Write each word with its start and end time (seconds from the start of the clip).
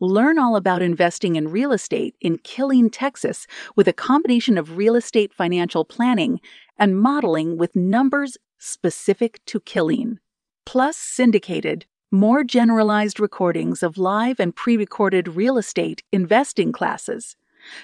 Learn 0.00 0.38
all 0.38 0.56
about 0.56 0.82
investing 0.82 1.36
in 1.36 1.48
real 1.48 1.72
estate 1.72 2.16
in 2.20 2.36
Killeen, 2.36 2.90
Texas, 2.92 3.46
with 3.76 3.88
a 3.88 3.94
combination 3.94 4.58
of 4.58 4.76
real 4.76 4.94
estate 4.94 5.32
financial 5.32 5.86
planning 5.86 6.38
and 6.78 7.00
modeling 7.00 7.56
with 7.56 7.74
numbers 7.74 8.36
specific 8.58 9.40
to 9.46 9.58
Killeen, 9.58 10.18
plus 10.66 10.98
syndicated, 10.98 11.86
more 12.10 12.44
generalized 12.44 13.18
recordings 13.18 13.82
of 13.82 13.96
live 13.96 14.38
and 14.38 14.54
pre 14.54 14.76
recorded 14.76 15.28
real 15.28 15.56
estate 15.56 16.02
investing 16.12 16.72
classes, 16.72 17.34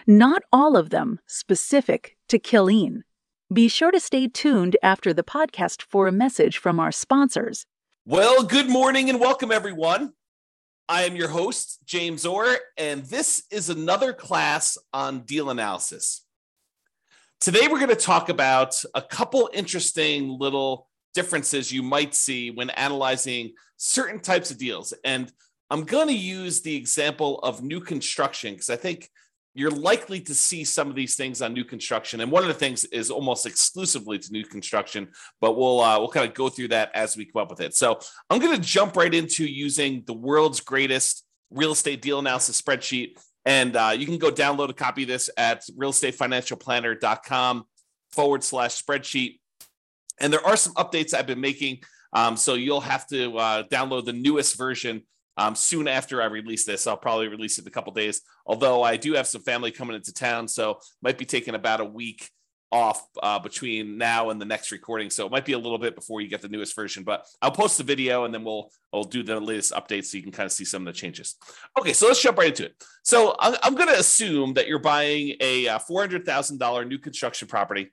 not 0.06 0.42
all 0.53 0.77
of 0.77 0.91
them 0.91 1.19
specific 1.27 2.19
to 2.29 2.39
Killeen. 2.39 3.05
Be 3.51 3.69
sure 3.69 3.91
to 3.91 4.01
stay 4.01 4.29
tuned 4.29 4.77
after 4.83 5.15
the 5.15 5.25
podcast 5.25 5.81
for 5.81 6.06
a 6.06 6.12
message 6.12 6.59
from 6.59 6.79
our 6.79 6.92
sponsors. 6.92 7.65
Well, 8.05 8.42
good 8.42 8.69
morning 8.69 9.09
and 9.09 9.19
welcome, 9.19 9.51
everyone. 9.51 10.12
I 10.89 11.05
am 11.05 11.15
your 11.15 11.29
host, 11.29 11.79
James 11.85 12.27
Orr, 12.27 12.57
and 12.77 13.05
this 13.05 13.45
is 13.51 13.71
another 13.71 14.13
class 14.13 14.77
on 14.93 15.21
deal 15.21 15.51
analysis. 15.51 16.27
Today, 17.41 17.69
we're 17.69 17.79
going 17.79 17.89
to 17.89 17.97
talk 17.97 18.29
about 18.29 18.83
a 18.95 19.01
couple 19.01 19.48
interesting 19.53 20.37
little 20.39 20.89
differences 21.15 21.73
you 21.73 21.83
might 21.83 22.15
see 22.15 22.51
when 22.51 22.71
analyzing 22.71 23.53
certain 23.77 24.19
types 24.19 24.51
of 24.51 24.59
deals. 24.59 24.93
And 25.05 25.33
I'm 25.71 25.84
going 25.84 26.09
to 26.09 26.15
use 26.15 26.62
the 26.62 26.77
example 26.77 27.39
of 27.41 27.62
new 27.62 27.81
construction 27.81 28.55
because 28.55 28.71
I 28.71 28.77
think 28.77 29.09
you're 29.55 29.70
likely 29.70 30.20
to 30.20 30.34
see 30.34 30.64
some 30.64 30.89
of 30.89 30.97
these 30.97 31.14
things 31.14 31.42
on 31.42 31.53
new 31.53 31.64
construction. 31.64 32.20
And 32.20 32.31
one 32.31 32.42
of 32.42 32.48
the 32.48 32.55
things 32.55 32.84
is 32.86 33.11
almost 33.11 33.45
exclusively 33.45 34.19
to 34.19 34.33
new 34.33 34.44
construction, 34.44 35.09
but 35.41 35.56
we'll 35.56 35.81
uh, 35.81 35.98
we'll 35.98 36.09
kind 36.09 36.27
of 36.27 36.34
go 36.34 36.48
through 36.48 36.69
that 36.69 36.91
as 36.94 37.17
we 37.17 37.27
come 37.27 37.42
up 37.42 37.50
with 37.50 37.61
it. 37.61 37.75
So 37.75 37.98
I'm 38.31 38.39
going 38.39 38.56
to 38.56 38.62
jump 38.62 38.97
right 38.97 39.12
into 39.12 39.44
using 39.44 40.05
the 40.06 40.14
world's 40.14 40.61
greatest 40.61 41.25
real 41.50 41.72
estate 41.72 42.00
deal 42.00 42.19
analysis 42.19 42.61
spreadsheet. 42.61 43.19
And 43.44 43.77
uh, 43.77 43.94
you 43.97 44.06
can 44.06 44.19
go 44.19 44.31
download 44.31 44.70
a 44.70 44.75
copy 44.75 45.03
of 45.03 45.09
this 45.09 45.28
at 45.36 45.64
realestatefinancialplanner.com 45.78 47.64
forward 48.12 48.44
slash 48.44 48.83
spreadsheet. 48.83 49.41
And 50.20 50.33
there 50.33 50.47
are 50.47 50.56
some 50.56 50.75
updates 50.75 51.12
I've 51.12 51.27
been 51.27 51.41
making. 51.41 51.81
Um, 52.12 52.37
so 52.37 52.55
you'll 52.55 52.81
have 52.83 53.06
to 53.09 53.37
uh, 53.37 53.62
download 53.64 54.05
the 54.05 54.12
newest 54.12 54.56
version 54.56 55.03
um, 55.36 55.55
soon 55.55 55.88
after 55.88 56.20
I 56.22 56.27
release 56.27 56.64
this. 56.64 56.86
I'll 56.86 56.97
probably 56.97 57.28
release 57.28 57.58
it 57.58 57.62
in 57.62 57.69
a 57.69 57.70
couple 57.70 57.92
days. 57.92 58.20
Although 58.47 58.83
I 58.83 58.97
do 58.97 59.14
have 59.14 59.27
some 59.27 59.42
family 59.42 59.70
coming 59.70 59.97
into 59.97 60.12
town, 60.12 60.48
so 60.48 60.80
might 61.00 61.19
be 61.19 61.25
taking 61.25 61.55
about 61.55 61.80
a 61.80 61.84
week 61.84 62.30
off 62.70 63.06
uh, 63.22 63.38
between 63.38 63.98
now 63.98 64.30
and 64.30 64.41
the 64.41 64.47
next 64.47 64.72
recording. 64.72 65.10
So 65.10 65.27
it 65.27 65.30
might 65.30 65.44
be 65.44 65.53
a 65.53 65.58
little 65.58 65.77
bit 65.77 65.94
before 65.94 66.22
you 66.22 66.28
get 66.28 66.41
the 66.41 66.48
newest 66.48 66.75
version, 66.75 67.05
but 67.05 67.27
I'll 67.42 67.50
post 67.50 67.77
the 67.77 67.84
video 67.84 68.25
and 68.25 68.33
then 68.33 68.44
we'll 68.44 68.70
we'll 68.92 69.05
do 69.05 69.22
the 69.22 69.38
latest 69.38 69.72
updates 69.72 70.06
so 70.06 70.16
you 70.16 70.22
can 70.22 70.33
kind 70.33 70.47
of 70.47 70.53
see 70.53 70.64
some 70.64 70.86
of 70.86 70.94
the 70.94 70.98
changes. 70.98 71.36
Okay, 71.78 71.92
so 71.92 72.06
let's 72.06 72.22
jump 72.22 72.38
right 72.38 72.48
into 72.48 72.64
it. 72.64 72.75
So 73.03 73.36
I'm, 73.38 73.56
I'm 73.62 73.75
going 73.75 73.88
to 73.88 73.98
assume 73.98 74.55
that 74.55 74.69
you're 74.69 74.78
buying 74.78 75.34
a 75.41 75.69
uh, 75.69 75.78
four 75.80 76.00
hundred 76.00 76.25
thousand 76.25 76.58
dollar 76.58 76.86
new 76.86 76.98
construction 76.98 77.47
property, 77.47 77.92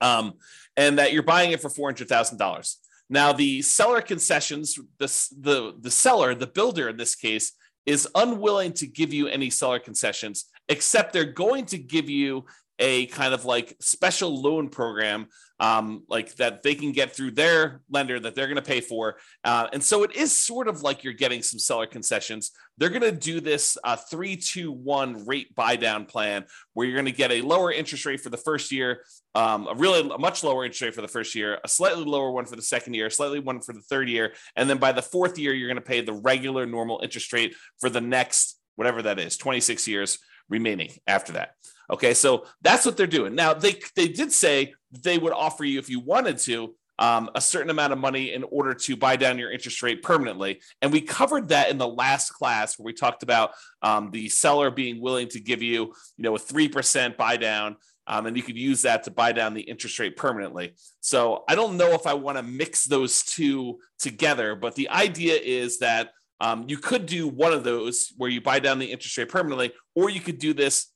um, 0.00 0.34
and 0.76 0.98
that 0.98 1.12
you're 1.12 1.22
buying 1.22 1.52
it 1.52 1.60
for 1.60 1.70
four 1.70 1.88
hundred 1.88 2.08
thousand 2.08 2.38
dollars. 2.38 2.78
Now, 3.08 3.32
the 3.32 3.62
seller 3.62 4.00
concessions, 4.00 4.78
the, 4.98 5.06
the, 5.40 5.74
the 5.80 5.90
seller, 5.90 6.34
the 6.34 6.46
builder 6.46 6.88
in 6.88 6.96
this 6.96 7.14
case, 7.14 7.52
is 7.84 8.08
unwilling 8.14 8.72
to 8.74 8.86
give 8.86 9.12
you 9.12 9.28
any 9.28 9.48
seller 9.48 9.78
concessions, 9.78 10.46
except 10.68 11.12
they're 11.12 11.24
going 11.24 11.66
to 11.66 11.78
give 11.78 12.10
you 12.10 12.44
a 12.78 13.06
kind 13.06 13.32
of 13.32 13.44
like 13.44 13.76
special 13.80 14.42
loan 14.42 14.68
program 14.68 15.28
um, 15.60 16.04
like 16.08 16.34
that 16.36 16.62
they 16.62 16.74
can 16.74 16.92
get 16.92 17.14
through 17.14 17.30
their 17.30 17.80
lender 17.90 18.20
that 18.20 18.34
they're 18.34 18.46
going 18.46 18.56
to 18.56 18.62
pay 18.62 18.80
for. 18.80 19.16
Uh, 19.44 19.68
and 19.72 19.82
so 19.82 20.02
it 20.02 20.14
is 20.14 20.32
sort 20.32 20.68
of 20.68 20.82
like 20.82 21.02
you're 21.02 21.12
getting 21.12 21.42
some 21.42 21.58
seller 21.58 21.86
concessions. 21.86 22.52
They're 22.78 22.90
going 22.90 23.02
to 23.02 23.12
do 23.12 23.40
this 23.40 23.78
uh, 23.84 23.96
three, 23.96 24.36
two, 24.36 24.70
one 24.70 25.24
rate 25.26 25.54
buy 25.54 25.76
down 25.76 26.04
plan 26.04 26.44
where 26.74 26.86
you're 26.86 26.96
going 26.96 27.06
to 27.06 27.12
get 27.12 27.32
a 27.32 27.40
lower 27.40 27.72
interest 27.72 28.04
rate 28.04 28.20
for 28.20 28.28
the 28.28 28.36
first 28.36 28.70
year, 28.70 29.02
um, 29.34 29.66
a 29.66 29.74
really 29.74 30.00
a 30.10 30.18
much 30.18 30.44
lower 30.44 30.64
interest 30.64 30.82
rate 30.82 30.94
for 30.94 31.02
the 31.02 31.08
first 31.08 31.34
year, 31.34 31.58
a 31.64 31.68
slightly 31.68 32.04
lower 32.04 32.30
one 32.30 32.44
for 32.44 32.56
the 32.56 32.62
second 32.62 32.94
year, 32.94 33.08
slightly 33.08 33.40
one 33.40 33.60
for 33.60 33.72
the 33.72 33.80
third 33.80 34.08
year. 34.08 34.34
And 34.56 34.68
then 34.68 34.78
by 34.78 34.92
the 34.92 35.02
fourth 35.02 35.38
year, 35.38 35.54
you're 35.54 35.68
going 35.68 35.76
to 35.76 35.80
pay 35.80 36.02
the 36.02 36.12
regular 36.12 36.66
normal 36.66 37.00
interest 37.02 37.32
rate 37.32 37.54
for 37.80 37.88
the 37.88 38.00
next, 38.00 38.60
whatever 38.74 39.00
that 39.02 39.18
is, 39.18 39.38
26 39.38 39.88
years 39.88 40.18
remaining 40.48 40.90
after 41.06 41.32
that. 41.32 41.54
Okay, 41.90 42.14
so 42.14 42.46
that's 42.62 42.84
what 42.84 42.96
they're 42.96 43.06
doing. 43.06 43.34
Now 43.34 43.54
they 43.54 43.80
they 43.94 44.08
did 44.08 44.32
say 44.32 44.74
they 44.92 45.18
would 45.18 45.32
offer 45.32 45.64
you 45.64 45.78
if 45.78 45.88
you 45.88 46.00
wanted 46.00 46.38
to 46.38 46.74
um, 46.98 47.30
a 47.34 47.40
certain 47.40 47.70
amount 47.70 47.92
of 47.92 47.98
money 47.98 48.32
in 48.32 48.42
order 48.44 48.74
to 48.74 48.96
buy 48.96 49.16
down 49.16 49.38
your 49.38 49.50
interest 49.50 49.82
rate 49.82 50.02
permanently. 50.02 50.60
And 50.80 50.92
we 50.92 51.00
covered 51.00 51.48
that 51.48 51.70
in 51.70 51.78
the 51.78 51.88
last 51.88 52.30
class 52.30 52.78
where 52.78 52.84
we 52.84 52.92
talked 52.92 53.22
about 53.22 53.52
um, 53.82 54.10
the 54.10 54.28
seller 54.28 54.70
being 54.70 55.00
willing 55.00 55.28
to 55.28 55.40
give 55.40 55.62
you, 55.62 55.92
you 56.16 56.22
know, 56.22 56.34
a 56.34 56.38
3% 56.38 57.16
buy 57.16 57.36
down. 57.36 57.76
Um, 58.08 58.26
and 58.26 58.36
you 58.36 58.42
could 58.42 58.56
use 58.56 58.82
that 58.82 59.02
to 59.04 59.10
buy 59.10 59.32
down 59.32 59.52
the 59.52 59.62
interest 59.62 59.98
rate 59.98 60.16
permanently. 60.16 60.74
So 61.00 61.44
I 61.48 61.56
don't 61.56 61.76
know 61.76 61.92
if 61.92 62.06
I 62.06 62.14
want 62.14 62.38
to 62.38 62.42
mix 62.42 62.84
those 62.84 63.24
two 63.24 63.78
together, 63.98 64.54
but 64.54 64.76
the 64.76 64.88
idea 64.90 65.34
is 65.34 65.80
that 65.80 66.10
um, 66.40 66.66
you 66.68 66.78
could 66.78 67.06
do 67.06 67.26
one 67.26 67.52
of 67.52 67.64
those 67.64 68.12
where 68.16 68.30
you 68.30 68.40
buy 68.40 68.60
down 68.60 68.78
the 68.78 68.92
interest 68.92 69.18
rate 69.18 69.28
permanently, 69.28 69.72
or 69.94 70.08
you 70.08 70.20
could 70.20 70.38
do 70.38 70.54
this 70.54 70.92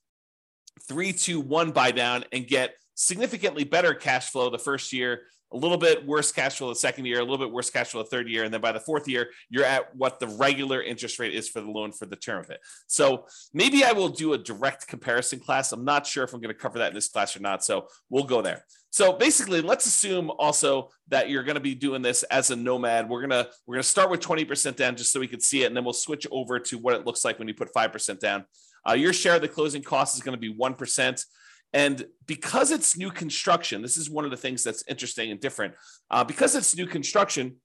three, 0.87 1.13
two, 1.13 1.39
one 1.39 1.71
buy 1.71 1.91
down 1.91 2.25
and 2.31 2.47
get 2.47 2.75
significantly 2.95 3.63
better 3.63 3.93
cash 3.93 4.29
flow 4.29 4.49
the 4.49 4.59
first 4.59 4.93
year, 4.93 5.21
a 5.53 5.57
little 5.57 5.77
bit 5.77 6.05
worse 6.05 6.31
cash 6.31 6.57
flow 6.57 6.69
the 6.69 6.75
second 6.75 7.05
year, 7.05 7.19
a 7.19 7.23
little 7.23 7.37
bit 7.37 7.51
worse 7.51 7.69
cash 7.69 7.89
flow 7.89 8.03
the 8.03 8.09
third 8.09 8.29
year. 8.29 8.43
And 8.43 8.53
then 8.53 8.61
by 8.61 8.71
the 8.71 8.79
fourth 8.79 9.07
year, 9.07 9.29
you're 9.49 9.65
at 9.65 9.93
what 9.95 10.19
the 10.19 10.27
regular 10.27 10.81
interest 10.81 11.19
rate 11.19 11.33
is 11.33 11.49
for 11.49 11.61
the 11.61 11.69
loan 11.69 11.91
for 11.91 12.05
the 12.05 12.15
term 12.15 12.43
of 12.43 12.49
it. 12.49 12.59
So 12.87 13.25
maybe 13.53 13.83
I 13.83 13.91
will 13.91 14.09
do 14.09 14.33
a 14.33 14.37
direct 14.37 14.87
comparison 14.87 15.39
class. 15.39 15.71
I'm 15.71 15.83
not 15.83 16.07
sure 16.07 16.23
if 16.23 16.33
I'm 16.33 16.41
going 16.41 16.53
to 16.53 16.59
cover 16.59 16.79
that 16.79 16.89
in 16.89 16.95
this 16.95 17.09
class 17.09 17.35
or 17.35 17.41
not. 17.41 17.63
So 17.63 17.87
we'll 18.09 18.23
go 18.23 18.41
there. 18.41 18.63
So 18.91 19.13
basically, 19.13 19.61
let's 19.61 19.85
assume 19.85 20.29
also 20.37 20.89
that 21.07 21.29
you're 21.29 21.43
going 21.43 21.55
to 21.55 21.61
be 21.61 21.75
doing 21.75 22.01
this 22.01 22.23
as 22.23 22.51
a 22.51 22.57
nomad. 22.57 23.09
We're 23.09 23.21
gonna 23.21 23.47
we're 23.65 23.75
gonna 23.75 23.83
start 23.83 24.09
with 24.09 24.19
20% 24.19 24.75
down 24.75 24.97
just 24.97 25.13
so 25.13 25.19
we 25.21 25.27
can 25.27 25.39
see 25.39 25.63
it, 25.63 25.67
and 25.67 25.75
then 25.75 25.85
we'll 25.85 25.93
switch 25.93 26.27
over 26.29 26.59
to 26.59 26.77
what 26.77 26.95
it 26.95 27.05
looks 27.05 27.23
like 27.23 27.39
when 27.39 27.47
you 27.47 27.53
put 27.53 27.73
5% 27.73 28.19
down. 28.19 28.45
Uh, 28.87 28.93
your 28.93 29.13
share 29.13 29.35
of 29.35 29.41
the 29.41 29.47
closing 29.47 29.81
cost 29.81 30.15
is 30.15 30.21
going 30.21 30.35
to 30.35 30.39
be 30.39 30.53
1%. 30.53 31.25
And 31.73 32.05
because 32.25 32.71
it's 32.71 32.97
new 32.97 33.11
construction, 33.11 33.81
this 33.81 33.97
is 33.97 34.09
one 34.09 34.25
of 34.25 34.31
the 34.31 34.37
things 34.37 34.63
that's 34.63 34.83
interesting 34.87 35.31
and 35.31 35.39
different. 35.39 35.75
Uh, 36.09 36.23
because 36.23 36.55
it's 36.55 36.75
new 36.75 36.87
construction, 36.87 37.57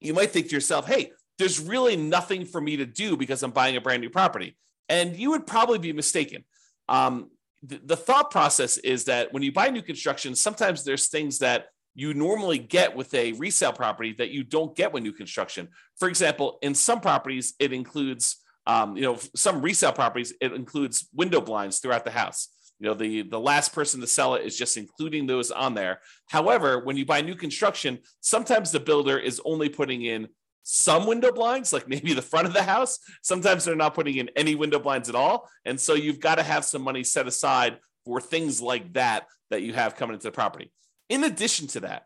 you 0.00 0.12
might 0.12 0.30
think 0.30 0.48
to 0.48 0.54
yourself, 0.54 0.86
hey, 0.86 1.12
there's 1.38 1.58
really 1.60 1.96
nothing 1.96 2.44
for 2.44 2.60
me 2.60 2.76
to 2.76 2.86
do 2.86 3.16
because 3.16 3.42
I'm 3.42 3.50
buying 3.50 3.76
a 3.76 3.80
brand 3.80 4.02
new 4.02 4.10
property. 4.10 4.56
And 4.88 5.16
you 5.16 5.30
would 5.30 5.46
probably 5.46 5.78
be 5.78 5.92
mistaken. 5.92 6.44
Um, 6.88 7.30
the, 7.62 7.80
the 7.84 7.96
thought 7.96 8.30
process 8.30 8.76
is 8.78 9.04
that 9.04 9.32
when 9.32 9.42
you 9.42 9.52
buy 9.52 9.68
new 9.68 9.82
construction, 9.82 10.34
sometimes 10.34 10.84
there's 10.84 11.08
things 11.08 11.38
that 11.38 11.66
you 11.94 12.14
normally 12.14 12.58
get 12.58 12.94
with 12.94 13.12
a 13.14 13.32
resale 13.32 13.72
property 13.72 14.14
that 14.18 14.30
you 14.30 14.44
don't 14.44 14.76
get 14.76 14.92
with 14.92 15.02
new 15.02 15.12
construction. 15.12 15.68
For 15.98 16.08
example, 16.08 16.58
in 16.62 16.74
some 16.74 17.00
properties, 17.00 17.54
it 17.58 17.72
includes 17.72 18.39
um, 18.66 18.96
you 18.96 19.02
know, 19.02 19.18
some 19.34 19.62
resale 19.62 19.92
properties, 19.92 20.32
it 20.40 20.52
includes 20.52 21.08
window 21.14 21.40
blinds 21.40 21.78
throughout 21.78 22.04
the 22.04 22.10
house. 22.10 22.48
You 22.78 22.88
know, 22.88 22.94
the, 22.94 23.22
the 23.22 23.40
last 23.40 23.74
person 23.74 24.00
to 24.00 24.06
sell 24.06 24.34
it 24.34 24.44
is 24.44 24.56
just 24.56 24.76
including 24.76 25.26
those 25.26 25.50
on 25.50 25.74
there. 25.74 26.00
However, 26.28 26.82
when 26.82 26.96
you 26.96 27.04
buy 27.04 27.20
new 27.20 27.34
construction, 27.34 27.98
sometimes 28.20 28.72
the 28.72 28.80
builder 28.80 29.18
is 29.18 29.40
only 29.44 29.68
putting 29.68 30.02
in 30.02 30.28
some 30.62 31.06
window 31.06 31.32
blinds, 31.32 31.72
like 31.72 31.88
maybe 31.88 32.14
the 32.14 32.22
front 32.22 32.46
of 32.46 32.54
the 32.54 32.62
house. 32.62 32.98
Sometimes 33.22 33.64
they're 33.64 33.76
not 33.76 33.94
putting 33.94 34.16
in 34.16 34.30
any 34.36 34.54
window 34.54 34.78
blinds 34.78 35.08
at 35.08 35.14
all. 35.14 35.48
And 35.64 35.78
so 35.78 35.94
you've 35.94 36.20
got 36.20 36.36
to 36.36 36.42
have 36.42 36.64
some 36.64 36.82
money 36.82 37.04
set 37.04 37.26
aside 37.26 37.78
for 38.04 38.20
things 38.20 38.62
like 38.62 38.92
that 38.94 39.26
that 39.50 39.62
you 39.62 39.74
have 39.74 39.96
coming 39.96 40.14
into 40.14 40.28
the 40.28 40.32
property. 40.32 40.72
In 41.08 41.24
addition 41.24 41.66
to 41.68 41.80
that, 41.80 42.04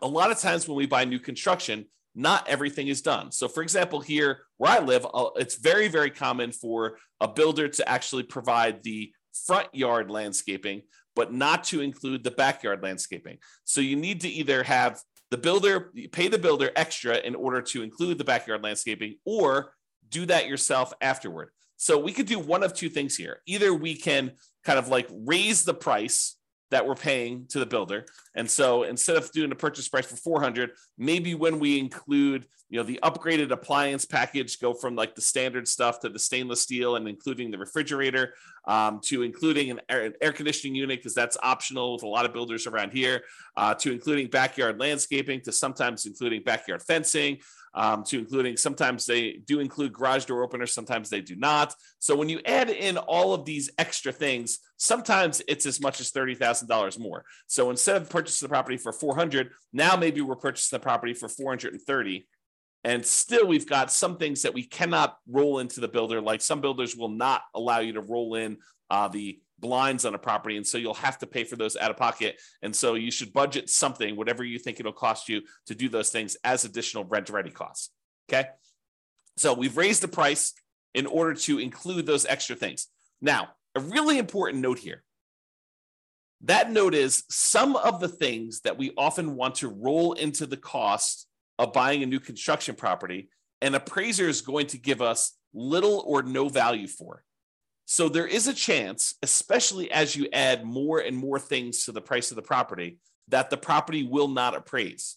a 0.00 0.08
lot 0.08 0.30
of 0.30 0.38
times 0.38 0.66
when 0.66 0.76
we 0.76 0.86
buy 0.86 1.04
new 1.04 1.18
construction, 1.18 1.86
not 2.14 2.48
everything 2.48 2.88
is 2.88 3.02
done. 3.02 3.30
So, 3.32 3.48
for 3.48 3.62
example, 3.62 4.00
here 4.00 4.40
where 4.56 4.72
I 4.72 4.78
live, 4.80 5.06
uh, 5.12 5.30
it's 5.36 5.56
very, 5.56 5.88
very 5.88 6.10
common 6.10 6.52
for 6.52 6.98
a 7.20 7.28
builder 7.28 7.68
to 7.68 7.88
actually 7.88 8.24
provide 8.24 8.82
the 8.82 9.12
front 9.46 9.68
yard 9.72 10.10
landscaping, 10.10 10.82
but 11.14 11.32
not 11.32 11.64
to 11.64 11.80
include 11.80 12.24
the 12.24 12.30
backyard 12.30 12.82
landscaping. 12.82 13.38
So, 13.64 13.80
you 13.80 13.96
need 13.96 14.20
to 14.22 14.28
either 14.28 14.62
have 14.62 15.00
the 15.30 15.38
builder 15.38 15.92
pay 16.12 16.28
the 16.28 16.38
builder 16.38 16.70
extra 16.74 17.18
in 17.18 17.34
order 17.34 17.60
to 17.60 17.82
include 17.82 18.18
the 18.18 18.24
backyard 18.24 18.62
landscaping 18.62 19.16
or 19.24 19.74
do 20.08 20.24
that 20.26 20.48
yourself 20.48 20.92
afterward. 21.00 21.50
So 21.76 21.98
we 21.98 22.12
could 22.12 22.26
do 22.26 22.38
one 22.38 22.62
of 22.62 22.74
two 22.74 22.88
things 22.88 23.16
here. 23.16 23.40
Either 23.46 23.72
we 23.72 23.94
can 23.94 24.32
kind 24.64 24.78
of 24.78 24.88
like 24.88 25.08
raise 25.10 25.64
the 25.64 25.74
price 25.74 26.36
that 26.70 26.86
we're 26.86 26.94
paying 26.94 27.46
to 27.46 27.58
the 27.58 27.66
builder. 27.66 28.06
And 28.34 28.50
so 28.50 28.82
instead 28.82 29.16
of 29.16 29.30
doing 29.32 29.50
a 29.52 29.54
purchase 29.54 29.88
price 29.88 30.06
for 30.06 30.16
400, 30.16 30.72
maybe 30.98 31.34
when 31.34 31.58
we 31.58 31.78
include, 31.78 32.46
you 32.68 32.78
know, 32.78 32.84
the 32.84 33.00
upgraded 33.02 33.50
appliance 33.50 34.04
package, 34.04 34.60
go 34.60 34.74
from 34.74 34.94
like 34.94 35.14
the 35.14 35.20
standard 35.20 35.66
stuff 35.66 36.00
to 36.00 36.08
the 36.08 36.18
stainless 36.18 36.60
steel 36.60 36.96
and 36.96 37.08
including 37.08 37.50
the 37.50 37.58
refrigerator 37.58 38.34
um, 38.66 39.00
to 39.04 39.22
including 39.22 39.70
an 39.70 39.80
air, 39.88 40.04
an 40.04 40.12
air 40.20 40.32
conditioning 40.32 40.74
unit, 40.74 40.98
because 40.98 41.14
that's 41.14 41.38
optional 41.42 41.94
with 41.94 42.02
a 42.02 42.08
lot 42.08 42.26
of 42.26 42.34
builders 42.34 42.66
around 42.66 42.92
here, 42.92 43.22
uh, 43.56 43.74
to 43.74 43.90
including 43.90 44.28
backyard 44.28 44.78
landscaping, 44.78 45.40
to 45.40 45.52
sometimes 45.52 46.04
including 46.04 46.42
backyard 46.42 46.82
fencing, 46.82 47.38
um, 47.74 48.04
to 48.04 48.18
including 48.18 48.56
sometimes 48.56 49.06
they 49.06 49.40
do 49.46 49.60
include 49.60 49.92
garage 49.92 50.24
door 50.24 50.42
openers, 50.42 50.72
sometimes 50.72 51.10
they 51.10 51.20
do 51.20 51.36
not. 51.36 51.74
So 51.98 52.16
when 52.16 52.28
you 52.28 52.40
add 52.44 52.70
in 52.70 52.96
all 52.96 53.34
of 53.34 53.44
these 53.44 53.70
extra 53.78 54.12
things, 54.12 54.58
sometimes 54.76 55.42
it's 55.48 55.66
as 55.66 55.80
much 55.80 56.00
as 56.00 56.10
$30,000 56.12 56.98
more. 56.98 57.24
So 57.46 57.70
instead 57.70 57.96
of 57.96 58.08
purchasing 58.08 58.46
the 58.46 58.52
property 58.52 58.76
for 58.76 58.92
400, 58.92 59.50
now 59.72 59.96
maybe 59.96 60.20
we're 60.20 60.36
purchasing 60.36 60.76
the 60.76 60.82
property 60.82 61.14
for 61.14 61.28
430. 61.28 62.26
And 62.84 63.04
still, 63.04 63.46
we've 63.46 63.68
got 63.68 63.90
some 63.90 64.16
things 64.16 64.42
that 64.42 64.54
we 64.54 64.62
cannot 64.62 65.16
roll 65.28 65.58
into 65.58 65.80
the 65.80 65.88
builder. 65.88 66.20
Like 66.20 66.40
some 66.40 66.60
builders 66.60 66.96
will 66.96 67.08
not 67.08 67.42
allow 67.54 67.80
you 67.80 67.94
to 67.94 68.00
roll 68.00 68.36
in 68.36 68.58
uh, 68.88 69.08
the 69.08 69.40
blinds 69.58 70.04
on 70.04 70.14
a 70.14 70.18
property. 70.18 70.56
And 70.56 70.66
so 70.66 70.78
you'll 70.78 70.94
have 70.94 71.18
to 71.18 71.26
pay 71.26 71.44
for 71.44 71.56
those 71.56 71.76
out 71.76 71.90
of 71.90 71.96
pocket. 71.96 72.40
And 72.62 72.74
so 72.74 72.94
you 72.94 73.10
should 73.10 73.32
budget 73.32 73.68
something, 73.68 74.16
whatever 74.16 74.44
you 74.44 74.58
think 74.58 74.80
it'll 74.80 74.92
cost 74.92 75.28
you 75.28 75.42
to 75.66 75.74
do 75.74 75.88
those 75.88 76.10
things 76.10 76.36
as 76.44 76.64
additional 76.64 77.04
rent 77.04 77.30
ready 77.30 77.50
costs. 77.50 77.90
Okay. 78.30 78.48
So 79.36 79.54
we've 79.54 79.76
raised 79.76 80.02
the 80.02 80.08
price 80.08 80.52
in 80.94 81.06
order 81.06 81.34
to 81.34 81.58
include 81.58 82.06
those 82.06 82.26
extra 82.26 82.56
things. 82.56 82.88
Now, 83.20 83.50
a 83.74 83.80
really 83.80 84.18
important 84.18 84.62
note 84.62 84.78
here. 84.78 85.04
That 86.42 86.70
note 86.70 86.94
is 86.94 87.24
some 87.28 87.74
of 87.76 88.00
the 88.00 88.08
things 88.08 88.60
that 88.60 88.78
we 88.78 88.92
often 88.96 89.34
want 89.34 89.56
to 89.56 89.68
roll 89.68 90.12
into 90.12 90.46
the 90.46 90.56
cost 90.56 91.26
of 91.58 91.72
buying 91.72 92.02
a 92.02 92.06
new 92.06 92.20
construction 92.20 92.76
property, 92.76 93.28
an 93.60 93.74
appraiser 93.74 94.28
is 94.28 94.40
going 94.40 94.68
to 94.68 94.78
give 94.78 95.02
us 95.02 95.34
little 95.52 96.04
or 96.06 96.22
no 96.22 96.48
value 96.48 96.86
for. 96.86 97.24
So 97.90 98.10
there 98.10 98.26
is 98.26 98.48
a 98.48 98.52
chance, 98.52 99.14
especially 99.22 99.90
as 99.90 100.14
you 100.14 100.28
add 100.30 100.62
more 100.62 100.98
and 100.98 101.16
more 101.16 101.38
things 101.38 101.86
to 101.86 101.92
the 101.92 102.02
price 102.02 102.30
of 102.30 102.36
the 102.36 102.42
property, 102.42 102.98
that 103.28 103.48
the 103.48 103.56
property 103.56 104.02
will 104.02 104.28
not 104.28 104.54
appraise. 104.54 105.16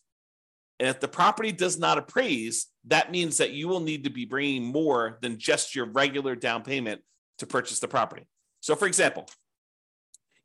And 0.80 0.88
if 0.88 1.02
the 1.02 1.10
property 1.10 1.52
does 1.52 1.78
not 1.78 1.98
appraise, 1.98 2.68
that 2.86 3.12
means 3.12 3.36
that 3.40 3.52
you 3.52 3.68
will 3.68 3.82
need 3.82 4.06
to 4.06 4.10
be 4.10 4.24
bringing 4.24 4.64
more 4.64 5.20
than 5.22 5.38
just 5.38 5.76
your 5.76 5.86
regular 5.86 6.34
down 6.34 6.64
payment 6.64 7.02
to 7.40 7.46
purchase 7.46 7.80
the 7.80 7.90
property. 7.90 8.26
So, 8.62 8.78
for 8.78 8.88
example, 8.88 9.28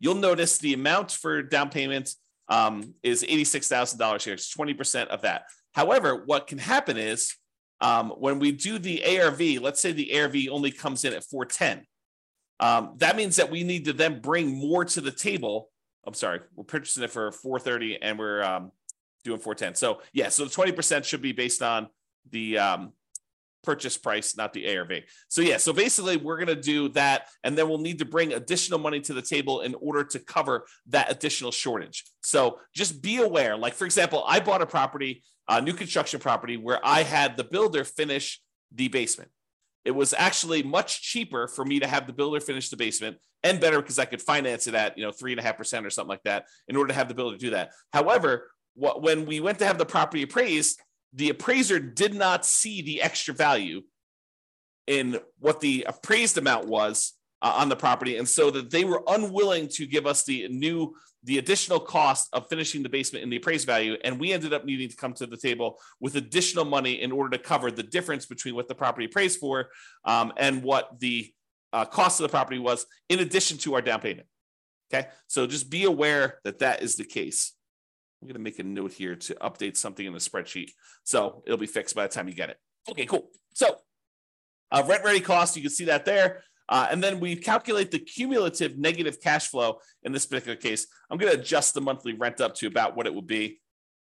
you'll 0.01 0.17
notice 0.17 0.59
the 0.59 0.75
amount 0.75 1.13
for 1.13 1.45
down 1.45 1.71
payment 1.71 2.13
um, 2.49 2.95
is 3.05 3.23
$86,000 3.23 4.25
here. 4.25 4.35
It's 4.35 4.53
20% 4.53 5.07
of 5.07 5.23
that. 5.23 5.45
However, 5.75 6.25
what 6.27 6.49
can 6.49 6.59
happen 6.59 6.97
is 6.97 7.37
um, 7.81 8.11
when 8.19 8.41
we 8.41 8.51
do 8.51 8.81
the 8.81 9.21
ARV, 9.21 9.63
let's 9.63 9.81
say 9.81 9.93
the 9.93 10.19
ARV 10.19 10.35
only 10.51 10.73
comes 10.73 11.05
in 11.05 11.13
at 11.13 11.23
410 11.23 11.87
um, 12.61 12.95
that 12.99 13.17
means 13.17 13.37
that 13.37 13.51
we 13.51 13.65
need 13.65 13.85
to 13.87 13.93
then 13.93 14.21
bring 14.21 14.57
more 14.57 14.85
to 14.85 15.01
the 15.01 15.11
table. 15.11 15.71
I'm 16.07 16.15
sorry, 16.15 16.41
we're 16.55 16.65
purchasing 16.65 17.03
it 17.03 17.11
for 17.11 17.33
430 17.33 18.01
and 18.03 18.19
we're 18.19 18.43
um, 18.43 18.73
doing 19.25 19.41
410. 19.41 19.75
So 19.75 20.01
yeah, 20.13 20.29
so 20.29 20.45
the 20.45 20.51
20% 20.51 21.05
should 21.05 21.23
be 21.23 21.33
based 21.33 21.63
on 21.63 21.89
the 22.31 22.59
um, 22.59 22.93
purchase 23.67 23.99
price, 23.99 24.37
not 24.37 24.53
the 24.53 24.77
ARV. 24.77 24.93
So 25.29 25.43
yeah, 25.43 25.59
so 25.59 25.73
basically 25.73 26.17
we're 26.17 26.37
going 26.37 26.47
to 26.47 26.55
do 26.55 26.89
that, 26.91 27.29
and 27.45 27.59
then 27.59 27.69
we'll 27.69 27.79
need 27.79 27.99
to 27.99 28.05
bring 28.05 28.33
additional 28.33 28.79
money 28.79 29.01
to 29.01 29.13
the 29.13 29.21
table 29.21 29.61
in 29.61 29.75
order 29.75 30.05
to 30.05 30.19
cover 30.21 30.67
that 30.87 31.11
additional 31.11 31.51
shortage. 31.51 32.05
So 32.23 32.61
just 32.75 33.03
be 33.03 33.19
aware. 33.19 33.57
Like 33.57 33.75
for 33.75 33.85
example, 33.85 34.25
I 34.27 34.41
bought 34.41 34.63
a 34.63 34.67
property, 34.67 35.25
a 35.49 35.61
new 35.61 35.75
construction 35.75 36.21
property, 36.21 36.57
where 36.57 36.79
I 36.83 37.03
had 37.03 37.37
the 37.37 37.45
builder 37.45 37.85
finish 37.85 38.41
the 38.73 38.89
basement. 38.89 39.31
It 39.87 39.95
was 39.95 40.13
actually 40.19 40.65
much 40.65 41.01
cheaper 41.01 41.47
for 41.47 41.65
me 41.65 41.79
to 41.79 41.87
have 41.87 42.07
the 42.07 42.13
builder 42.13 42.41
finish 42.41 42.69
the 42.69 42.77
basement 42.77 43.19
and 43.45 43.61
better 43.61 43.81
because 43.81 43.99
I 43.99 44.05
could 44.05 44.21
finance 44.21 44.67
it 44.67 44.75
at, 44.75 44.99
you 44.99 45.05
know, 45.05 45.13
three 45.13 45.33
and 45.33 45.41
a 45.41 45.43
half 45.45 45.57
percent 45.57 45.87
or 45.87 45.91
something 45.91 46.11
like 46.11 46.25
that 46.25 46.47
in 46.67 46.77
order 46.77 46.89
to 46.89 46.95
have 46.95 47.09
the 47.09 47.15
builder 47.15 47.39
do 47.39 47.51
that. 47.51 47.71
However, 47.93 48.51
what, 48.75 49.01
when 49.01 49.27
we 49.27 49.39
went 49.39 49.61
to 49.61 49.67
have 49.67 49.79
the 49.79 49.87
property 49.87 50.23
appraised, 50.23 50.81
the 51.13 51.31
appraiser 51.31 51.79
did 51.79 52.15
not 52.15 52.45
see 52.45 52.83
the 52.83 53.01
extra 53.01 53.33
value 53.33 53.83
in 54.87 55.19
what 55.39 55.61
the 55.61 55.87
appraised 55.89 56.37
amount 56.37 56.67
was 56.67 57.15
uh, 57.47 57.53
on 57.59 57.69
the 57.69 57.77
property. 57.77 58.17
And 58.17 58.29
so 58.29 58.51
that 58.51 58.71
they 58.71 58.85
were 58.85 59.03
unwilling 59.07 59.69
to 59.75 59.87
give 59.87 60.07
us 60.07 60.25
the 60.25 60.49
new 60.49 60.97
the 61.23 61.39
additional 61.39 61.81
cost 61.81 62.29
of 62.33 62.49
finishing 62.49 62.85
the 62.85 62.89
basement 62.89 63.25
in 63.25 63.31
the 63.31 63.37
appraised 63.37 63.67
value. 63.67 63.97
And 64.05 64.21
we 64.21 64.33
ended 64.33 64.53
up 64.53 64.65
needing 64.65 64.89
to 64.89 64.97
come 64.97 65.13
to 65.15 65.27
the 65.27 65.37
table 65.37 65.81
with 65.99 66.15
additional 66.15 66.65
money 66.65 67.03
in 67.03 67.11
order 67.11 67.37
to 67.37 67.43
cover 67.43 67.71
the 67.73 67.83
difference 67.83 68.27
between 68.27 68.55
what 68.55 68.69
the 68.69 68.77
property 68.77 69.07
appraised 69.07 69.41
for 69.41 69.71
um, 70.05 70.33
and 70.37 70.63
what 70.63 71.01
the 71.01 71.33
uh, 71.73 71.85
cost 71.85 72.21
of 72.21 72.25
the 72.25 72.29
property 72.29 72.61
was, 72.61 72.87
in 73.09 73.19
addition 73.19 73.59
to 73.59 73.75
our 73.75 73.83
down 73.83 74.01
payment. 74.01 74.29
Okay. 74.93 75.09
So 75.27 75.49
just 75.49 75.69
be 75.69 75.83
aware 75.83 76.39
that 76.45 76.61
that 76.61 76.81
is 76.83 76.95
the 76.95 77.05
case. 77.05 77.55
I'm 78.23 78.29
going 78.29 78.35
to 78.35 78.41
make 78.41 78.61
a 78.61 78.63
note 78.63 78.93
here 78.93 79.17
to 79.17 79.35
update 79.37 79.77
something 79.77 80.07
in 80.07 80.13
the 80.13 80.21
spreadsheet. 80.21 80.71
So 81.03 81.43
it'll 81.45 81.59
be 81.59 81.67
fixed 81.67 81.97
by 81.97 82.07
the 82.07 82.13
time 82.13 82.29
you 82.29 82.35
get 82.35 82.51
it. 82.51 82.59
Okay, 82.89 83.05
cool. 83.05 83.31
So 83.53 83.79
uh, 84.71 84.85
rent 84.89 85.03
ready 85.03 85.21
cost, 85.21 85.57
you 85.57 85.63
can 85.63 85.73
see 85.73 85.87
that 85.87 86.05
there. 86.05 86.45
Uh, 86.69 86.89
and 86.91 87.03
then 87.03 87.21
we 87.21 87.37
calculate 87.37 87.91
the 87.91 87.99
cumulative 87.99 88.77
negative 88.79 89.21
cash 89.21 89.49
flow 89.49 89.79
in 90.03 90.13
this 90.13 90.27
particular 90.27 90.57
case. 90.57 90.87
I'm 91.11 91.19
going 91.19 91.33
to 91.33 91.39
adjust 91.39 91.75
the 91.75 91.81
monthly 91.81 92.15
rent 92.15 92.41
up 92.41 92.55
to 92.57 92.67
about 92.67 92.97
what 92.97 93.07
it 93.07 93.15
would 93.15 93.27
be. 93.27 93.61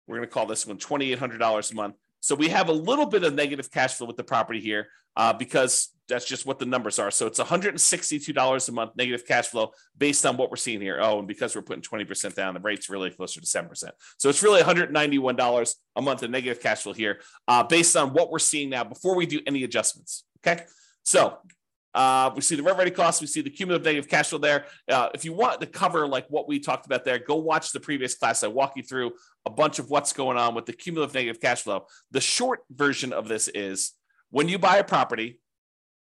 We're 0.07 0.17
going 0.17 0.27
to 0.27 0.33
call 0.33 0.45
this 0.45 0.65
one 0.65 0.77
$2,800 0.77 1.71
a 1.71 1.75
month. 1.75 1.95
So 2.21 2.35
we 2.35 2.49
have 2.49 2.69
a 2.69 2.73
little 2.73 3.05
bit 3.05 3.23
of 3.23 3.33
negative 3.33 3.71
cash 3.71 3.93
flow 3.95 4.07
with 4.07 4.17
the 4.17 4.23
property 4.23 4.59
here 4.59 4.87
uh, 5.15 5.33
because 5.33 5.89
that's 6.09 6.25
just 6.25 6.45
what 6.45 6.59
the 6.59 6.65
numbers 6.65 6.99
are. 6.99 7.11
So 7.11 7.27
it's 7.27 7.39
$162 7.39 8.69
a 8.69 8.71
month 8.71 8.91
negative 8.95 9.25
cash 9.25 9.47
flow 9.47 9.71
based 9.97 10.25
on 10.25 10.35
what 10.35 10.49
we're 10.49 10.57
seeing 10.57 10.81
here. 10.81 10.99
Oh, 10.99 11.19
and 11.19 11.27
because 11.27 11.55
we're 11.55 11.61
putting 11.61 11.83
20% 11.83 12.33
down, 12.33 12.55
the 12.55 12.59
rate's 12.59 12.89
really 12.89 13.11
closer 13.11 13.39
to 13.39 13.45
7%. 13.45 13.89
So 14.17 14.29
it's 14.29 14.43
really 14.43 14.61
$191 14.61 15.75
a 15.95 16.01
month 16.01 16.23
of 16.23 16.31
negative 16.31 16.61
cash 16.61 16.81
flow 16.81 16.93
here 16.93 17.21
uh, 17.47 17.63
based 17.63 17.95
on 17.95 18.13
what 18.13 18.31
we're 18.31 18.39
seeing 18.39 18.69
now 18.69 18.83
before 18.83 19.15
we 19.15 19.25
do 19.25 19.39
any 19.45 19.63
adjustments. 19.63 20.25
Okay. 20.45 20.63
So 21.03 21.37
uh, 21.93 22.31
we 22.35 22.41
see 22.41 22.55
the 22.55 22.63
rent 22.63 22.77
ready 22.77 22.91
costs. 22.91 23.21
We 23.21 23.27
see 23.27 23.41
the 23.41 23.49
cumulative 23.49 23.85
negative 23.85 24.09
cash 24.09 24.29
flow 24.29 24.39
there. 24.39 24.65
Uh, 24.89 25.09
if 25.13 25.25
you 25.25 25.33
want 25.33 25.59
to 25.61 25.67
cover 25.67 26.07
like 26.07 26.27
what 26.29 26.47
we 26.47 26.59
talked 26.59 26.85
about 26.85 27.03
there, 27.03 27.17
go 27.17 27.35
watch 27.35 27.71
the 27.71 27.79
previous 27.79 28.15
class. 28.15 28.43
I 28.43 28.47
walk 28.47 28.73
you 28.75 28.83
through 28.83 29.13
a 29.45 29.49
bunch 29.49 29.79
of 29.79 29.89
what's 29.89 30.13
going 30.13 30.37
on 30.37 30.53
with 30.53 30.65
the 30.65 30.73
cumulative 30.73 31.13
negative 31.13 31.41
cash 31.41 31.63
flow. 31.63 31.85
The 32.11 32.21
short 32.21 32.61
version 32.69 33.11
of 33.11 33.27
this 33.27 33.47
is 33.47 33.93
when 34.29 34.47
you 34.47 34.59
buy 34.59 34.77
a 34.77 34.83
property, 34.83 35.39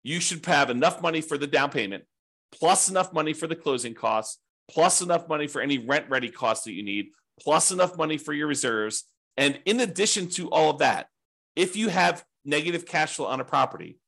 you 0.02 0.20
should 0.20 0.44
have 0.46 0.70
enough 0.70 1.02
money 1.02 1.20
for 1.20 1.36
the 1.36 1.46
down 1.46 1.70
payment, 1.70 2.04
plus 2.52 2.88
enough 2.88 3.12
money 3.12 3.32
for 3.32 3.46
the 3.46 3.56
closing 3.56 3.94
costs, 3.94 4.38
plus 4.70 5.02
enough 5.02 5.28
money 5.28 5.46
for 5.46 5.60
any 5.60 5.78
rent 5.78 6.06
ready 6.08 6.30
costs 6.30 6.64
that 6.64 6.72
you 6.72 6.82
need, 6.82 7.06
plus 7.40 7.70
enough 7.70 7.96
money 7.98 8.16
for 8.16 8.32
your 8.32 8.46
reserves. 8.46 9.04
And 9.36 9.58
in 9.64 9.80
addition 9.80 10.28
to 10.30 10.48
all 10.50 10.70
of 10.70 10.78
that, 10.78 11.08
if 11.56 11.76
you 11.76 11.88
have 11.88 12.24
negative 12.44 12.86
cash 12.86 13.14
flow 13.14 13.26
on 13.26 13.40
a 13.40 13.44
property, 13.44 13.98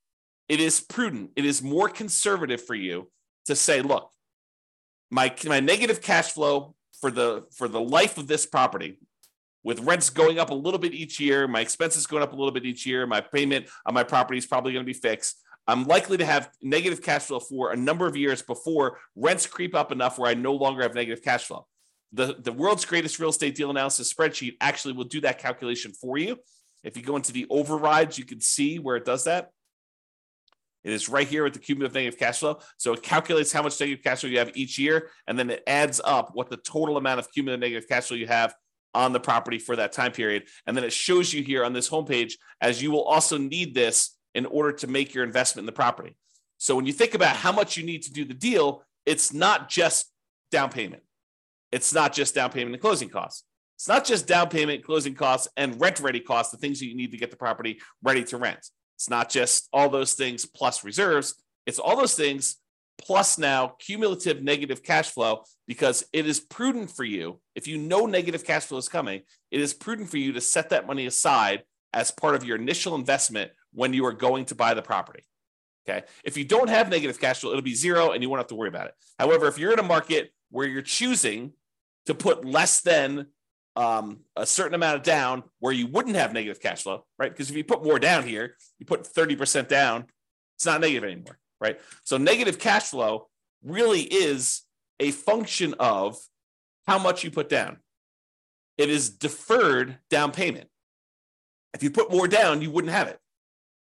it 0.48 0.60
is 0.60 0.80
prudent, 0.80 1.30
it 1.36 1.44
is 1.44 1.62
more 1.62 1.88
conservative 1.88 2.64
for 2.64 2.74
you 2.74 3.10
to 3.46 3.56
say, 3.56 3.82
look, 3.82 4.10
my, 5.10 5.34
my 5.46 5.60
negative 5.60 6.02
cash 6.02 6.32
flow 6.32 6.74
for 7.00 7.10
the 7.10 7.44
for 7.54 7.68
the 7.68 7.80
life 7.80 8.16
of 8.16 8.26
this 8.26 8.46
property 8.46 8.98
with 9.66 9.80
rents 9.80 10.10
going 10.10 10.38
up 10.38 10.50
a 10.50 10.54
little 10.54 10.78
bit 10.78 10.94
each 10.94 11.18
year, 11.18 11.48
my 11.48 11.60
expenses 11.60 12.06
going 12.06 12.22
up 12.22 12.32
a 12.32 12.36
little 12.36 12.52
bit 12.52 12.64
each 12.64 12.86
year, 12.86 13.04
my 13.04 13.20
payment 13.20 13.66
on 13.84 13.94
my 13.94 14.04
property 14.04 14.38
is 14.38 14.46
probably 14.46 14.72
going 14.72 14.84
to 14.84 14.86
be 14.86 14.96
fixed. 14.96 15.42
I'm 15.66 15.88
likely 15.88 16.16
to 16.18 16.24
have 16.24 16.50
negative 16.62 17.02
cash 17.02 17.22
flow 17.22 17.40
for 17.40 17.72
a 17.72 17.76
number 17.76 18.06
of 18.06 18.16
years 18.16 18.42
before 18.42 18.98
rents 19.16 19.44
creep 19.48 19.74
up 19.74 19.90
enough 19.90 20.20
where 20.20 20.30
I 20.30 20.34
no 20.34 20.52
longer 20.52 20.82
have 20.82 20.94
negative 20.94 21.24
cash 21.24 21.46
flow. 21.46 21.66
The, 22.12 22.36
the 22.38 22.52
world's 22.52 22.84
greatest 22.84 23.18
real 23.18 23.30
estate 23.30 23.56
deal 23.56 23.70
analysis 23.70 24.14
spreadsheet 24.14 24.56
actually 24.60 24.94
will 24.94 25.04
do 25.04 25.20
that 25.22 25.40
calculation 25.40 25.92
for 25.92 26.16
you. 26.16 26.38
If 26.84 26.96
you 26.96 27.02
go 27.02 27.16
into 27.16 27.32
the 27.32 27.48
overrides, 27.50 28.16
you 28.16 28.24
can 28.24 28.40
see 28.40 28.78
where 28.78 28.94
it 28.94 29.04
does 29.04 29.24
that. 29.24 29.50
It 30.86 30.92
is 30.92 31.08
right 31.08 31.26
here 31.26 31.42
with 31.42 31.52
the 31.52 31.58
cumulative 31.58 31.96
negative 31.96 32.16
cash 32.16 32.38
flow. 32.38 32.60
So 32.76 32.92
it 32.92 33.02
calculates 33.02 33.52
how 33.52 33.60
much 33.60 33.80
negative 33.80 34.04
cash 34.04 34.20
flow 34.20 34.30
you 34.30 34.38
have 34.38 34.52
each 34.56 34.78
year, 34.78 35.10
and 35.26 35.36
then 35.36 35.50
it 35.50 35.64
adds 35.66 36.00
up 36.04 36.30
what 36.34 36.48
the 36.48 36.58
total 36.58 36.96
amount 36.96 37.18
of 37.18 37.30
cumulative 37.32 37.60
negative 37.60 37.88
cash 37.88 38.04
flow 38.04 38.16
you 38.16 38.28
have 38.28 38.54
on 38.94 39.12
the 39.12 39.18
property 39.18 39.58
for 39.58 39.74
that 39.74 39.90
time 39.90 40.12
period. 40.12 40.44
And 40.64 40.76
then 40.76 40.84
it 40.84 40.92
shows 40.92 41.34
you 41.34 41.42
here 41.42 41.64
on 41.64 41.72
this 41.72 41.90
homepage, 41.90 42.34
as 42.60 42.80
you 42.80 42.92
will 42.92 43.02
also 43.02 43.36
need 43.36 43.74
this 43.74 44.16
in 44.36 44.46
order 44.46 44.70
to 44.70 44.86
make 44.86 45.12
your 45.12 45.24
investment 45.24 45.64
in 45.64 45.66
the 45.66 45.72
property. 45.72 46.16
So 46.56 46.76
when 46.76 46.86
you 46.86 46.92
think 46.92 47.14
about 47.14 47.34
how 47.34 47.50
much 47.50 47.76
you 47.76 47.84
need 47.84 48.02
to 48.02 48.12
do 48.12 48.24
the 48.24 48.32
deal, 48.32 48.84
it's 49.04 49.32
not 49.32 49.68
just 49.68 50.12
down 50.52 50.70
payment. 50.70 51.02
It's 51.72 51.92
not 51.92 52.12
just 52.12 52.36
down 52.36 52.52
payment 52.52 52.74
and 52.74 52.80
closing 52.80 53.08
costs. 53.08 53.42
It's 53.74 53.88
not 53.88 54.04
just 54.04 54.28
down 54.28 54.50
payment, 54.50 54.84
closing 54.84 55.14
costs, 55.14 55.48
and 55.56 55.80
rent 55.80 55.98
ready 55.98 56.20
costs, 56.20 56.52
the 56.52 56.58
things 56.58 56.78
that 56.78 56.86
you 56.86 56.96
need 56.96 57.10
to 57.10 57.18
get 57.18 57.32
the 57.32 57.36
property 57.36 57.80
ready 58.02 58.22
to 58.24 58.36
rent. 58.36 58.70
It's 58.96 59.10
not 59.10 59.30
just 59.30 59.68
all 59.72 59.88
those 59.88 60.14
things 60.14 60.44
plus 60.44 60.84
reserves. 60.84 61.34
It's 61.66 61.78
all 61.78 61.96
those 61.96 62.14
things 62.14 62.56
plus 62.98 63.38
now 63.38 63.74
cumulative 63.78 64.42
negative 64.42 64.82
cash 64.82 65.10
flow 65.10 65.44
because 65.66 66.04
it 66.12 66.26
is 66.26 66.40
prudent 66.40 66.90
for 66.90 67.04
you. 67.04 67.40
If 67.54 67.66
you 67.66 67.78
know 67.78 68.06
negative 68.06 68.44
cash 68.44 68.64
flow 68.64 68.78
is 68.78 68.88
coming, 68.88 69.22
it 69.50 69.60
is 69.60 69.74
prudent 69.74 70.10
for 70.10 70.16
you 70.16 70.32
to 70.32 70.40
set 70.40 70.70
that 70.70 70.86
money 70.86 71.06
aside 71.06 71.62
as 71.92 72.10
part 72.10 72.34
of 72.34 72.44
your 72.44 72.56
initial 72.56 72.94
investment 72.94 73.50
when 73.72 73.92
you 73.92 74.04
are 74.06 74.12
going 74.12 74.46
to 74.46 74.54
buy 74.54 74.74
the 74.74 74.82
property. 74.82 75.24
Okay. 75.88 76.04
If 76.24 76.36
you 76.36 76.44
don't 76.44 76.68
have 76.68 76.88
negative 76.88 77.20
cash 77.20 77.40
flow, 77.40 77.50
it'll 77.50 77.62
be 77.62 77.74
zero 77.74 78.10
and 78.10 78.22
you 78.22 78.28
won't 78.28 78.40
have 78.40 78.48
to 78.48 78.54
worry 78.54 78.68
about 78.68 78.88
it. 78.88 78.94
However, 79.18 79.46
if 79.46 79.58
you're 79.58 79.72
in 79.72 79.78
a 79.78 79.84
market 79.84 80.32
where 80.50 80.66
you're 80.66 80.82
choosing 80.82 81.52
to 82.06 82.14
put 82.14 82.44
less 82.44 82.80
than 82.80 83.26
um, 83.76 84.20
a 84.34 84.46
certain 84.46 84.74
amount 84.74 84.96
of 84.96 85.02
down 85.02 85.42
where 85.60 85.72
you 85.72 85.86
wouldn't 85.86 86.16
have 86.16 86.32
negative 86.32 86.60
cash 86.60 86.82
flow, 86.82 87.04
right? 87.18 87.30
Because 87.30 87.50
if 87.50 87.56
you 87.56 87.64
put 87.64 87.84
more 87.84 87.98
down 87.98 88.26
here, 88.26 88.56
you 88.78 88.86
put 88.86 89.04
30% 89.04 89.68
down, 89.68 90.06
it's 90.56 90.66
not 90.66 90.80
negative 90.80 91.04
anymore, 91.04 91.38
right? 91.60 91.78
So 92.02 92.16
negative 92.16 92.58
cash 92.58 92.84
flow 92.84 93.28
really 93.62 94.00
is 94.00 94.62
a 94.98 95.10
function 95.10 95.74
of 95.78 96.18
how 96.86 96.98
much 96.98 97.22
you 97.22 97.30
put 97.30 97.48
down. 97.48 97.78
It 98.78 98.88
is 98.88 99.10
deferred 99.10 99.98
down 100.10 100.32
payment. 100.32 100.68
If 101.74 101.82
you 101.82 101.90
put 101.90 102.10
more 102.10 102.28
down, 102.28 102.62
you 102.62 102.70
wouldn't 102.70 102.92
have 102.92 103.08
it. 103.08 103.18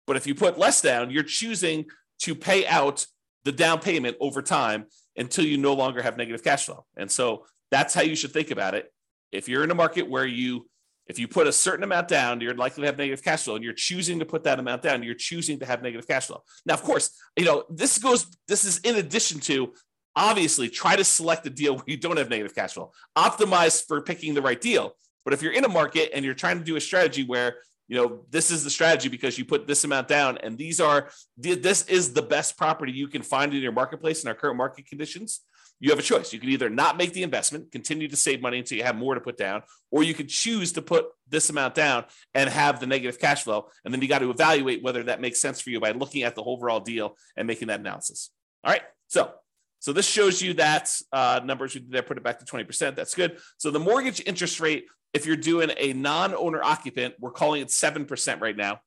But 0.07 0.17
if 0.17 0.27
you 0.27 0.35
put 0.35 0.59
less 0.59 0.83
down, 0.83 1.11
you're 1.11 1.23
choosing 1.23 1.87
to 2.21 2.35
pay 2.35 2.67
out 2.67 3.07
the 3.45 3.53
down 3.53 3.81
payment 3.81 4.17
over 4.21 4.43
time 4.43 4.87
until 5.17 5.45
you 5.45 5.57
no 5.57 5.73
longer 5.75 6.03
have 6.03 6.17
negative 6.17 6.45
cash 6.45 6.67
flow. 6.67 6.85
And 6.97 7.11
so 7.11 7.47
that's 7.71 7.95
how 7.95 8.03
you 8.03 8.17
should 8.17 8.33
think 8.33 8.51
about 8.51 8.75
it. 8.75 8.93
If 9.33 9.49
you're 9.49 9.65
in 9.65 9.71
a 9.71 9.75
market 9.75 10.09
where 10.09 10.27
you 10.27 10.67
if 11.09 11.19
you 11.19 11.27
put 11.27 11.47
a 11.47 11.53
certain 11.53 11.85
amount 11.85 12.07
down, 12.09 12.41
you're 12.43 12.55
likely 12.55 12.83
to 12.83 12.87
have 12.87 12.99
negative 12.99 13.25
cash 13.25 13.45
flow, 13.45 13.55
and 13.55 13.65
you're 13.65 13.73
choosing 13.73 14.19
to 14.19 14.27
put 14.27 14.45
that 14.45 14.59
amount 14.59 14.83
down. 14.83 15.03
You're 15.03 15.15
choosing 15.15 15.59
to 15.61 15.67
have 15.67 15.83
negative 15.83 16.07
cash 16.07 16.27
flow. 16.27 16.43
Now, 16.67 16.75
of 16.75 16.83
course, 16.83 17.19
you 17.37 17.47
know 17.47 17.65
this 17.71 17.99
goes. 17.99 18.27
This 18.47 18.65
is 18.65 18.79
in 18.79 18.97
addition 18.97 19.41
to 19.41 19.73
obviously 20.15 20.69
try 20.69 20.97
to 20.97 21.05
select 21.05 21.47
a 21.47 21.51
deal 21.51 21.75
where 21.77 21.85
you 21.87 21.97
don't 21.97 22.19
have 22.19 22.29
negative 22.29 22.55
cash 22.55 22.75
flow. 22.75 22.93
Optimize 23.17 23.87
for 23.87 24.03
picking 24.03 24.35
the 24.35 24.43
right 24.43 24.61
deal. 24.61 24.93
But 25.25 25.33
if 25.35 25.43
you're 25.43 25.53
in 25.53 25.65
a 25.65 25.69
market 25.69 26.11
and 26.15 26.25
you're 26.25 26.35
trying 26.35 26.59
to 26.59 26.65
do 26.65 26.77
a 26.77 26.81
strategy 26.81 27.25
where 27.25 27.57
you 27.87 27.97
know 27.97 28.25
this 28.29 28.51
is 28.51 28.63
the 28.63 28.71
strategy 28.71 29.09
because 29.09 29.39
you 29.39 29.47
put 29.47 29.67
this 29.67 29.85
amount 29.85 30.09
down, 30.09 30.37
and 30.39 30.59
these 30.59 30.79
are 30.79 31.11
this 31.39 31.87
is 31.87 32.13
the 32.13 32.23
best 32.23 32.59
property 32.59 32.93
you 32.93 33.09
can 33.09 33.23
find 33.23 33.55
in 33.55 33.63
your 33.63 33.73
marketplace 33.73 34.23
in 34.23 34.29
our 34.29 34.35
current 34.35 34.59
market 34.59 34.87
conditions 34.87 35.41
you 35.81 35.91
have 35.91 35.99
a 35.99 36.03
choice. 36.03 36.33
You 36.33 36.41
can 36.41 36.49
either 36.49 36.69
not 36.69 36.97
make 36.97 37.13
the 37.13 37.23
investment, 37.23 37.71
continue 37.71 38.09
to 38.09 38.17
save 38.17 38.41
money 38.41 38.59
until 38.59 38.79
you 38.79 38.85
have 38.85 38.97
more 38.97 39.15
to 39.15 39.21
put 39.21 39.37
down, 39.37 39.63
or 39.91 40.03
you 40.03 40.15
could 40.15 40.29
choose 40.29 40.73
to 40.73 40.83
put 40.83 41.07
this 41.29 41.51
amount 41.51 41.75
down 41.75 42.05
and 42.35 42.51
have 42.51 42.81
the 42.81 42.87
negative 42.87 43.21
cash 43.21 43.45
flow. 43.45 43.69
And 43.85 43.95
then 43.95 44.03
you 44.03 44.09
got 44.09 44.19
to 44.21 44.31
evaluate 44.31 44.83
whether 44.83 45.05
that 45.05 45.21
makes 45.21 45.41
sense 45.41 45.61
for 45.61 45.71
you 45.71 45.81
by 45.81 45.93
looking 45.93 46.25
at 46.25 46.35
the 46.35 46.43
overall 46.43 46.81
deal 46.81 47.17
and 47.37 47.47
making 47.47 47.69
that 47.69 47.81
analysis. 47.81 48.31
All 48.65 48.73
right. 48.73 48.83
So, 49.07 49.31
so 49.79 49.93
this 49.93 50.07
shows 50.07 50.43
you 50.43 50.55
that 50.55 50.93
uh, 51.13 51.41
numbers 51.45 51.75
we 51.75 51.81
did 51.81 51.93
there, 51.93 52.03
put 52.03 52.17
it 52.17 52.25
back 52.25 52.41
to 52.41 52.45
20%. 52.45 52.97
That's 52.97 53.15
good. 53.15 53.39
So 53.59 53.71
the 53.71 53.79
mortgage 53.79 54.21
interest 54.27 54.59
rate, 54.59 54.87
if 55.15 55.27
you're 55.27 55.37
doing 55.37 55.71
a 55.77 55.93
non-owner 55.93 56.63
occupant, 56.63 57.15
we're 57.21 57.31
calling 57.31 57.63
it 57.63 57.69
7% 57.69 58.41
right 58.41 58.57
now. 58.57 58.81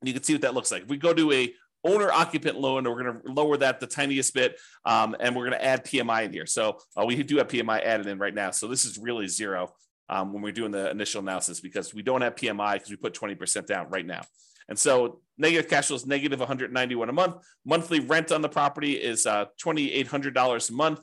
And 0.00 0.08
you 0.08 0.14
can 0.14 0.22
see 0.22 0.34
what 0.34 0.42
that 0.42 0.54
looks 0.54 0.70
like. 0.70 0.82
If 0.82 0.88
we 0.88 0.96
go 0.96 1.12
to 1.12 1.32
a 1.32 1.52
owner 1.84 2.10
occupant 2.10 2.58
loan. 2.58 2.86
and 2.86 2.94
We're 2.94 3.02
going 3.02 3.20
to 3.20 3.32
lower 3.32 3.56
that 3.58 3.80
the 3.80 3.86
tiniest 3.86 4.34
bit, 4.34 4.58
um, 4.84 5.14
and 5.20 5.36
we're 5.36 5.48
going 5.48 5.58
to 5.58 5.64
add 5.64 5.84
PMI 5.84 6.24
in 6.24 6.32
here. 6.32 6.46
So 6.46 6.78
uh, 6.96 7.04
we 7.04 7.22
do 7.22 7.36
have 7.38 7.48
PMI 7.48 7.82
added 7.84 8.06
in 8.06 8.18
right 8.18 8.34
now. 8.34 8.50
So 8.50 8.68
this 8.68 8.84
is 8.84 8.98
really 8.98 9.28
zero 9.28 9.72
um, 10.08 10.32
when 10.32 10.42
we're 10.42 10.52
doing 10.52 10.72
the 10.72 10.90
initial 10.90 11.20
analysis 11.20 11.60
because 11.60 11.94
we 11.94 12.02
don't 12.02 12.22
have 12.22 12.34
PMI 12.34 12.74
because 12.74 12.90
we 12.90 12.96
put 12.96 13.14
20% 13.14 13.66
down 13.66 13.88
right 13.90 14.06
now. 14.06 14.22
And 14.68 14.78
so 14.78 15.20
negative 15.36 15.68
cash 15.68 15.88
flow 15.88 15.96
is 15.96 16.06
negative 16.06 16.38
191 16.38 17.08
a 17.08 17.12
month. 17.12 17.36
Monthly 17.64 18.00
rent 18.00 18.32
on 18.32 18.40
the 18.40 18.48
property 18.48 18.92
is 18.92 19.26
uh, 19.26 19.46
$2,800 19.62 20.70
a 20.70 20.72
month. 20.72 21.00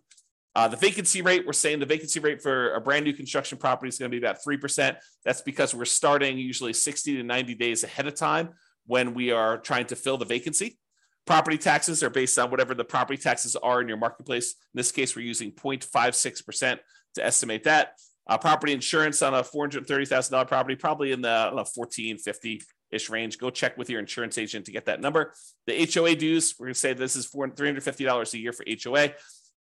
Uh, 0.54 0.68
the 0.68 0.76
vacancy 0.76 1.22
rate, 1.22 1.46
we're 1.46 1.54
saying 1.54 1.80
the 1.80 1.86
vacancy 1.86 2.20
rate 2.20 2.42
for 2.42 2.74
a 2.74 2.82
brand 2.82 3.06
new 3.06 3.14
construction 3.14 3.58
property 3.58 3.88
is 3.88 3.98
going 3.98 4.12
to 4.12 4.20
be 4.20 4.24
about 4.24 4.38
3%. 4.46 4.98
That's 5.24 5.42
because 5.42 5.74
we're 5.74 5.86
starting 5.86 6.38
usually 6.38 6.74
60 6.74 7.18
to 7.18 7.24
90 7.24 7.56
days 7.56 7.84
ahead 7.84 8.08
of 8.08 8.16
time 8.16 8.50
when 8.86 9.14
we 9.14 9.32
are 9.32 9.58
trying 9.58 9.86
to 9.88 9.96
fill 9.96 10.18
the 10.18 10.26
vacancy. 10.26 10.78
Property 11.26 11.58
taxes 11.58 12.02
are 12.04 12.10
based 12.10 12.38
on 12.40 12.50
whatever 12.50 12.74
the 12.74 12.84
property 12.84 13.22
taxes 13.22 13.56
are 13.56 13.82
in 13.82 13.88
your 13.88 13.98
marketplace. 13.98 14.56
In 14.74 14.78
this 14.78 14.92
case, 14.92 15.16
we're 15.16 15.26
using 15.26 15.52
0.56% 15.52 16.80
to 17.16 17.26
estimate 17.26 17.64
that. 17.66 17.94
Uh, 18.28 18.38
property 18.38 18.74
insurance 18.74 19.22
on 19.22 19.34
a 19.34 19.44
$430,000 19.44 20.48
property, 20.48 20.76
probably 20.76 21.12
in 21.12 21.22
the 21.22 21.50
know, 21.50 21.56
1450 21.56 22.62
ish 22.92 23.10
range. 23.10 23.38
Go 23.38 23.50
check 23.50 23.78
with 23.78 23.90
your 23.90 24.00
insurance 24.00 24.38
agent 24.38 24.66
to 24.66 24.72
get 24.72 24.86
that 24.86 25.02
number. 25.02 25.34
The 25.68 25.90
HOA 25.92 26.16
dues, 26.16 26.56
we're 26.60 26.68
going 26.68 26.74
to 26.74 26.80
say 26.80 26.94
this 26.94 27.16
is 27.16 27.30
$350 27.30 28.34
a 28.34 28.38
year 28.38 28.54
for 28.54 28.66
HOA. 28.84 29.12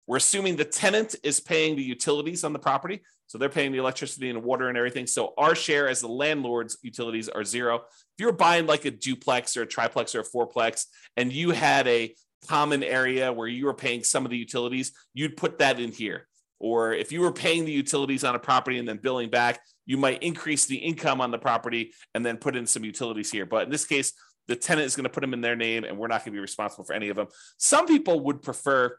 We're 0.06 0.18
assuming 0.18 0.56
the 0.56 0.64
tenant 0.64 1.14
is 1.23 1.40
paying 1.40 1.76
the 1.76 1.83
utilities 1.83 2.44
on 2.44 2.52
the 2.52 2.59
property. 2.59 3.02
So 3.26 3.38
they're 3.38 3.49
paying 3.49 3.73
the 3.73 3.78
electricity 3.78 4.31
and 4.31 4.43
water 4.43 4.69
and 4.69 4.76
everything. 4.76 5.07
So 5.07 5.35
our 5.38 5.54
share 5.54 5.88
as 5.88 6.00
the 6.00 6.09
landlord's 6.09 6.76
utilities 6.83 7.28
are 7.28 7.45
zero. 7.45 7.76
If 7.76 7.83
you're 8.19 8.33
buying 8.33 8.66
like 8.66 8.85
a 8.85 8.90
duplex 8.90 9.57
or 9.57 9.62
a 9.62 9.66
triplex 9.66 10.14
or 10.14 10.21
a 10.21 10.25
fourplex 10.25 10.85
and 11.16 11.33
you 11.33 11.50
had 11.50 11.88
a 11.88 12.14
common 12.47 12.83
area 12.83 13.33
where 13.33 13.49
you 13.49 13.66
were 13.66 13.75
paying 13.75 14.04
some 14.04 14.25
of 14.25 14.31
the 14.31 14.37
utilities, 14.37 14.93
you'd 15.14 15.37
put 15.37 15.59
that 15.59 15.81
in 15.81 15.90
here. 15.90 16.26
Or 16.61 16.93
if 16.93 17.12
you 17.12 17.21
were 17.21 17.33
paying 17.33 17.64
the 17.64 17.73
utilities 17.73 18.25
on 18.25 18.35
a 18.35 18.38
property 18.38 18.78
and 18.78 18.88
then 18.88 18.99
billing 18.99 19.31
back, 19.31 19.61
you 19.87 19.97
might 19.97 20.23
increase 20.23 20.66
the 20.66 20.76
income 20.76 21.21
on 21.21 21.31
the 21.31 21.38
property 21.38 21.93
and 22.14 22.25
then 22.25 22.37
put 22.37 22.57
in 22.57 22.66
some 22.66 22.85
utilities 22.85 23.31
here. 23.31 23.45
But 23.45 23.64
in 23.64 23.71
this 23.71 23.85
case, 23.85 24.12
the 24.47 24.57
tenant 24.57 24.87
is 24.87 24.95
going 24.95 25.04
to 25.04 25.11
put 25.11 25.21
them 25.21 25.35
in 25.35 25.40
their 25.40 25.57
name 25.57 25.85
and 25.85 25.99
we're 25.99 26.07
not 26.07 26.21
going 26.21 26.33
to 26.33 26.33
be 26.33 26.40
responsible 26.40 26.85
for 26.85 26.93
any 26.93 27.09
of 27.09 27.16
them. 27.16 27.26
Some 27.59 27.87
people 27.87 28.21
would 28.21 28.43
prefer 28.43 28.97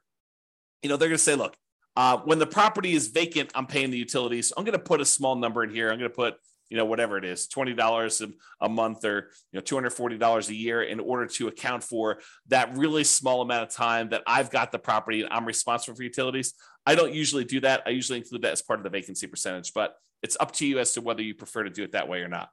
you 0.86 0.90
know, 0.90 0.98
they're 0.98 1.10
going 1.10 1.18
to 1.18 1.24
say, 1.24 1.34
look, 1.34 1.56
uh, 1.96 2.18
when 2.26 2.40
the 2.40 2.48
property 2.48 2.94
is 2.94 3.08
vacant, 3.08 3.52
I'm 3.56 3.68
paying 3.68 3.92
the 3.92 3.98
utilities. 3.98 4.52
I'm 4.56 4.64
going 4.64 4.78
to 4.78 4.84
put 4.84 5.02
a 5.02 5.06
small 5.06 5.36
number 5.36 5.64
in 5.64 5.70
here. 5.70 5.90
I'm 5.90 5.98
going 5.98 6.10
to 6.10 6.16
put, 6.16 6.36
you 6.70 6.78
know, 6.78 6.86
whatever 6.86 7.18
it 7.18 7.24
is, 7.24 7.48
$20 7.48 8.34
a 8.62 8.70
month 8.70 9.06
or, 9.06 9.32
you 9.52 9.60
know, 9.60 9.62
$240 9.62 10.50
a 10.50 10.56
year 10.56 10.84
in 10.84 11.00
order 11.00 11.26
to 11.28 11.48
account 11.48 11.84
for 11.84 12.20
that 12.48 12.76
really 12.78 13.04
small 13.04 13.42
amount 13.42 13.70
of 13.70 13.76
time 13.76 14.10
that 14.10 14.24
I've 14.28 14.50
got 14.50 14.72
the 14.72 14.80
property 14.80 15.22
and 15.22 15.32
I'm 15.32 15.46
responsible 15.46 15.96
for 15.96 16.04
utilities. 16.04 16.54
I 16.86 16.96
don't 16.96 17.14
usually 17.14 17.46
do 17.46 17.62
that. 17.62 17.84
I 17.86 17.92
usually 17.92 18.20
include 18.20 18.42
that 18.42 18.52
as 18.52 18.62
part 18.62 18.80
of 18.80 18.84
the 18.84 18.90
vacancy 18.90 19.28
percentage, 19.28 19.74
but 19.74 19.96
it's 20.22 20.38
up 20.40 20.52
to 20.54 20.66
you 20.66 20.80
as 20.80 20.94
to 20.94 21.02
whether 21.02 21.22
you 21.22 21.34
prefer 21.34 21.64
to 21.64 21.70
do 21.70 21.84
it 21.84 21.94
that 21.94 22.08
way 22.08 22.22
or 22.22 22.28
not. 22.28 22.50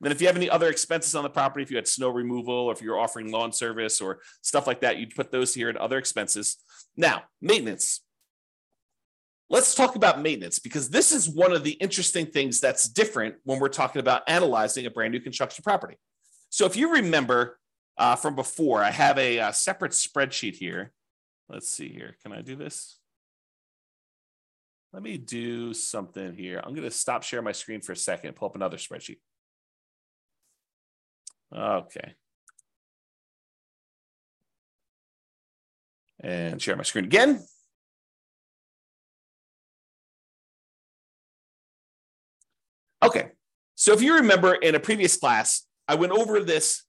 And 0.00 0.06
then 0.06 0.12
if 0.12 0.20
you 0.20 0.28
have 0.28 0.36
any 0.36 0.48
other 0.48 0.68
expenses 0.68 1.14
on 1.14 1.24
the 1.24 1.30
property, 1.30 1.62
if 1.62 1.70
you 1.70 1.76
had 1.76 1.88
snow 1.88 2.08
removal 2.08 2.54
or 2.54 2.72
if 2.72 2.80
you're 2.80 2.98
offering 2.98 3.32
lawn 3.32 3.52
service 3.52 4.00
or 4.00 4.20
stuff 4.42 4.66
like 4.66 4.80
that, 4.80 4.96
you'd 4.96 5.14
put 5.14 5.32
those 5.32 5.52
here 5.52 5.68
in 5.68 5.76
other 5.76 5.98
expenses. 5.98 6.56
Now, 6.96 7.24
maintenance. 7.42 8.00
Let's 9.50 9.74
talk 9.74 9.96
about 9.96 10.20
maintenance 10.20 10.58
because 10.58 10.90
this 10.90 11.10
is 11.10 11.28
one 11.28 11.52
of 11.52 11.64
the 11.64 11.72
interesting 11.72 12.26
things 12.26 12.60
that's 12.60 12.88
different 12.88 13.36
when 13.44 13.58
we're 13.58 13.68
talking 13.68 14.00
about 14.00 14.22
analyzing 14.28 14.84
a 14.84 14.90
brand 14.90 15.12
new 15.12 15.20
construction 15.20 15.62
property. 15.62 15.96
So, 16.50 16.66
if 16.66 16.76
you 16.76 16.92
remember 16.92 17.58
uh, 17.96 18.16
from 18.16 18.34
before, 18.34 18.82
I 18.82 18.90
have 18.90 19.18
a, 19.18 19.38
a 19.38 19.46
uh, 19.46 19.52
separate 19.52 19.92
spreadsheet 19.92 20.54
here. 20.54 20.92
Let's 21.48 21.70
see 21.70 21.88
here. 21.88 22.16
Can 22.22 22.32
I 22.32 22.42
do 22.42 22.56
this? 22.56 22.98
Let 24.92 25.02
me 25.02 25.18
do 25.18 25.74
something 25.74 26.34
here. 26.34 26.60
I'm 26.62 26.74
going 26.74 26.88
to 26.88 26.90
stop 26.90 27.22
sharing 27.22 27.44
my 27.44 27.52
screen 27.52 27.80
for 27.80 27.92
a 27.92 27.96
second, 27.96 28.36
pull 28.36 28.48
up 28.48 28.56
another 28.56 28.76
spreadsheet. 28.76 29.18
Okay. 31.54 32.14
and 36.20 36.60
share 36.60 36.76
my 36.76 36.82
screen 36.82 37.04
again. 37.04 37.44
Okay, 43.02 43.28
so 43.74 43.92
if 43.92 44.02
you 44.02 44.16
remember 44.16 44.54
in 44.54 44.74
a 44.74 44.80
previous 44.80 45.16
class, 45.16 45.64
I 45.86 45.94
went 45.94 46.12
over 46.12 46.40
this 46.40 46.84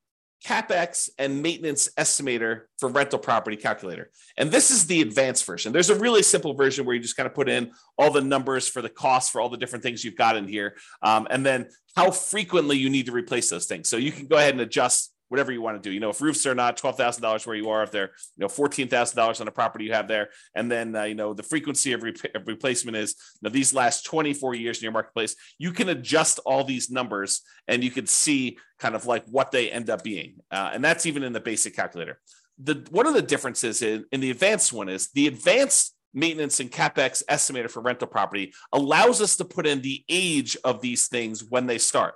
CapEx 0.46 1.10
and 1.18 1.42
maintenance 1.42 1.90
estimator 1.98 2.62
for 2.78 2.90
rental 2.90 3.20
property 3.20 3.58
calculator. 3.58 4.10
And 4.38 4.50
this 4.50 4.72
is 4.72 4.88
the 4.88 5.02
advanced 5.02 5.46
version. 5.46 5.74
There's 5.74 5.90
a 5.90 6.00
really 6.00 6.24
simple 6.24 6.54
version 6.54 6.86
where 6.86 6.96
you 6.96 7.02
just 7.02 7.18
kind 7.18 7.28
of 7.28 7.34
put 7.34 7.50
in 7.50 7.72
all 7.98 8.10
the 8.10 8.22
numbers 8.22 8.68
for 8.68 8.82
the 8.82 8.90
costs 8.90 9.30
for 9.30 9.42
all 9.42 9.50
the 9.50 9.58
different 9.58 9.84
things 9.84 10.04
you've 10.04 10.16
got 10.16 10.38
in 10.38 10.48
here, 10.48 10.78
um, 11.02 11.28
and 11.30 11.46
then 11.46 11.70
how 11.96 12.12
frequently 12.12 12.78
you 12.78 12.90
need 12.90 13.08
to 13.08 13.12
replace 13.12 13.50
those 13.50 13.66
things. 13.66 13.90
So 13.90 13.98
you 13.98 14.12
can 14.12 14.28
go 14.28 14.38
ahead 14.38 14.54
and 14.54 14.62
adjust 14.62 15.14
whatever 15.30 15.52
you 15.52 15.62
want 15.62 15.82
to 15.82 15.90
do. 15.90 15.94
You 15.94 16.00
know, 16.00 16.10
if 16.10 16.22
roofs 16.22 16.46
are 16.46 16.56
not 16.56 16.78
twelve 16.78 16.98
thousand 16.98 17.24
dollars 17.24 17.48
where 17.48 17.56
you 17.56 17.70
are, 17.70 17.84
if 17.84 17.92
they're 17.92 18.12
you 18.36 18.42
know 18.42 18.50
fourteen 18.50 18.88
thousand 18.88 19.16
dollars 19.16 19.40
on 19.40 19.48
a 19.48 19.52
property 19.52 19.86
you 19.86 19.94
have 19.94 20.08
there, 20.08 20.30
and 20.54 20.70
then 20.70 20.96
uh, 20.96 21.04
you 21.04 21.16
know 21.16 21.34
the 21.34 21.44
frequency 21.44 21.94
of, 21.94 22.04
of 22.04 22.48
replacement 22.48 22.98
is 22.98 23.16
you 23.42 23.48
know, 23.48 23.54
these 23.54 23.74
last 23.74 24.06
twenty 24.06 24.34
four 24.34 24.54
years 24.54 24.80
in 24.80 24.84
your 24.84 24.92
marketplace, 24.92 25.36
you 25.58 25.72
can 25.72 25.90
adjust 25.90 26.40
all 26.46 26.64
these 26.64 26.92
numbers 26.92 27.42
and 27.68 27.84
you 27.84 27.92
can 27.92 28.06
see 28.06 28.58
kind 28.80 28.96
of 28.96 29.06
like 29.06 29.26
what 29.26 29.52
they 29.52 29.72
end 29.72 29.90
up 29.90 30.04
being, 30.04 30.36
uh, 30.52 30.72
and 30.74 30.84
that's 30.84 31.06
even 31.06 31.24
in 31.24 31.34
the 31.34 31.40
basic 31.40 31.76
calculator. 31.76 32.20
The 32.62 32.86
one 32.92 33.08
of 33.08 33.14
the 33.14 33.22
differences 33.22 33.82
in, 33.82 34.06
in 34.12 34.20
the 34.20 34.32
advanced 34.32 34.74
one 34.74 34.90
is 34.90 35.10
the 35.14 35.28
advanced 35.28 35.96
maintenance 36.14 36.60
and 36.60 36.72
capex 36.72 37.24
estimator 37.30 37.70
for 37.70 37.82
rental 37.82 38.08
property 38.08 38.54
allows 38.74 39.22
us 39.22 39.36
to 39.38 39.46
put 39.46 39.68
in 39.68 39.82
the 39.82 40.04
age 40.10 40.58
of 40.64 40.82
these 40.82 41.08
things 41.08 41.44
when 41.48 41.68
they 41.68 41.78
start. 41.78 42.16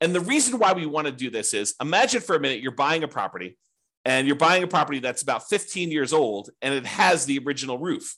And 0.00 0.14
the 0.14 0.20
reason 0.20 0.58
why 0.58 0.72
we 0.72 0.86
want 0.86 1.06
to 1.06 1.12
do 1.12 1.30
this 1.30 1.54
is 1.54 1.74
imagine 1.80 2.20
for 2.20 2.36
a 2.36 2.40
minute 2.40 2.60
you're 2.60 2.72
buying 2.72 3.02
a 3.02 3.08
property 3.08 3.56
and 4.04 4.26
you're 4.26 4.36
buying 4.36 4.62
a 4.62 4.68
property 4.68 4.98
that's 4.98 5.22
about 5.22 5.48
15 5.48 5.90
years 5.90 6.12
old 6.12 6.50
and 6.60 6.74
it 6.74 6.86
has 6.86 7.24
the 7.24 7.38
original 7.38 7.78
roof. 7.78 8.16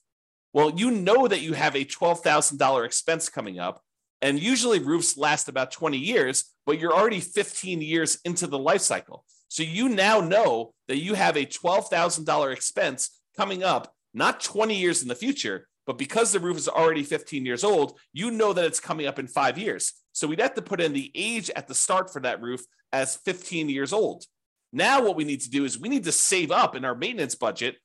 Well, 0.53 0.73
you 0.77 0.91
know 0.91 1.29
that 1.29 1.41
you 1.41 1.53
have 1.53 1.77
a 1.77 1.85
$12,000 1.85 2.85
expense 2.85 3.29
coming 3.29 3.59
up. 3.59 3.83
And 4.21 4.41
usually 4.41 4.81
roofs 4.81 5.17
last 5.17 5.49
about 5.49 5.71
20 5.71 5.97
years, 5.97 6.53
but 6.67 6.81
you're 6.81 6.93
already 6.93 7.21
15 7.21 7.81
years 7.81 8.19
into 8.25 8.49
the 8.49 8.59
life 8.59 8.81
cycle. 8.81 9.25
So 9.47 9.63
you 9.63 9.89
now 9.89 10.21
know 10.21 10.75
that 10.89 10.99
you 10.99 11.15
have 11.15 11.37
a 11.37 11.47
$12,000 11.47 12.53
expense 12.53 13.21
coming 13.37 13.63
up, 13.63 13.95
not 14.13 14.41
20 14.41 14.75
years 14.75 15.03
in 15.03 15.09
the 15.09 15.15
future, 15.15 15.69
but 15.87 15.97
because 15.97 16.33
the 16.33 16.41
roof 16.41 16.59
is 16.59 16.69
already 16.69 17.03
15 17.03 17.47
years 17.47 17.65
old, 17.65 17.99
you 18.13 18.31
know 18.31 18.53
that 18.53 18.65
it's 18.65 18.81
coming 18.81 19.07
up 19.07 19.19
in 19.19 19.27
five 19.27 19.57
years. 19.57 19.95
So 20.19 20.27
we'd 20.27 20.41
have 20.41 20.55
to 20.55 20.63
put 20.63 20.81
in 20.81 20.93
the 20.93 21.13
age 21.15 21.49
at 21.55 21.69
the 21.69 21.77
start 21.77 22.13
for 22.13 22.19
that 22.23 22.43
roof 22.43 22.61
as 22.93 23.19
15 23.19 23.69
years 23.69 23.93
old. 23.93 24.25
Now, 24.73 25.01
what 25.01 25.15
we 25.15 25.23
need 25.23 25.43
to 25.43 25.51
do 25.51 25.65
is 25.65 25.79
we 25.79 25.89
need 25.89 26.05
to 26.05 26.13
save 26.13 26.51
up 26.51 26.75
in 26.75 26.85
our 26.85 26.97
maintenance 26.97 27.37
budget 27.37 27.77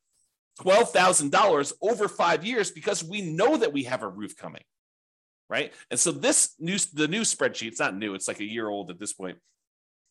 $12,000 0.59 1.73
over 1.79 2.07
five 2.07 2.43
years 2.43 2.71
because 2.71 3.03
we 3.03 3.21
know 3.21 3.57
that 3.57 3.71
we 3.71 3.83
have 3.83 4.01
a 4.01 4.07
roof 4.07 4.35
coming. 4.35 4.63
Right. 5.47 5.73
And 5.91 5.99
so 5.99 6.11
this 6.11 6.55
new, 6.57 6.79
the 6.93 7.07
new 7.07 7.21
spreadsheet, 7.21 7.67
it's 7.67 7.79
not 7.79 7.95
new, 7.95 8.15
it's 8.15 8.27
like 8.27 8.39
a 8.39 8.45
year 8.45 8.67
old 8.67 8.89
at 8.89 8.99
this 8.99 9.13
point. 9.13 9.37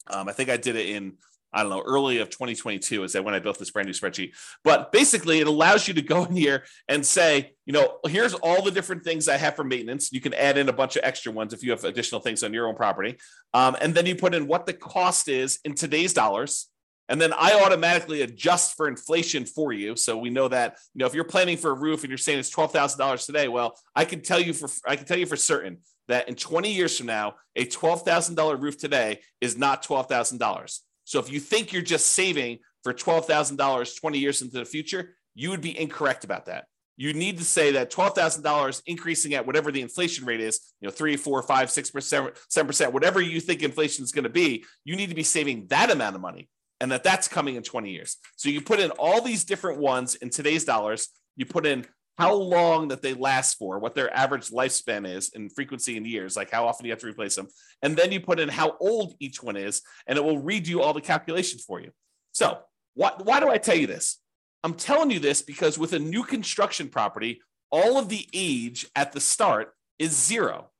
Um, 0.07 0.29
I 0.29 0.33
think 0.33 0.49
I 0.49 0.57
did 0.57 0.76
it 0.76 0.91
in 0.91 1.14
I 1.52 1.62
don't 1.62 1.71
know, 1.71 1.82
early 1.82 2.18
of 2.18 2.30
2022 2.30 3.04
is 3.04 3.12
that 3.12 3.25
when 3.25 3.35
I 3.35 3.38
built 3.38 3.59
this 3.59 3.71
brand 3.71 3.87
new 3.87 3.92
spreadsheet. 3.92 4.32
But 4.64 4.90
basically, 4.90 5.40
it 5.40 5.47
allows 5.47 5.87
you 5.87 5.94
to 5.94 6.02
go 6.02 6.25
in 6.25 6.35
here 6.35 6.64
and 6.88 7.04
say, 7.04 7.52
you 7.66 7.73
know, 7.73 7.99
here's 8.06 8.35
all 8.35 8.62
the 8.62 8.71
different 8.71 9.04
things 9.04 9.28
I 9.28 9.37
have 9.37 9.56
for 9.56 9.64
maintenance. 9.64 10.12
You 10.12 10.21
can 10.21 10.35
add 10.35 10.56
in 10.56 10.68
a 10.68 10.73
bunch 10.73 10.97
of 10.97 11.04
extra 11.04 11.30
ones 11.30 11.52
if 11.52 11.62
you 11.62 11.71
have 11.71 11.85
additional 11.85 12.21
things 12.21 12.42
on 12.42 12.54
your 12.54 12.68
own 12.68 12.75
property. 12.75 13.18
Um, 13.52 13.76
and 13.80 13.94
then 13.94 14.06
you 14.06 14.16
put 14.16 14.35
in 14.35 14.47
what 14.47 14.66
the 14.66 14.73
cost 14.73 15.28
is 15.28 15.59
in 15.64 15.75
today's 15.75 16.14
dollars. 16.14 16.68
And 17.09 17.21
then 17.21 17.35
I 17.35 17.61
automatically 17.62 18.23
adjust 18.23 18.76
for 18.76 18.88
inflation 18.88 19.44
for 19.44 19.73
you. 19.73 19.97
So 19.97 20.16
we 20.16 20.30
know 20.30 20.49
that, 20.49 20.78
you 20.94 21.00
know, 21.00 21.06
if 21.06 21.14
you're 21.14 21.25
planning 21.25 21.59
for 21.59 21.71
a 21.71 21.75
roof 21.75 22.02
and 22.02 22.11
you're 22.11 22.16
saying 22.16 22.38
it's 22.38 22.54
$12,000 22.54 23.26
today, 23.26 23.49
well, 23.49 23.78
I 23.94 24.06
can 24.06 24.23
tell 24.23 24.40
you 24.40 24.54
for, 24.54 24.71
I 24.87 24.97
can 24.97 25.04
tell 25.04 25.18
you 25.18 25.26
for 25.26 25.37
certain 25.37 25.78
that 26.09 26.28
in 26.28 26.37
20 26.37 26.73
years 26.73 26.97
from 26.97 27.06
now, 27.06 27.35
a 27.54 27.66
$12,000 27.66 28.62
roof 28.62 28.78
today 28.78 29.21
is 29.40 29.59
not 29.59 29.85
$12,000 29.85 30.80
so 31.12 31.19
if 31.19 31.31
you 31.31 31.40
think 31.40 31.75
you're 31.75 31.83
just 31.83 32.07
saving 32.07 32.61
for 32.83 32.95
$12,000 32.95 34.00
20 34.00 34.19
years 34.19 34.40
into 34.40 34.57
the 34.57 34.64
future, 34.64 35.14
you 35.35 35.50
would 35.50 35.61
be 35.61 35.78
incorrect 35.78 36.25
about 36.25 36.47
that. 36.47 36.64
You 36.97 37.12
need 37.12 37.37
to 37.37 37.45
say 37.45 37.73
that 37.73 37.92
$12,000 37.92 38.83
increasing 38.87 39.35
at 39.35 39.45
whatever 39.45 39.71
the 39.71 39.83
inflation 39.83 40.25
rate 40.25 40.40
is, 40.40 40.73
you 40.81 40.88
know, 40.88 40.90
three, 40.90 41.19
four, 41.19 41.42
five, 41.42 41.71
six 41.71 41.90
percent, 41.90 42.33
seven 42.49 42.66
percent, 42.66 42.95
whatever 42.95 43.21
you 43.21 43.40
think 43.40 43.62
inflation 43.62 44.02
is 44.02 44.11
going 44.11 44.23
to 44.25 44.31
be, 44.31 44.64
you 44.87 44.97
need 44.97 45.11
to 45.11 45.14
be 45.14 45.23
saving 45.23 45.66
that 45.66 45.90
amount 45.90 46.16
of 46.16 46.23
money 46.23 46.49
and 46.81 46.90
that 46.90 47.04
that's 47.04 47.28
coming 47.28 47.57
in 47.57 47.62
20 47.62 47.90
years. 47.90 48.16
So 48.37 48.49
you 48.49 48.62
put 48.62 48.81
in 48.81 48.90
all 48.92 49.21
these 49.21 49.45
different 49.45 49.81
ones 49.81 50.14
in 50.14 50.31
today's 50.31 50.64
dollars. 50.64 51.11
You 51.37 51.45
put 51.45 51.66
in 51.66 51.85
how 52.19 52.35
long 52.35 52.88
that 52.88 53.02
they 53.02 53.14
last 53.14 53.59
for, 53.59 53.78
what 53.78 53.95
their 53.95 54.14
average 54.14 54.50
lifespan 54.50 55.09
is 55.09 55.31
in 55.31 55.49
frequency 55.49 55.97
in 55.97 56.04
years, 56.04 56.37
like 56.37 56.50
how 56.50 56.66
often 56.66 56.85
you 56.85 56.92
have 56.92 57.00
to 57.00 57.07
replace 57.07 57.35
them. 57.35 57.49
And 57.83 57.97
then 57.97 58.12
you 58.12 58.21
put 58.21 58.38
in 58.38 58.49
how 58.49 58.76
old 58.81 59.14
each 59.19 59.42
one 59.42 59.57
is, 59.57 59.83
and 60.07 60.19
it 60.19 60.25
will 60.25 60.42
redo 60.42 60.81
all 60.81 60.92
the 60.92 61.00
calculations 61.00 61.64
for 61.64 61.81
you. 61.81 61.90
So, 62.33 62.59
why, 62.95 63.12
why 63.23 63.40
do 63.40 63.49
I 63.49 63.59
tell 63.59 63.76
you 63.76 63.87
this? 63.87 64.19
I'm 64.62 64.75
telling 64.75 65.11
you 65.11 65.19
this 65.19 65.42
because 65.42 65.78
with 65.78 65.92
a 65.92 65.99
new 65.99 66.23
construction 66.23 66.88
property, 66.88 67.40
all 67.71 67.99
of 67.99 68.09
the 68.09 68.28
age 68.33 68.87
at 68.95 69.12
the 69.12 69.21
start 69.21 69.75
is 69.99 70.12
zero. 70.12 70.71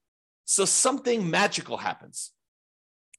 So 0.45 0.65
something 0.65 1.29
magical 1.29 1.79
happens 1.79 2.33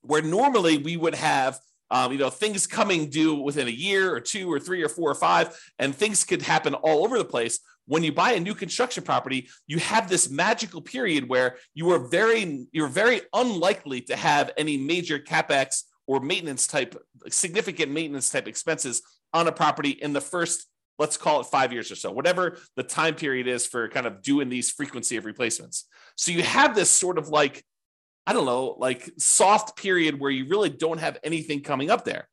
where 0.02 0.22
normally 0.22 0.78
we 0.78 0.96
would 0.98 1.16
have 1.16 1.60
um, 1.94 2.12
you 2.12 2.18
know, 2.18 2.32
things 2.32 2.66
coming 2.66 3.08
due 3.08 3.36
within 3.36 3.68
a 3.68 3.72
year 3.72 4.12
or 4.14 4.20
two 4.20 4.52
or 4.52 4.60
three 4.60 4.84
or 4.84 4.90
four 4.90 5.12
or 5.12 5.16
five, 5.16 5.56
and 5.78 5.94
things 5.94 6.24
could 6.24 6.42
happen 6.42 6.74
all 6.74 7.06
over 7.06 7.20
the 7.20 7.24
place. 7.24 7.60
When 7.86 8.02
you 8.02 8.12
buy 8.12 8.32
a 8.32 8.40
new 8.40 8.56
construction 8.56 9.04
property, 9.04 9.48
you 9.68 9.78
have 9.78 10.10
this 10.10 10.28
magical 10.28 10.82
period 10.82 11.30
where 11.30 11.58
you 11.76 11.92
are 11.92 12.10
very 12.10 12.66
you're 12.72 12.88
very 12.88 13.22
unlikely 13.32 14.02
to 14.02 14.16
have 14.16 14.50
any 14.58 14.76
major 14.76 15.20
capex 15.20 15.84
or 16.08 16.20
maintenance 16.20 16.66
type 16.66 16.96
significant 17.30 17.92
maintenance 17.92 18.30
type 18.32 18.48
expenses 18.48 19.04
on 19.32 19.48
a 19.48 19.52
property 19.52 19.92
in 19.92 20.14
the 20.14 20.22
first 20.22 20.66
let's 21.00 21.18
call 21.18 21.42
it 21.42 21.48
5 21.48 21.74
years 21.74 21.92
or 21.92 21.96
so 21.96 22.12
whatever 22.12 22.58
the 22.76 22.84
time 22.84 23.16
period 23.16 23.48
is 23.48 23.66
for 23.66 23.90
kind 23.90 24.06
of 24.06 24.22
doing 24.22 24.50
these 24.50 24.72
frequency 24.72 25.18
of 25.18 25.26
replacements. 25.26 25.86
So 26.16 26.32
you 26.32 26.44
have 26.44 26.76
this 26.76 26.90
sort 26.90 27.18
of 27.18 27.30
like 27.30 27.64
i 28.28 28.34
don't 28.34 28.46
know 28.46 28.76
like 28.78 29.10
soft 29.18 29.78
period 29.78 30.20
where 30.20 30.32
you 30.32 30.46
really 30.48 30.70
don't 30.70 31.00
have 31.00 31.18
anything 31.24 31.62
coming 31.62 31.90
up 31.90 32.06
there 32.06 32.28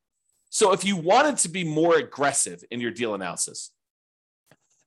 so 0.50 0.72
if 0.72 0.84
you 0.84 0.96
wanted 0.96 1.36
to 1.36 1.48
be 1.48 1.64
more 1.64 1.96
aggressive 1.96 2.62
in 2.70 2.80
your 2.80 2.90
deal 2.90 3.14
analysis 3.14 3.72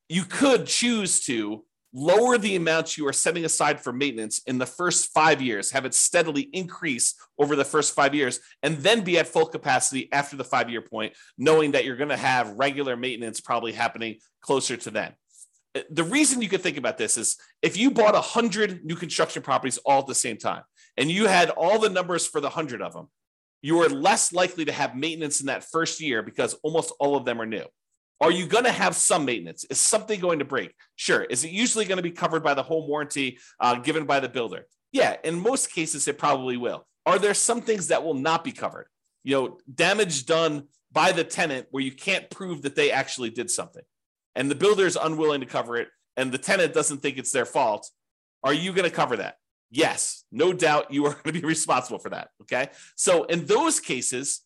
you 0.09 0.23
could 0.23 0.65
choose 0.65 1.21
to 1.21 1.63
lower 1.93 2.37
the 2.37 2.55
amounts 2.55 2.97
you 2.97 3.07
are 3.07 3.13
setting 3.13 3.45
aside 3.45 3.79
for 3.79 3.93
maintenance 3.93 4.41
in 4.47 4.57
the 4.57 4.65
first 4.65 5.13
five 5.13 5.41
years, 5.41 5.71
have 5.71 5.85
it 5.85 5.93
steadily 5.93 6.41
increase 6.41 7.13
over 7.37 7.55
the 7.55 7.63
first 7.63 7.93
five 7.93 8.15
years, 8.15 8.39
and 8.63 8.77
then 8.77 9.01
be 9.01 9.19
at 9.19 9.27
full 9.27 9.45
capacity 9.45 10.11
after 10.11 10.35
the 10.35 10.43
five 10.43 10.69
year 10.69 10.81
point, 10.81 11.13
knowing 11.37 11.71
that 11.71 11.85
you're 11.85 11.95
going 11.95 12.09
to 12.09 12.17
have 12.17 12.49
regular 12.57 12.97
maintenance 12.97 13.39
probably 13.39 13.71
happening 13.71 14.17
closer 14.41 14.75
to 14.75 14.89
then. 14.89 15.13
The 15.89 16.03
reason 16.03 16.41
you 16.41 16.49
could 16.49 16.61
think 16.61 16.77
about 16.77 16.97
this 16.97 17.17
is 17.17 17.37
if 17.61 17.77
you 17.77 17.89
bought 17.89 18.13
100 18.13 18.85
new 18.85 18.95
construction 18.95 19.41
properties 19.41 19.79
all 19.79 20.01
at 20.01 20.07
the 20.07 20.15
same 20.15 20.37
time 20.37 20.63
and 20.97 21.09
you 21.09 21.27
had 21.27 21.49
all 21.49 21.79
the 21.79 21.89
numbers 21.89 22.27
for 22.27 22.39
the 22.39 22.47
100 22.47 22.81
of 22.81 22.93
them, 22.93 23.07
you 23.63 23.81
are 23.81 23.89
less 23.89 24.33
likely 24.33 24.65
to 24.65 24.71
have 24.71 24.95
maintenance 24.95 25.39
in 25.39 25.47
that 25.47 25.63
first 25.63 25.99
year 25.99 26.21
because 26.21 26.53
almost 26.63 26.93
all 26.99 27.15
of 27.15 27.25
them 27.25 27.41
are 27.41 27.45
new. 27.45 27.65
Are 28.21 28.31
you 28.31 28.45
going 28.45 28.65
to 28.65 28.71
have 28.71 28.95
some 28.95 29.25
maintenance? 29.25 29.65
Is 29.65 29.79
something 29.79 30.19
going 30.19 30.39
to 30.39 30.45
break? 30.45 30.73
Sure. 30.95 31.23
Is 31.23 31.43
it 31.43 31.51
usually 31.51 31.85
going 31.85 31.97
to 31.97 32.03
be 32.03 32.11
covered 32.11 32.43
by 32.43 32.53
the 32.53 32.63
home 32.63 32.87
warranty 32.87 33.39
uh, 33.59 33.75
given 33.75 34.05
by 34.05 34.19
the 34.19 34.29
builder? 34.29 34.65
Yeah, 34.91 35.17
in 35.23 35.39
most 35.39 35.73
cases, 35.73 36.07
it 36.07 36.17
probably 36.17 36.55
will. 36.55 36.85
Are 37.05 37.17
there 37.17 37.33
some 37.33 37.61
things 37.61 37.87
that 37.87 38.03
will 38.03 38.13
not 38.13 38.43
be 38.43 38.51
covered? 38.51 38.87
You 39.23 39.35
know, 39.35 39.57
damage 39.73 40.25
done 40.25 40.67
by 40.91 41.11
the 41.11 41.23
tenant 41.23 41.67
where 41.71 41.83
you 41.83 41.91
can't 41.91 42.29
prove 42.29 42.61
that 42.61 42.75
they 42.75 42.91
actually 42.91 43.31
did 43.31 43.49
something 43.49 43.81
and 44.35 44.49
the 44.49 44.55
builder 44.55 44.85
is 44.85 44.97
unwilling 45.01 45.41
to 45.41 45.45
cover 45.45 45.77
it 45.77 45.89
and 46.17 46.31
the 46.31 46.37
tenant 46.37 46.73
doesn't 46.73 46.99
think 46.99 47.17
it's 47.17 47.31
their 47.31 47.45
fault. 47.45 47.89
Are 48.43 48.53
you 48.53 48.73
going 48.73 48.89
to 48.89 48.95
cover 48.95 49.17
that? 49.17 49.37
Yes, 49.71 50.23
no 50.31 50.53
doubt 50.53 50.93
you 50.93 51.05
are 51.05 51.13
going 51.23 51.33
to 51.35 51.41
be 51.41 51.47
responsible 51.47 51.99
for 51.99 52.09
that. 52.09 52.29
Okay. 52.41 52.69
So 52.95 53.23
in 53.25 53.45
those 53.45 53.79
cases, 53.79 54.41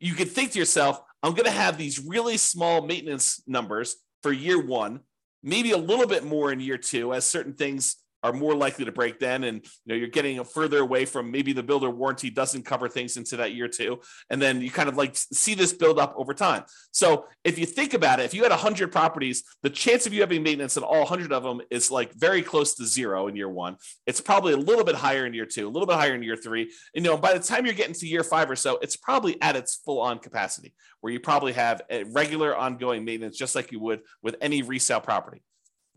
you 0.00 0.14
could 0.14 0.30
think 0.30 0.52
to 0.52 0.58
yourself, 0.58 1.00
I'm 1.22 1.32
going 1.32 1.44
to 1.44 1.50
have 1.50 1.76
these 1.76 1.98
really 1.98 2.36
small 2.36 2.86
maintenance 2.86 3.42
numbers 3.46 3.96
for 4.22 4.32
year 4.32 4.64
one, 4.64 5.00
maybe 5.42 5.72
a 5.72 5.78
little 5.78 6.06
bit 6.06 6.24
more 6.24 6.52
in 6.52 6.60
year 6.60 6.78
two 6.78 7.12
as 7.12 7.26
certain 7.26 7.54
things 7.54 7.96
are 8.22 8.32
more 8.32 8.54
likely 8.54 8.84
to 8.84 8.92
break 8.92 9.18
then. 9.18 9.44
And 9.44 9.62
you 9.62 9.70
know 9.86 9.94
you're 9.94 10.08
getting 10.08 10.42
further 10.44 10.78
away 10.78 11.04
from 11.04 11.30
maybe 11.30 11.52
the 11.52 11.62
builder 11.62 11.90
warranty 11.90 12.30
doesn't 12.30 12.64
cover 12.64 12.88
things 12.88 13.16
into 13.16 13.36
that 13.36 13.54
year 13.54 13.68
two. 13.68 14.00
And 14.30 14.40
then 14.40 14.60
you 14.60 14.70
kind 14.70 14.88
of 14.88 14.96
like 14.96 15.12
see 15.14 15.54
this 15.54 15.72
build 15.72 15.98
up 15.98 16.14
over 16.16 16.34
time. 16.34 16.64
So 16.90 17.26
if 17.44 17.58
you 17.58 17.66
think 17.66 17.94
about 17.94 18.20
it 18.20 18.24
if 18.24 18.34
you 18.34 18.42
had 18.42 18.50
100 18.50 18.90
properties 18.92 19.44
the 19.62 19.70
chance 19.70 20.06
of 20.06 20.12
you 20.12 20.20
having 20.20 20.42
maintenance 20.42 20.76
in 20.76 20.82
all 20.82 21.00
100 21.00 21.32
of 21.32 21.42
them 21.42 21.60
is 21.70 21.90
like 21.90 22.12
very 22.14 22.42
close 22.42 22.74
to 22.76 22.86
zero 22.86 23.28
in 23.28 23.36
year 23.36 23.48
one. 23.48 23.76
It's 24.06 24.20
probably 24.20 24.52
a 24.52 24.58
little 24.58 24.84
bit 24.84 24.94
higher 24.94 25.26
in 25.26 25.34
year 25.34 25.46
two 25.46 25.66
a 25.66 25.70
little 25.70 25.86
bit 25.86 25.96
higher 25.96 26.14
in 26.14 26.22
year 26.22 26.36
three. 26.36 26.72
You 26.94 27.02
know 27.02 27.16
by 27.16 27.34
the 27.34 27.40
time 27.40 27.64
you're 27.64 27.74
getting 27.74 27.94
to 27.94 28.06
year 28.06 28.24
five 28.24 28.50
or 28.50 28.56
so 28.56 28.78
it's 28.82 28.96
probably 28.96 29.40
at 29.42 29.56
its 29.56 29.76
full 29.76 30.00
on 30.00 30.18
capacity 30.18 30.74
where 31.00 31.12
you 31.12 31.20
probably 31.20 31.52
have 31.52 31.82
a 31.90 32.04
regular 32.04 32.56
ongoing 32.56 33.04
maintenance 33.04 33.36
just 33.36 33.54
like 33.54 33.72
you 33.72 33.80
would 33.80 34.00
with 34.22 34.36
any 34.40 34.62
resale 34.62 35.00
property 35.00 35.42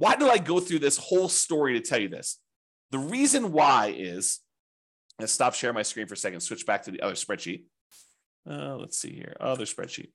why 0.02 0.16
do 0.16 0.28
I 0.28 0.40
go 0.40 0.60
through 0.60 0.80
this 0.80 0.98
whole 0.98 1.30
story 1.30 1.74
to 1.74 1.80
tell 1.80 2.02
you 2.02 2.10
this? 2.10 2.40
The 2.90 2.98
reason 2.98 3.52
why 3.52 3.94
is, 3.96 4.40
let's 5.20 5.32
stop 5.32 5.54
sharing 5.54 5.76
my 5.76 5.84
screen 5.84 6.08
for 6.08 6.16
a 6.16 6.18
second, 6.18 6.40
switch 6.40 6.66
back 6.66 6.82
to 6.86 6.92
the 6.92 7.02
other 7.02 7.14
spreadsheet. 7.14 7.66
Uh, 8.50 8.78
let's 8.78 8.98
see 8.98 9.14
here, 9.14 9.38
other 9.40 9.66
spreadsheet. 9.66 10.10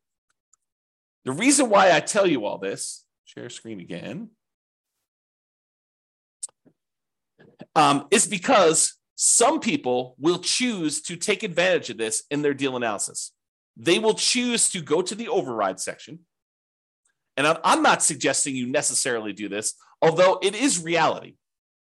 The 1.25 1.31
reason 1.31 1.71
why 1.71 1.93
I 1.93 2.01
tell 2.01 2.27
you 2.27 2.47
all 2.47 2.59
this, 2.59 3.05
share 3.27 3.49
screen 3.49 3.79
again, 3.79 4.31
um, 7.77 8.09
is 8.11 8.27
because 8.27 8.97
some 9.15 9.61
people 9.61 10.17
will 10.19 10.41
choose 10.41 11.01
to 11.03 11.15
take 11.15 11.45
advantage 11.45 11.91
of 11.91 11.97
this 11.97 12.25
in 12.29 12.43
their 12.43 12.55
deal 12.55 12.75
analysis. 12.75 13.31
They 13.77 14.01
will 14.01 14.15
choose 14.15 14.69
to 14.71 14.81
go 14.81 15.01
to 15.01 15.15
the 15.15 15.29
override 15.29 15.79
section 15.79 16.27
and 17.37 17.47
I'm 17.65 17.83
not 17.83 18.03
suggesting 18.03 18.57
you 18.57 18.67
necessarily 18.67 19.33
do 19.33 19.49
this, 19.49 19.75
although 20.01 20.39
it 20.43 20.55
is 20.55 20.83
reality. 20.83 21.35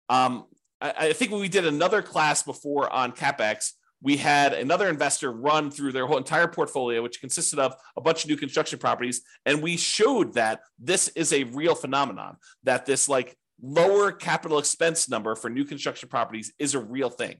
Um, 0.08 0.46
I, 0.80 0.94
I 0.98 1.12
think 1.12 1.30
when 1.30 1.40
we 1.40 1.48
did 1.48 1.66
another 1.66 2.02
class 2.02 2.42
before 2.42 2.92
on 2.92 3.12
CapEx, 3.12 3.72
we 4.02 4.18
had 4.18 4.52
another 4.52 4.88
investor 4.88 5.32
run 5.32 5.70
through 5.70 5.92
their 5.92 6.06
whole 6.06 6.18
entire 6.18 6.46
portfolio, 6.46 7.02
which 7.02 7.20
consisted 7.20 7.58
of 7.58 7.74
a 7.96 8.00
bunch 8.00 8.24
of 8.24 8.30
new 8.30 8.36
construction 8.36 8.78
properties. 8.78 9.22
And 9.46 9.62
we 9.62 9.76
showed 9.76 10.34
that 10.34 10.60
this 10.78 11.08
is 11.08 11.32
a 11.32 11.44
real 11.44 11.74
phenomenon, 11.74 12.36
that 12.64 12.84
this 12.84 13.08
like 13.08 13.36
lower 13.62 14.12
capital 14.12 14.58
expense 14.58 15.08
number 15.08 15.34
for 15.34 15.48
new 15.48 15.64
construction 15.64 16.10
properties 16.10 16.52
is 16.58 16.74
a 16.74 16.78
real 16.78 17.08
thing. 17.08 17.36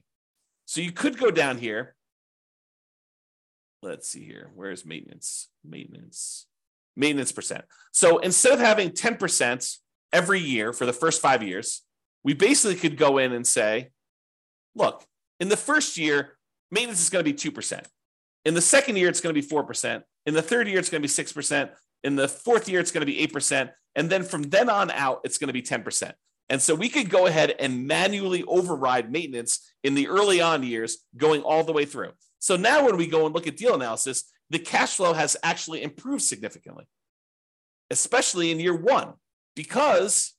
So 0.65 0.81
you 0.81 0.91
could 0.91 1.19
go 1.19 1.29
down 1.29 1.59
here 1.59 1.95
let's 3.81 4.09
see 4.09 4.25
here. 4.25 4.49
Where's 4.55 4.85
maintenance? 4.85 5.49
Maintenance, 5.63 6.45
maintenance 6.97 7.31
percent. 7.31 7.63
So 7.91 8.17
instead 8.17 8.53
of 8.53 8.59
having 8.59 8.89
10% 8.89 9.77
every 10.11 10.39
year 10.39 10.73
for 10.73 10.85
the 10.85 10.93
first 10.93 11.21
five 11.21 11.43
years, 11.43 11.83
we 12.23 12.33
basically 12.33 12.75
could 12.75 12.97
go 12.97 13.17
in 13.17 13.31
and 13.31 13.45
say, 13.45 13.91
look, 14.75 15.05
in 15.39 15.49
the 15.49 15.57
first 15.57 15.97
year, 15.97 16.37
maintenance 16.71 17.01
is 17.01 17.09
going 17.09 17.23
to 17.23 17.31
be 17.31 17.37
2%. 17.37 17.83
In 18.45 18.53
the 18.53 18.61
second 18.61 18.97
year, 18.97 19.09
it's 19.09 19.21
going 19.21 19.33
to 19.33 19.41
be 19.41 19.47
4%. 19.47 20.01
In 20.25 20.33
the 20.33 20.41
third 20.41 20.67
year, 20.67 20.79
it's 20.79 20.89
going 20.89 21.01
to 21.01 21.07
be 21.07 21.13
6%. 21.13 21.69
In 22.03 22.15
the 22.15 22.27
fourth 22.27 22.67
year, 22.69 22.79
it's 22.79 22.91
going 22.91 23.05
to 23.05 23.11
be 23.11 23.25
8%. 23.27 23.69
And 23.95 24.09
then 24.09 24.23
from 24.23 24.43
then 24.43 24.69
on 24.69 24.91
out, 24.91 25.21
it's 25.23 25.37
going 25.37 25.47
to 25.47 25.53
be 25.53 25.61
10%. 25.61 26.11
And 26.49 26.61
so 26.61 26.75
we 26.75 26.89
could 26.89 27.09
go 27.09 27.25
ahead 27.25 27.55
and 27.59 27.87
manually 27.87 28.43
override 28.43 29.11
maintenance 29.11 29.73
in 29.83 29.95
the 29.95 30.07
early 30.07 30.39
on 30.39 30.63
years 30.63 30.99
going 31.17 31.41
all 31.41 31.63
the 31.63 31.73
way 31.73 31.85
through. 31.85 32.11
So 32.39 32.55
now 32.55 32.85
when 32.85 32.97
we 32.97 33.07
go 33.07 33.25
and 33.25 33.35
look 33.35 33.47
at 33.47 33.57
deal 33.57 33.75
analysis, 33.75 34.31
the 34.49 34.59
cash 34.59 34.95
flow 34.95 35.13
has 35.13 35.37
actually 35.43 35.83
improved 35.83 36.23
significantly, 36.23 36.87
especially 37.89 38.51
in 38.51 38.59
year 38.59 38.75
one, 38.75 39.13
because 39.55 40.33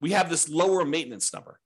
we 0.00 0.10
have 0.12 0.28
this 0.28 0.48
lower 0.48 0.84
maintenance 0.84 1.32
number. 1.32 1.60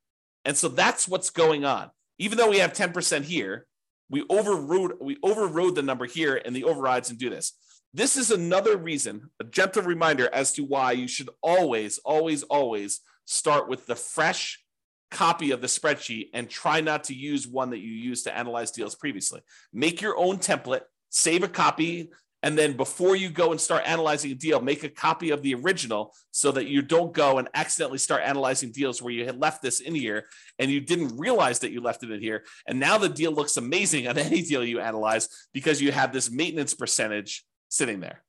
And 0.44 0.56
so 0.56 0.68
that's 0.68 1.08
what's 1.08 1.30
going 1.30 1.64
on. 1.64 1.90
Even 2.18 2.38
though 2.38 2.50
we 2.50 2.58
have 2.58 2.72
10% 2.72 3.22
here, 3.22 3.66
we 4.10 4.24
overrode, 4.28 4.94
we 5.00 5.18
overrode 5.22 5.74
the 5.74 5.82
number 5.82 6.06
here 6.06 6.40
and 6.44 6.54
the 6.54 6.64
overrides 6.64 7.10
and 7.10 7.18
do 7.18 7.30
this. 7.30 7.52
This 7.94 8.16
is 8.16 8.30
another 8.30 8.76
reason, 8.76 9.30
a 9.40 9.44
gentle 9.44 9.82
reminder 9.82 10.28
as 10.32 10.52
to 10.52 10.62
why 10.62 10.92
you 10.92 11.08
should 11.08 11.30
always, 11.42 11.98
always, 11.98 12.42
always 12.44 13.00
start 13.24 13.68
with 13.68 13.86
the 13.86 13.96
fresh 13.96 14.62
copy 15.10 15.52
of 15.52 15.60
the 15.60 15.66
spreadsheet 15.66 16.28
and 16.34 16.50
try 16.50 16.80
not 16.80 17.04
to 17.04 17.14
use 17.14 17.46
one 17.46 17.70
that 17.70 17.78
you 17.78 17.90
used 17.90 18.24
to 18.24 18.36
analyze 18.36 18.70
deals 18.70 18.94
previously. 18.94 19.40
Make 19.72 20.02
your 20.02 20.18
own 20.18 20.38
template, 20.38 20.82
save 21.10 21.42
a 21.42 21.48
copy, 21.48 22.10
and 22.42 22.56
then 22.56 22.74
before 22.74 23.16
you 23.16 23.30
go 23.30 23.50
and 23.50 23.60
start 23.60 23.82
analyzing 23.84 24.30
a 24.30 24.34
deal, 24.34 24.60
make 24.60 24.84
a 24.84 24.88
copy 24.88 25.30
of 25.30 25.42
the 25.42 25.54
original 25.54 26.14
so 26.30 26.52
that 26.52 26.66
you 26.66 26.82
don't 26.82 27.12
go 27.12 27.38
and 27.38 27.48
accidentally 27.54 27.98
start 27.98 28.22
analyzing 28.24 28.70
deals 28.70 29.02
where 29.02 29.12
you 29.12 29.24
had 29.24 29.40
left 29.40 29.60
this 29.60 29.80
in 29.80 29.94
here 29.94 30.26
and 30.58 30.70
you 30.70 30.80
didn't 30.80 31.18
realize 31.18 31.58
that 31.60 31.72
you 31.72 31.80
left 31.80 32.04
it 32.04 32.12
in 32.12 32.20
here. 32.20 32.44
And 32.68 32.78
now 32.78 32.96
the 32.96 33.08
deal 33.08 33.32
looks 33.32 33.56
amazing 33.56 34.06
on 34.06 34.18
any 34.18 34.42
deal 34.42 34.64
you 34.64 34.78
analyze 34.78 35.28
because 35.52 35.82
you 35.82 35.90
have 35.90 36.12
this 36.12 36.30
maintenance 36.30 36.74
percentage 36.74 37.44
sitting 37.68 37.98
there. 37.98 38.22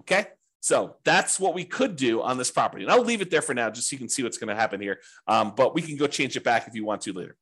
Okay. 0.00 0.26
So 0.60 0.96
that's 1.04 1.40
what 1.40 1.54
we 1.54 1.64
could 1.64 1.96
do 1.96 2.22
on 2.22 2.38
this 2.38 2.50
property. 2.50 2.84
And 2.84 2.92
I'll 2.92 3.02
leave 3.02 3.20
it 3.20 3.30
there 3.30 3.42
for 3.42 3.52
now 3.52 3.70
just 3.70 3.90
so 3.90 3.94
you 3.94 3.98
can 3.98 4.08
see 4.08 4.22
what's 4.22 4.38
going 4.38 4.48
to 4.48 4.60
happen 4.60 4.80
here. 4.80 5.00
Um, 5.26 5.54
but 5.56 5.74
we 5.74 5.82
can 5.82 5.96
go 5.96 6.06
change 6.06 6.36
it 6.36 6.44
back 6.44 6.68
if 6.68 6.74
you 6.74 6.84
want 6.84 7.02
to 7.02 7.12
later. 7.12 7.36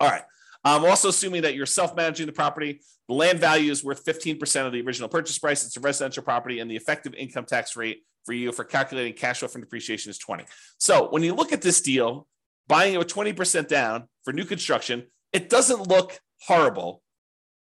All 0.00 0.08
right. 0.08 0.22
Um, 0.66 0.82
I'm 0.82 0.90
also 0.90 1.10
assuming 1.10 1.42
that 1.42 1.54
you're 1.54 1.64
self 1.64 1.94
managing 1.94 2.26
the 2.26 2.32
property. 2.32 2.80
The 3.06 3.14
land 3.14 3.38
value 3.38 3.70
is 3.70 3.84
worth 3.84 4.04
15% 4.04 4.66
of 4.66 4.72
the 4.72 4.82
original 4.82 5.08
purchase 5.08 5.38
price. 5.38 5.64
It's 5.64 5.76
a 5.76 5.80
residential 5.80 6.24
property, 6.24 6.58
and 6.58 6.68
the 6.68 6.74
effective 6.74 7.14
income 7.14 7.44
tax 7.44 7.76
rate 7.76 8.02
for 8.24 8.32
you 8.32 8.50
for 8.50 8.64
calculating 8.64 9.12
cash 9.12 9.38
flow 9.38 9.48
from 9.48 9.60
depreciation 9.60 10.10
is 10.10 10.18
20. 10.18 10.44
So 10.78 11.08
when 11.10 11.22
you 11.22 11.34
look 11.34 11.52
at 11.52 11.62
this 11.62 11.80
deal, 11.80 12.26
buying 12.66 12.94
it 12.94 12.98
with 12.98 13.06
20% 13.06 13.68
down 13.68 14.08
for 14.24 14.32
new 14.32 14.44
construction, 14.44 15.04
it 15.32 15.48
doesn't 15.48 15.86
look 15.86 16.18
horrible 16.42 17.00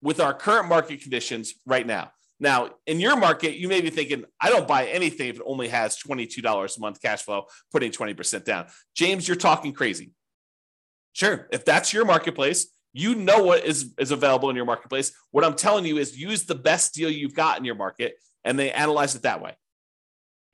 with 0.01 0.19
our 0.19 0.33
current 0.33 0.71
market 0.71 1.03
conditions 1.03 1.57
right 1.67 1.87
now. 1.87 2.11
Now, 2.41 2.71
in 2.87 3.01
your 3.01 3.17
market, 3.19 3.59
you 3.59 3.69
may 3.69 3.83
be 3.83 3.91
thinking, 3.91 4.25
I 4.41 4.49
don't 4.49 4.67
buy 4.67 4.87
anything 4.87 5.29
if 5.29 5.37
it 5.37 5.43
only 5.45 5.69
has 5.69 5.99
$22 5.99 6.43
a 6.77 6.81
month 6.81 7.03
cash 7.03 7.23
flow, 7.23 7.49
putting 7.71 7.93
20% 7.93 8.45
down. 8.47 8.69
James, 8.97 9.29
you're 9.29 9.37
talking 9.37 9.75
crazy. 9.75 10.13
Sure. 11.13 11.49
If 11.53 11.67
that's 11.67 11.93
your 11.93 12.07
marketplace, 12.07 12.69
you 12.95 13.17
know 13.17 13.43
what 13.43 13.65
is, 13.65 13.93
is 13.99 14.13
available 14.13 14.49
in 14.49 14.57
your 14.57 14.65
marketplace. 14.65 15.13
What 15.33 15.45
I'm 15.45 15.55
telling 15.55 15.85
you 15.85 15.99
is 15.99 16.17
use 16.17 16.45
the 16.45 16.55
best 16.55 16.95
deal 16.95 17.11
you've 17.11 17.35
got 17.35 17.59
in 17.59 17.65
your 17.65 17.75
market 17.75 18.15
and 18.45 18.59
they 18.59 18.71
analyze 18.71 19.15
it 19.15 19.23
that 19.23 19.43
way. 19.43 19.57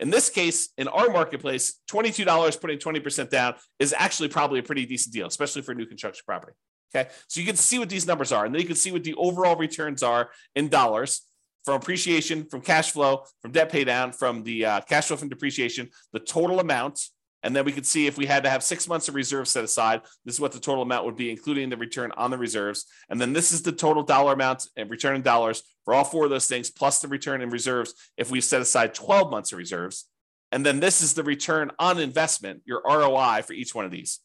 In 0.00 0.09
this 0.09 0.31
case, 0.31 0.70
in 0.79 0.88
our 0.88 1.11
marketplace, 1.11 1.79
$22 1.90 2.61
putting 2.61 2.79
20% 2.79 3.29
down 3.29 3.55
is 3.79 3.94
actually 3.96 4.31
probably 4.31 4.59
a 4.59 4.62
pretty 4.62 4.87
decent 4.87 5.12
deal, 5.12 5.26
especially 5.26 5.61
for 5.61 5.72
a 5.72 5.74
new 5.74 5.85
construction 5.85 6.22
property. 6.26 6.55
Okay. 6.94 7.11
So 7.29 7.40
you 7.40 7.46
can 7.46 7.57
see 7.57 7.79
what 7.79 7.90
these 7.90 8.07
numbers 8.07 8.33
are, 8.33 8.46
and 8.46 8.55
then 8.55 8.62
you 8.62 8.66
can 8.66 8.76
see 8.76 8.90
what 8.90 9.05
the 9.05 9.14
overall 9.14 9.57
returns 9.57 10.03
are 10.03 10.31
in 10.57 10.68
dollars 10.68 11.20
from 11.64 11.74
appreciation, 11.74 12.46
from 12.46 12.62
cash 12.62 12.90
flow, 12.90 13.24
from 13.42 13.53
debt 13.53 13.70
pay 13.70 13.85
down, 13.85 14.12
from 14.12 14.42
the 14.42 14.64
uh, 14.64 14.81
cash 14.81 15.09
flow 15.09 15.16
from 15.16 15.29
depreciation, 15.29 15.90
the 16.14 16.18
total 16.18 16.59
amount 16.59 17.00
and 17.42 17.57
then 17.57 17.64
we 17.64 17.72
could 17.72 17.87
see 17.87 18.07
if 18.07 18.18
we 18.18 18.26
had 18.26 18.44
to 18.44 18.50
have 18.50 18.62
six 18.62 18.87
months 18.87 19.09
of 19.09 19.14
reserves 19.14 19.50
set 19.50 19.64
aside, 19.64 20.03
this 20.24 20.35
is 20.35 20.40
what 20.40 20.53
the 20.53 20.61
total 20.61 20.83
amount 20.83 21.07
would 21.07 21.16
be, 21.16 21.31
including 21.31 21.70
the 21.70 21.76
return 21.76 22.12
on 22.16 22.31
the 22.31 22.38
reserves. 22.38 22.87
And 23.09 23.20
then 23.20 23.33
this 23.33 23.53
is 23.53 23.62
the 23.62 23.72
total 23.72 24.03
dollar 24.03 24.35
amount 24.35 24.68
and 24.76 24.90
return 24.90 25.16
in 25.16 25.22
dollars 25.22 25.62
for 25.85 25.94
all 25.94 26.05
four 26.05 26.24
of 26.24 26.31
those 26.31 26.46
things, 26.46 26.70
plus 26.70 27.00
the 27.00 27.09
return 27.09 27.40
in 27.40 27.50
reserves 27.50 27.94
if 28.16 28.31
we 28.31 28.40
set 28.40 28.61
aside 28.61 28.94
12 28.94 29.31
months 29.31 29.53
of 29.53 29.59
reserves. 29.59 30.07
And 30.53 30.66
then 30.66 30.81
this 30.81 31.00
is 31.00 31.14
the 31.14 31.24
return 31.24 31.70
on 31.79 31.98
investment, 31.98 32.62
your 32.66 32.83
ROI 32.85 33.42
for 33.42 33.53
each 33.53 33.74
one 33.74 33.85
of 33.85 33.90
these. 33.90 34.20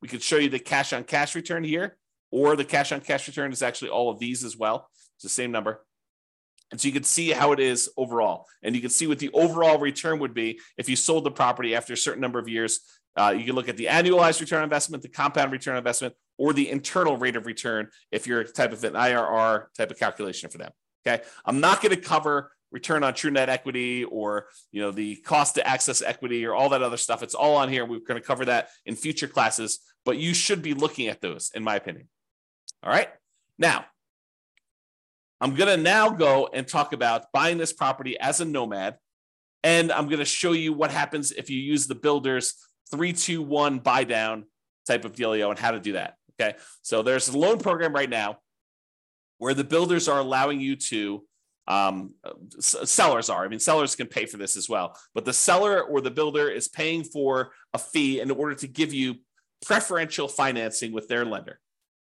We 0.00 0.08
could 0.08 0.22
show 0.22 0.36
you 0.36 0.48
the 0.48 0.58
cash 0.58 0.92
on 0.92 1.04
cash 1.04 1.34
return 1.34 1.64
here, 1.64 1.96
or 2.30 2.54
the 2.54 2.64
cash 2.64 2.92
on 2.92 3.00
cash 3.00 3.26
return 3.26 3.52
is 3.52 3.62
actually 3.62 3.90
all 3.90 4.10
of 4.10 4.18
these 4.18 4.44
as 4.44 4.56
well. 4.56 4.88
It's 5.16 5.24
the 5.24 5.28
same 5.28 5.50
number. 5.50 5.84
And 6.70 6.80
so 6.80 6.86
you 6.86 6.92
can 6.92 7.02
see 7.02 7.30
how 7.30 7.52
it 7.52 7.60
is 7.60 7.90
overall. 7.96 8.46
And 8.62 8.74
you 8.74 8.80
can 8.80 8.90
see 8.90 9.06
what 9.06 9.18
the 9.18 9.30
overall 9.32 9.78
return 9.78 10.18
would 10.20 10.34
be 10.34 10.60
if 10.76 10.88
you 10.88 10.96
sold 10.96 11.24
the 11.24 11.30
property 11.30 11.74
after 11.74 11.92
a 11.92 11.96
certain 11.96 12.20
number 12.20 12.38
of 12.38 12.48
years. 12.48 12.80
Uh, 13.16 13.34
you 13.36 13.44
can 13.44 13.54
look 13.54 13.68
at 13.68 13.76
the 13.76 13.86
annualized 13.86 14.40
return 14.40 14.58
on 14.58 14.64
investment, 14.64 15.02
the 15.02 15.08
compound 15.08 15.50
return 15.50 15.74
on 15.74 15.78
investment, 15.78 16.14
or 16.38 16.52
the 16.52 16.70
internal 16.70 17.16
rate 17.16 17.34
of 17.34 17.46
return 17.46 17.88
if 18.12 18.26
you're 18.26 18.40
a 18.40 18.44
type 18.44 18.72
of 18.72 18.84
an 18.84 18.92
IRR 18.92 19.66
type 19.76 19.90
of 19.90 19.98
calculation 19.98 20.48
for 20.48 20.58
them. 20.58 20.70
Okay. 21.06 21.22
I'm 21.44 21.60
not 21.60 21.82
going 21.82 21.94
to 21.94 22.00
cover 22.00 22.52
return 22.70 23.02
on 23.02 23.14
true 23.14 23.30
net 23.30 23.48
equity 23.48 24.04
or 24.04 24.46
you 24.70 24.80
know 24.80 24.92
the 24.92 25.16
cost 25.16 25.56
to 25.56 25.66
access 25.66 26.02
equity 26.02 26.46
or 26.46 26.54
all 26.54 26.68
that 26.68 26.82
other 26.82 26.96
stuff. 26.96 27.22
It's 27.22 27.34
all 27.34 27.56
on 27.56 27.68
here. 27.68 27.84
We're 27.84 28.00
going 28.00 28.20
to 28.20 28.26
cover 28.26 28.44
that 28.46 28.68
in 28.86 28.96
future 28.96 29.26
classes, 29.26 29.80
but 30.04 30.18
you 30.18 30.34
should 30.34 30.62
be 30.62 30.74
looking 30.74 31.08
at 31.08 31.20
those, 31.20 31.50
in 31.54 31.64
my 31.64 31.76
opinion. 31.76 32.08
All 32.82 32.92
right. 32.92 33.08
Now, 33.58 33.86
I'm 35.40 35.54
going 35.54 35.74
to 35.74 35.82
now 35.82 36.10
go 36.10 36.48
and 36.52 36.66
talk 36.66 36.92
about 36.92 37.24
buying 37.32 37.58
this 37.58 37.72
property 37.72 38.18
as 38.18 38.40
a 38.40 38.44
nomad. 38.44 38.96
And 39.62 39.90
I'm 39.90 40.06
going 40.06 40.18
to 40.18 40.24
show 40.24 40.52
you 40.52 40.72
what 40.72 40.90
happens 40.90 41.32
if 41.32 41.50
you 41.50 41.58
use 41.58 41.86
the 41.86 41.94
builder's 41.94 42.54
321 42.90 43.78
buy 43.78 44.04
down 44.04 44.44
type 44.86 45.04
of 45.04 45.12
dealio 45.12 45.50
and 45.50 45.58
how 45.58 45.70
to 45.70 45.80
do 45.80 45.92
that. 45.92 46.14
Okay. 46.40 46.56
So 46.82 47.02
there's 47.02 47.28
a 47.28 47.38
loan 47.38 47.58
program 47.58 47.92
right 47.92 48.08
now 48.08 48.38
where 49.38 49.54
the 49.54 49.64
builders 49.64 50.08
are 50.08 50.18
allowing 50.18 50.60
you 50.60 50.76
to, 50.76 51.24
um, 51.68 52.14
sellers 52.58 53.30
are. 53.30 53.44
I 53.44 53.48
mean, 53.48 53.60
sellers 53.60 53.94
can 53.94 54.06
pay 54.06 54.26
for 54.26 54.38
this 54.38 54.56
as 54.56 54.68
well, 54.68 54.98
but 55.14 55.24
the 55.24 55.32
seller 55.32 55.82
or 55.82 56.00
the 56.00 56.10
builder 56.10 56.48
is 56.48 56.68
paying 56.68 57.04
for 57.04 57.52
a 57.72 57.78
fee 57.78 58.20
in 58.20 58.30
order 58.30 58.54
to 58.56 58.66
give 58.66 58.92
you 58.92 59.16
preferential 59.64 60.26
financing 60.26 60.92
with 60.92 61.08
their 61.08 61.24
lender 61.24 61.60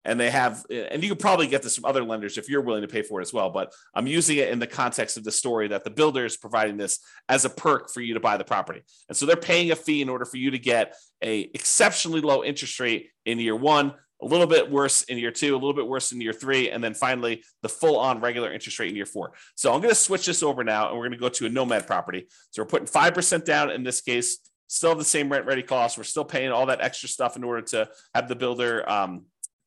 and 0.04 0.18
they 0.18 0.30
have 0.30 0.64
and 0.70 1.02
you 1.02 1.10
could 1.10 1.18
probably 1.18 1.46
get 1.46 1.62
this 1.62 1.76
from 1.76 1.84
other 1.84 2.02
lenders 2.02 2.38
if 2.38 2.48
you're 2.48 2.62
willing 2.62 2.82
to 2.82 2.88
pay 2.88 3.02
for 3.02 3.20
it 3.20 3.22
as 3.22 3.32
well 3.32 3.50
but 3.50 3.72
i'm 3.94 4.06
using 4.06 4.38
it 4.38 4.48
in 4.48 4.58
the 4.58 4.66
context 4.66 5.16
of 5.16 5.24
the 5.24 5.32
story 5.32 5.68
that 5.68 5.84
the 5.84 5.90
builder 5.90 6.24
is 6.24 6.36
providing 6.36 6.76
this 6.76 7.00
as 7.28 7.44
a 7.44 7.50
perk 7.50 7.90
for 7.90 8.00
you 8.00 8.14
to 8.14 8.20
buy 8.20 8.36
the 8.36 8.44
property. 8.44 8.82
And 9.08 9.16
so 9.16 9.26
they're 9.26 9.36
paying 9.36 9.70
a 9.70 9.76
fee 9.76 10.02
in 10.02 10.08
order 10.08 10.24
for 10.24 10.36
you 10.36 10.50
to 10.50 10.58
get 10.58 10.94
a 11.22 11.50
exceptionally 11.54 12.20
low 12.20 12.42
interest 12.42 12.78
rate 12.80 13.10
in 13.24 13.38
year 13.38 13.56
one 13.56 13.94
a 14.22 14.26
little 14.26 14.46
bit 14.46 14.70
worse 14.70 15.02
in 15.04 15.16
year 15.16 15.30
two 15.30 15.54
a 15.54 15.56
little 15.56 15.72
bit 15.72 15.86
worse 15.86 16.12
in 16.12 16.20
year 16.20 16.32
three 16.32 16.70
and 16.70 16.82
then 16.84 16.92
finally 16.92 17.42
the 17.62 17.68
full 17.68 17.98
on 17.98 18.20
regular 18.20 18.52
interest 18.52 18.78
rate 18.78 18.90
in 18.90 18.96
year 18.96 19.06
four. 19.06 19.32
So 19.54 19.72
i'm 19.72 19.80
going 19.80 19.90
to 19.90 19.94
switch 19.94 20.26
this 20.26 20.42
over 20.42 20.64
now 20.64 20.88
and 20.88 20.96
we're 20.96 21.08
going 21.08 21.18
to 21.18 21.18
go 21.18 21.28
to 21.28 21.46
a 21.46 21.48
nomad 21.48 21.86
property. 21.86 22.26
So 22.50 22.62
we're 22.62 22.66
putting 22.66 22.88
5% 22.88 23.44
down 23.44 23.70
in 23.70 23.82
this 23.82 24.00
case 24.00 24.38
still 24.66 24.94
the 24.94 25.04
same 25.04 25.28
rent 25.28 25.46
ready 25.46 25.62
cost. 25.62 25.98
We're 25.98 26.04
still 26.04 26.24
paying 26.24 26.52
all 26.52 26.66
that 26.66 26.80
extra 26.80 27.08
stuff 27.08 27.36
in 27.36 27.42
order 27.42 27.62
to 27.62 27.88
have 28.14 28.28
the 28.28 28.36
builder 28.36 28.88
um, 28.88 29.24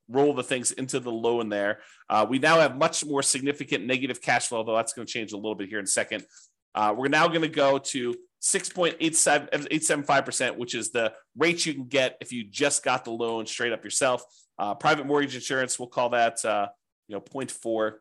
roll 0.09 0.33
the 0.33 0.43
things 0.43 0.71
into 0.71 0.99
the 0.99 1.11
loan 1.11 1.49
there. 1.49 1.79
Uh, 2.09 2.25
we 2.27 2.39
now 2.39 2.59
have 2.59 2.77
much 2.77 3.05
more 3.05 3.21
significant 3.21 3.85
negative 3.85 4.21
cash 4.21 4.47
flow, 4.47 4.63
though 4.63 4.75
that's 4.75 4.93
going 4.93 5.05
to 5.05 5.11
change 5.11 5.33
a 5.33 5.37
little 5.37 5.55
bit 5.55 5.69
here 5.69 5.79
in 5.79 5.85
a 5.85 5.87
second. 5.87 6.25
Uh, 6.75 6.93
we're 6.95 7.07
now 7.07 7.27
going 7.27 7.41
to 7.41 7.47
go 7.47 7.77
to 7.77 8.15
6.875%, 8.41 10.57
which 10.57 10.75
is 10.75 10.91
the 10.91 11.13
rate 11.37 11.65
you 11.65 11.73
can 11.73 11.85
get 11.85 12.17
if 12.19 12.33
you 12.33 12.43
just 12.43 12.83
got 12.83 13.05
the 13.05 13.11
loan 13.11 13.45
straight 13.45 13.71
up 13.71 13.83
yourself. 13.83 14.23
Uh, 14.59 14.75
private 14.75 15.05
mortgage 15.05 15.35
insurance, 15.35 15.79
we'll 15.79 15.87
call 15.87 16.09
that, 16.09 16.43
uh, 16.43 16.67
you 17.07 17.15
know, 17.15 17.21
0.4 17.21 17.93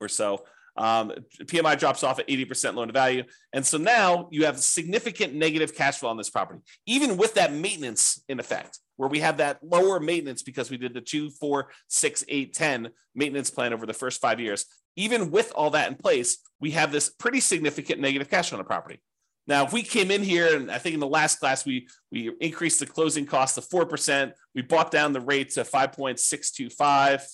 or 0.00 0.08
so. 0.08 0.44
Um, 0.76 1.12
PMI 1.40 1.78
drops 1.78 2.02
off 2.02 2.18
at 2.18 2.28
80% 2.28 2.74
loan 2.74 2.88
to 2.88 2.92
value. 2.92 3.24
And 3.52 3.64
so 3.64 3.78
now 3.78 4.28
you 4.30 4.44
have 4.44 4.58
significant 4.58 5.34
negative 5.34 5.74
cash 5.74 5.98
flow 5.98 6.10
on 6.10 6.16
this 6.16 6.30
property, 6.30 6.60
even 6.86 7.16
with 7.16 7.34
that 7.34 7.52
maintenance 7.52 8.22
in 8.28 8.38
effect, 8.40 8.78
where 8.96 9.08
we 9.08 9.20
have 9.20 9.38
that 9.38 9.58
lower 9.62 10.00
maintenance 10.00 10.42
because 10.42 10.70
we 10.70 10.76
did 10.76 10.94
the 10.94 11.00
two, 11.00 11.30
four, 11.30 11.70
six, 11.88 12.24
eight, 12.28 12.54
10 12.54 12.90
maintenance 13.14 13.50
plan 13.50 13.72
over 13.72 13.86
the 13.86 13.94
first 13.94 14.20
five 14.20 14.40
years. 14.40 14.66
Even 14.96 15.30
with 15.30 15.52
all 15.54 15.70
that 15.70 15.88
in 15.88 15.94
place, 15.94 16.38
we 16.60 16.70
have 16.72 16.92
this 16.92 17.10
pretty 17.10 17.40
significant 17.40 18.00
negative 18.00 18.30
cash 18.30 18.52
on 18.52 18.58
the 18.58 18.64
property. 18.64 19.00
Now, 19.46 19.64
if 19.64 19.72
we 19.72 19.82
came 19.82 20.10
in 20.10 20.22
here, 20.22 20.56
and 20.56 20.70
I 20.70 20.78
think 20.78 20.94
in 20.94 21.00
the 21.00 21.06
last 21.06 21.38
class 21.38 21.64
we 21.64 21.88
we 22.10 22.32
increased 22.40 22.80
the 22.80 22.86
closing 22.86 23.26
cost 23.26 23.54
to 23.54 23.62
four 23.62 23.86
percent, 23.86 24.32
we 24.54 24.62
bought 24.62 24.90
down 24.90 25.12
the 25.12 25.20
rate 25.20 25.50
to 25.50 25.64
five 25.64 25.92
point 25.92 26.18
six 26.18 26.50
two 26.50 26.68
five, 26.68 27.24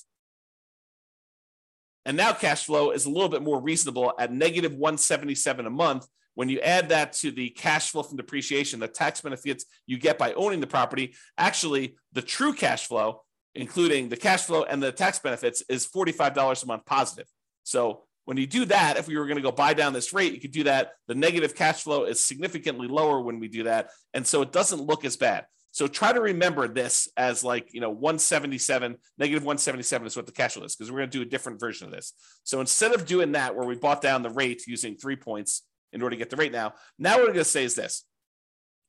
And 2.04 2.16
now 2.16 2.32
cash 2.32 2.64
flow 2.64 2.90
is 2.90 3.06
a 3.06 3.10
little 3.10 3.28
bit 3.28 3.42
more 3.42 3.60
reasonable 3.60 4.12
at 4.18 4.32
negative 4.32 4.72
177 4.72 5.66
a 5.66 5.70
month. 5.70 6.06
When 6.34 6.48
you 6.48 6.60
add 6.60 6.88
that 6.88 7.12
to 7.14 7.30
the 7.30 7.50
cash 7.50 7.90
flow 7.90 8.02
from 8.02 8.16
depreciation, 8.16 8.80
the 8.80 8.88
tax 8.88 9.20
benefits 9.20 9.66
you 9.86 9.98
get 9.98 10.18
by 10.18 10.32
owning 10.32 10.60
the 10.60 10.66
property, 10.66 11.14
actually 11.36 11.96
the 12.12 12.22
true 12.22 12.54
cash 12.54 12.86
flow, 12.86 13.22
including 13.54 14.08
the 14.08 14.16
cash 14.16 14.44
flow 14.44 14.62
and 14.64 14.82
the 14.82 14.92
tax 14.92 15.18
benefits, 15.18 15.62
is 15.68 15.86
$45 15.86 16.62
a 16.62 16.66
month 16.66 16.86
positive. 16.86 17.26
So 17.64 18.04
when 18.24 18.36
you 18.36 18.46
do 18.46 18.64
that, 18.66 18.96
if 18.96 19.08
we 19.08 19.18
were 19.18 19.26
going 19.26 19.36
to 19.36 19.42
go 19.42 19.52
buy 19.52 19.74
down 19.74 19.92
this 19.92 20.12
rate, 20.12 20.32
you 20.32 20.40
could 20.40 20.52
do 20.52 20.64
that. 20.64 20.92
The 21.08 21.14
negative 21.14 21.54
cash 21.54 21.82
flow 21.82 22.04
is 22.04 22.24
significantly 22.24 22.88
lower 22.88 23.20
when 23.20 23.40
we 23.40 23.48
do 23.48 23.64
that. 23.64 23.90
And 24.14 24.26
so 24.26 24.42
it 24.42 24.52
doesn't 24.52 24.80
look 24.80 25.04
as 25.04 25.16
bad. 25.16 25.46
So 25.72 25.86
try 25.86 26.12
to 26.12 26.20
remember 26.20 26.68
this 26.68 27.08
as 27.16 27.42
like, 27.42 27.72
you 27.72 27.80
know, 27.80 27.90
177, 27.90 28.96
negative 29.16 29.42
177 29.42 30.06
is 30.06 30.16
what 30.16 30.26
the 30.26 30.32
cash 30.32 30.52
flow 30.52 30.64
is, 30.64 30.76
because 30.76 30.92
we're 30.92 30.98
going 30.98 31.10
to 31.10 31.18
do 31.18 31.22
a 31.22 31.30
different 31.30 31.58
version 31.58 31.86
of 31.86 31.92
this. 31.92 32.12
So 32.44 32.60
instead 32.60 32.94
of 32.94 33.06
doing 33.06 33.32
that, 33.32 33.56
where 33.56 33.66
we 33.66 33.74
bought 33.74 34.02
down 34.02 34.22
the 34.22 34.30
rate 34.30 34.66
using 34.66 34.96
three 34.96 35.16
points 35.16 35.62
in 35.94 36.02
order 36.02 36.14
to 36.14 36.18
get 36.18 36.28
the 36.28 36.36
rate 36.36 36.52
now, 36.52 36.74
now 36.98 37.12
what 37.12 37.20
we're 37.20 37.32
going 37.32 37.38
to 37.38 37.44
say 37.44 37.64
is 37.64 37.74
this. 37.74 38.04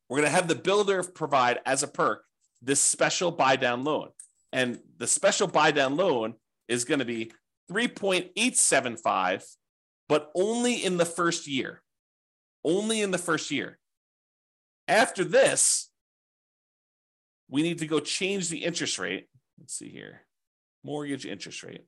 We're 0.09 0.17
going 0.17 0.29
to 0.29 0.35
have 0.35 0.49
the 0.49 0.55
builder 0.55 1.01
provide 1.03 1.59
as 1.65 1.83
a 1.83 1.87
perk 1.87 2.25
this 2.61 2.81
special 2.81 3.31
buy 3.31 3.55
down 3.55 3.83
loan. 3.83 4.09
And 4.51 4.79
the 4.97 5.07
special 5.07 5.47
buy 5.47 5.71
down 5.71 5.95
loan 5.95 6.35
is 6.67 6.83
going 6.83 6.99
to 6.99 7.05
be 7.05 7.31
3.875, 7.71 9.45
but 10.09 10.31
only 10.35 10.83
in 10.83 10.97
the 10.97 11.05
first 11.05 11.47
year. 11.47 11.81
Only 12.63 13.01
in 13.01 13.11
the 13.11 13.17
first 13.17 13.51
year. 13.51 13.79
After 14.87 15.23
this, 15.23 15.89
we 17.53 17.61
need 17.61 17.77
to 17.77 17.87
go 17.87 17.99
change 17.99 18.49
the 18.49 18.65
interest 18.65 18.97
rate. 18.97 19.27
Let's 19.59 19.77
see 19.77 19.89
here 19.89 20.21
mortgage 20.83 21.25
interest 21.25 21.63
rate. 21.63 21.85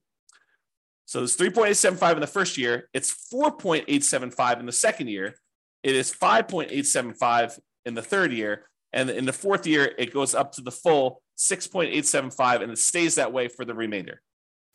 So 1.05 1.23
it's 1.23 1.35
3.875 1.35 2.13
in 2.13 2.21
the 2.21 2.27
first 2.27 2.57
year, 2.57 2.87
it's 2.93 3.29
4.875 3.33 4.59
in 4.59 4.65
the 4.65 4.71
second 4.71 5.09
year, 5.09 5.35
it 5.83 5.95
is 5.95 6.13
5.875 6.13 7.59
in 7.85 7.93
the 7.93 8.01
third 8.01 8.31
year, 8.31 8.67
and 8.93 9.09
in 9.09 9.25
the 9.25 9.33
fourth 9.33 9.67
year, 9.67 9.93
it 9.97 10.13
goes 10.13 10.33
up 10.33 10.53
to 10.53 10.61
the 10.61 10.71
full 10.71 11.21
6.875 11.37 12.61
and 12.61 12.71
it 12.71 12.77
stays 12.77 13.15
that 13.15 13.33
way 13.33 13.49
for 13.49 13.65
the 13.65 13.73
remainder. 13.73 14.21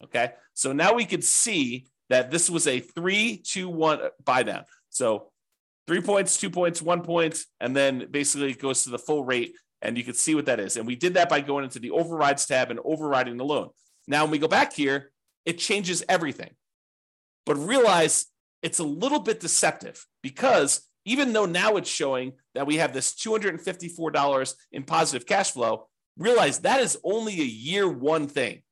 Okay. 0.04 0.32
So 0.54 0.72
now 0.72 0.94
we 0.94 1.06
could 1.06 1.24
see 1.24 1.86
that 2.10 2.30
this 2.30 2.50
was 2.50 2.66
a 2.66 2.80
three, 2.80 3.38
two, 3.42 3.68
one 3.68 4.02
uh, 4.02 4.08
buy 4.24 4.42
down. 4.42 4.64
So 4.90 5.30
three 5.86 6.02
points, 6.02 6.36
two 6.38 6.50
points, 6.50 6.82
one 6.82 7.02
point, 7.02 7.38
and 7.60 7.74
then 7.74 8.08
basically 8.10 8.50
it 8.50 8.60
goes 8.60 8.84
to 8.84 8.90
the 8.90 8.98
full 8.98 9.24
rate. 9.24 9.54
And 9.82 9.96
you 9.96 10.04
can 10.04 10.14
see 10.14 10.34
what 10.34 10.46
that 10.46 10.60
is. 10.60 10.76
And 10.76 10.86
we 10.86 10.96
did 10.96 11.14
that 11.14 11.28
by 11.28 11.40
going 11.40 11.64
into 11.64 11.78
the 11.78 11.90
overrides 11.90 12.46
tab 12.46 12.70
and 12.70 12.80
overriding 12.84 13.36
the 13.36 13.44
loan. 13.44 13.70
Now, 14.06 14.24
when 14.24 14.32
we 14.32 14.38
go 14.38 14.48
back 14.48 14.72
here, 14.72 15.10
it 15.46 15.58
changes 15.58 16.04
everything. 16.08 16.50
But 17.46 17.56
realize 17.56 18.26
it's 18.62 18.78
a 18.78 18.84
little 18.84 19.20
bit 19.20 19.40
deceptive 19.40 20.06
because 20.22 20.82
even 21.04 21.32
though 21.32 21.46
now 21.46 21.76
it's 21.76 21.88
showing 21.88 22.34
that 22.54 22.66
we 22.66 22.76
have 22.76 22.92
this 22.92 23.14
$254 23.14 24.54
in 24.72 24.82
positive 24.82 25.26
cash 25.26 25.52
flow, 25.52 25.88
realize 26.18 26.60
that 26.60 26.80
is 26.80 26.98
only 27.02 27.40
a 27.40 27.44
year 27.44 27.88
one 27.88 28.26
thing. 28.26 28.62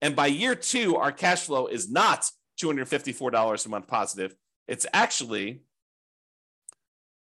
And 0.00 0.14
by 0.14 0.26
year 0.28 0.54
two, 0.54 0.96
our 0.96 1.12
cash 1.12 1.42
flow 1.42 1.66
is 1.66 1.90
not 1.90 2.24
$254 2.60 3.66
a 3.66 3.68
month 3.68 3.88
positive. 3.88 4.34
It's 4.68 4.86
actually 4.92 5.62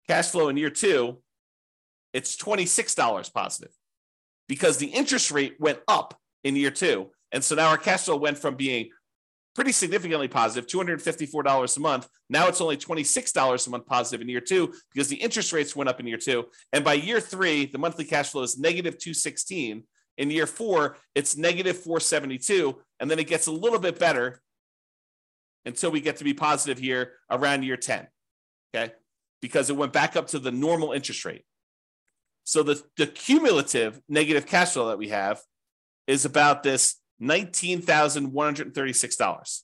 cash 0.07 0.29
flow 0.29 0.49
in 0.49 0.57
year 0.57 0.69
two, 0.69 1.21
it's 2.13 2.35
$26 2.35 3.33
positive 3.33 3.71
because 4.47 4.77
the 4.77 4.87
interest 4.87 5.31
rate 5.31 5.55
went 5.59 5.79
up 5.87 6.17
in 6.43 6.55
year 6.55 6.71
two. 6.71 7.09
And 7.31 7.43
so 7.43 7.55
now 7.55 7.69
our 7.69 7.77
cash 7.77 8.05
flow 8.05 8.17
went 8.17 8.37
from 8.37 8.55
being 8.55 8.89
pretty 9.55 9.71
significantly 9.71 10.27
positive, 10.27 10.67
$254 10.67 11.77
a 11.77 11.79
month. 11.79 12.07
Now 12.29 12.47
it's 12.47 12.61
only 12.61 12.77
$26 12.77 13.67
a 13.67 13.69
month 13.69 13.85
positive 13.85 14.21
in 14.21 14.29
year 14.29 14.41
two 14.41 14.73
because 14.93 15.07
the 15.07 15.15
interest 15.17 15.53
rates 15.53 15.75
went 15.75 15.89
up 15.89 15.99
in 15.99 16.07
year 16.07 16.17
two. 16.17 16.45
And 16.71 16.83
by 16.83 16.93
year 16.93 17.19
three, 17.19 17.65
the 17.65 17.77
monthly 17.77 18.05
cash 18.05 18.31
flow 18.31 18.43
is 18.43 18.57
negative 18.57 18.97
216. 18.97 19.83
In 20.17 20.31
year 20.31 20.47
four, 20.47 20.97
it's 21.15 21.37
negative 21.37 21.77
472. 21.77 22.77
And 22.99 23.09
then 23.09 23.19
it 23.19 23.27
gets 23.27 23.47
a 23.47 23.51
little 23.51 23.79
bit 23.79 23.99
better 23.99 24.41
until 25.65 25.91
we 25.91 26.01
get 26.01 26.17
to 26.17 26.23
be 26.23 26.33
positive 26.33 26.77
here 26.77 27.13
around 27.29 27.63
year 27.63 27.77
10. 27.77 28.07
Okay. 28.73 28.93
Because 29.41 29.69
it 29.69 29.75
went 29.75 29.93
back 29.93 30.15
up 30.15 30.27
to 30.27 30.39
the 30.39 30.51
normal 30.51 30.91
interest 30.91 31.25
rate. 31.25 31.43
So 32.51 32.61
the, 32.63 32.81
the 32.97 33.07
cumulative 33.07 34.01
negative 34.09 34.45
cash 34.45 34.73
flow 34.73 34.89
that 34.89 34.97
we 34.97 35.07
have 35.07 35.39
is 36.05 36.25
about 36.25 36.63
this 36.63 36.97
$19,136. 37.21 39.61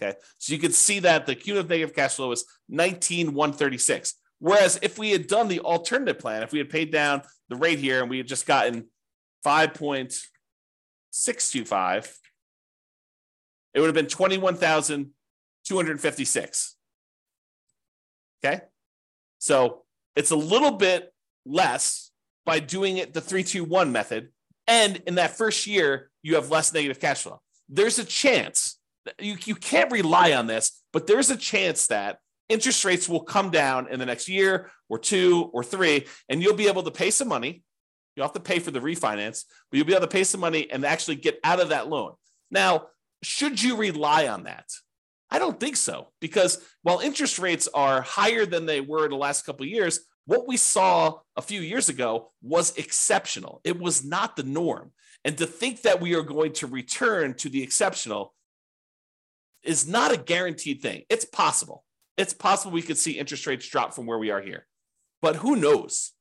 Okay. 0.00 0.14
So 0.38 0.52
you 0.52 0.60
can 0.60 0.70
see 0.70 1.00
that 1.00 1.26
the 1.26 1.34
cumulative 1.34 1.68
negative 1.68 1.96
cash 1.96 2.14
flow 2.14 2.30
is 2.30 2.44
19,136. 2.68 4.14
Whereas 4.38 4.78
if 4.80 4.96
we 4.96 5.10
had 5.10 5.26
done 5.26 5.48
the 5.48 5.58
alternative 5.58 6.20
plan, 6.20 6.44
if 6.44 6.52
we 6.52 6.60
had 6.60 6.70
paid 6.70 6.92
down 6.92 7.22
the 7.48 7.56
rate 7.56 7.80
here 7.80 8.00
and 8.00 8.08
we 8.08 8.18
had 8.18 8.28
just 8.28 8.46
gotten 8.46 8.86
5.625, 9.44 12.16
it 13.74 13.80
would 13.80 13.86
have 13.86 13.94
been 13.96 14.06
21,256. 14.06 16.76
Okay. 18.44 18.60
So 19.40 19.82
it's 20.14 20.30
a 20.30 20.36
little 20.36 20.70
bit 20.70 21.10
less 21.46 22.10
by 22.46 22.58
doing 22.58 22.98
it 22.98 23.14
the 23.14 23.20
321 23.20 23.92
method. 23.92 24.28
And 24.66 25.02
in 25.06 25.16
that 25.16 25.36
first 25.36 25.66
year, 25.66 26.10
you 26.22 26.36
have 26.36 26.50
less 26.50 26.72
negative 26.72 27.00
cash 27.00 27.22
flow. 27.22 27.40
There's 27.68 27.98
a 27.98 28.04
chance 28.04 28.78
you, 29.18 29.36
you 29.44 29.54
can't 29.54 29.92
rely 29.92 30.32
on 30.32 30.46
this, 30.46 30.82
but 30.92 31.06
there's 31.06 31.30
a 31.30 31.36
chance 31.36 31.88
that 31.88 32.18
interest 32.48 32.84
rates 32.84 33.08
will 33.08 33.22
come 33.22 33.50
down 33.50 33.88
in 33.88 33.98
the 33.98 34.06
next 34.06 34.28
year 34.28 34.70
or 34.88 34.98
two 34.98 35.50
or 35.52 35.62
three, 35.62 36.06
and 36.28 36.42
you'll 36.42 36.54
be 36.54 36.68
able 36.68 36.82
to 36.82 36.90
pay 36.90 37.10
some 37.10 37.28
money. 37.28 37.62
You'll 38.16 38.26
have 38.26 38.34
to 38.34 38.40
pay 38.40 38.58
for 38.58 38.70
the 38.70 38.80
refinance, 38.80 39.44
but 39.70 39.76
you'll 39.76 39.86
be 39.86 39.92
able 39.92 40.06
to 40.06 40.12
pay 40.12 40.24
some 40.24 40.40
money 40.40 40.70
and 40.70 40.84
actually 40.84 41.16
get 41.16 41.38
out 41.42 41.60
of 41.60 41.70
that 41.70 41.88
loan. 41.88 42.12
Now, 42.50 42.86
should 43.22 43.62
you 43.62 43.76
rely 43.76 44.28
on 44.28 44.44
that? 44.44 44.66
I 45.30 45.38
don't 45.38 45.58
think 45.58 45.76
so, 45.76 46.12
because 46.20 46.62
while 46.82 47.00
interest 47.00 47.38
rates 47.38 47.68
are 47.74 48.02
higher 48.02 48.46
than 48.46 48.66
they 48.66 48.80
were 48.80 49.08
the 49.08 49.16
last 49.16 49.44
couple 49.44 49.66
years, 49.66 50.00
what 50.26 50.48
we 50.48 50.56
saw 50.56 51.18
a 51.36 51.42
few 51.42 51.60
years 51.60 51.88
ago 51.88 52.32
was 52.42 52.76
exceptional. 52.76 53.60
It 53.64 53.78
was 53.78 54.04
not 54.04 54.36
the 54.36 54.42
norm. 54.42 54.92
And 55.24 55.36
to 55.38 55.46
think 55.46 55.82
that 55.82 56.00
we 56.00 56.14
are 56.14 56.22
going 56.22 56.52
to 56.54 56.66
return 56.66 57.34
to 57.34 57.48
the 57.48 57.62
exceptional 57.62 58.34
is 59.62 59.88
not 59.88 60.12
a 60.12 60.16
guaranteed 60.16 60.82
thing. 60.82 61.02
It's 61.08 61.24
possible. 61.24 61.84
It's 62.16 62.34
possible 62.34 62.72
we 62.72 62.82
could 62.82 62.98
see 62.98 63.12
interest 63.12 63.46
rates 63.46 63.68
drop 63.68 63.94
from 63.94 64.06
where 64.06 64.18
we 64.18 64.30
are 64.30 64.40
here. 64.40 64.66
But 65.22 65.36
who 65.36 65.56
knows? 65.56 66.12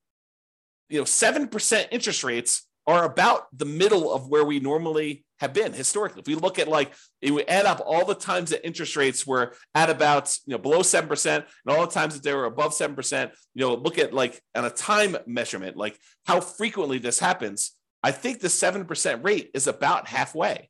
You 0.90 1.00
know, 1.00 1.06
7% 1.06 1.88
interest 1.92 2.24
rates 2.24 2.68
are 2.86 3.06
about 3.06 3.48
the 3.58 3.66
middle 3.66 4.14
of 4.14 4.28
where 4.28 4.44
we 4.44 4.60
normally 4.60 5.26
have 5.40 5.54
been 5.54 5.74
historically. 5.74 6.22
If 6.22 6.28
we 6.28 6.36
look 6.36 6.60
at 6.60 6.68
like, 6.68 6.94
it 7.22 7.32
would 7.32 7.50
add 7.50 7.66
up 7.66 7.82
all 7.86 8.06
the 8.06 8.16
times 8.16 8.50
that 8.50 8.66
interest 8.66 8.96
rates 8.96 9.26
were 9.26 9.56
at 9.74 9.90
about, 9.90 10.38
you 10.46 10.52
know, 10.52 10.58
below 10.58 10.80
7% 10.80 11.36
and 11.36 11.46
all 11.68 11.86
the 11.86 11.92
times 11.92 12.14
that 12.14 12.24
they 12.24 12.34
were 12.34 12.46
above 12.46 12.72
7%, 12.72 13.32
you 13.54 13.62
know, 13.62 13.74
look 13.76 13.98
at 13.98 14.14
like 14.14 14.42
on 14.56 14.66
a 14.66 14.70
time 14.70 15.18
measurement, 15.26 15.78
like 15.78 15.98
how 16.26 16.40
frequently 16.42 16.98
this 16.98 17.20
happens. 17.20 17.72
I 18.04 18.12
think 18.12 18.40
the 18.40 18.50
7% 18.50 19.24
rate 19.24 19.52
is 19.54 19.68
about 19.68 20.08
halfway. 20.08 20.70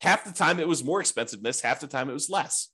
Half 0.00 0.24
the 0.24 0.32
time 0.32 0.58
it 0.58 0.66
was 0.66 0.82
more 0.82 1.00
expensiveness, 1.00 1.60
half 1.60 1.80
the 1.80 1.86
time 1.86 2.10
it 2.10 2.14
was 2.14 2.28
less. 2.28 2.68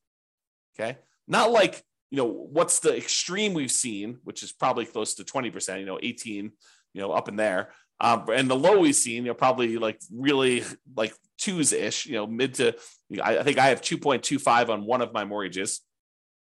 Okay. 0.79 0.97
Not 1.27 1.51
like, 1.51 1.83
you 2.11 2.17
know, 2.17 2.27
what's 2.27 2.79
the 2.79 2.97
extreme 2.97 3.53
we've 3.53 3.71
seen, 3.71 4.19
which 4.25 4.43
is 4.43 4.53
probably 4.53 4.87
close 4.87 5.15
to 5.15 5.25
20%, 5.25 5.81
you 5.81 5.85
know, 5.85 5.99
18, 6.03 6.53
you 6.95 7.01
know, 7.03 7.13
up 7.13 7.29
in 7.29 7.37
there. 7.37 7.73
Um, 8.01 8.27
and 8.33 8.49
the 8.49 8.57
low 8.57 8.81
we've 8.81 8.95
seen, 8.95 9.25
you 9.25 9.31
know, 9.31 9.35
probably 9.35 9.77
like 9.77 10.01
really 10.15 10.65
like 10.97 11.15
twos 11.37 11.73
ish, 11.73 12.07
you 12.07 12.15
know, 12.15 12.27
mid 12.27 12.55
to, 12.55 12.77
I, 13.23 13.39
I 13.39 13.43
think 13.43 13.59
I 13.59 13.69
have 13.69 13.81
2.25 13.81 14.69
on 14.69 14.85
one 14.85 15.01
of 15.03 15.13
my 15.13 15.25
mortgages. 15.25 15.81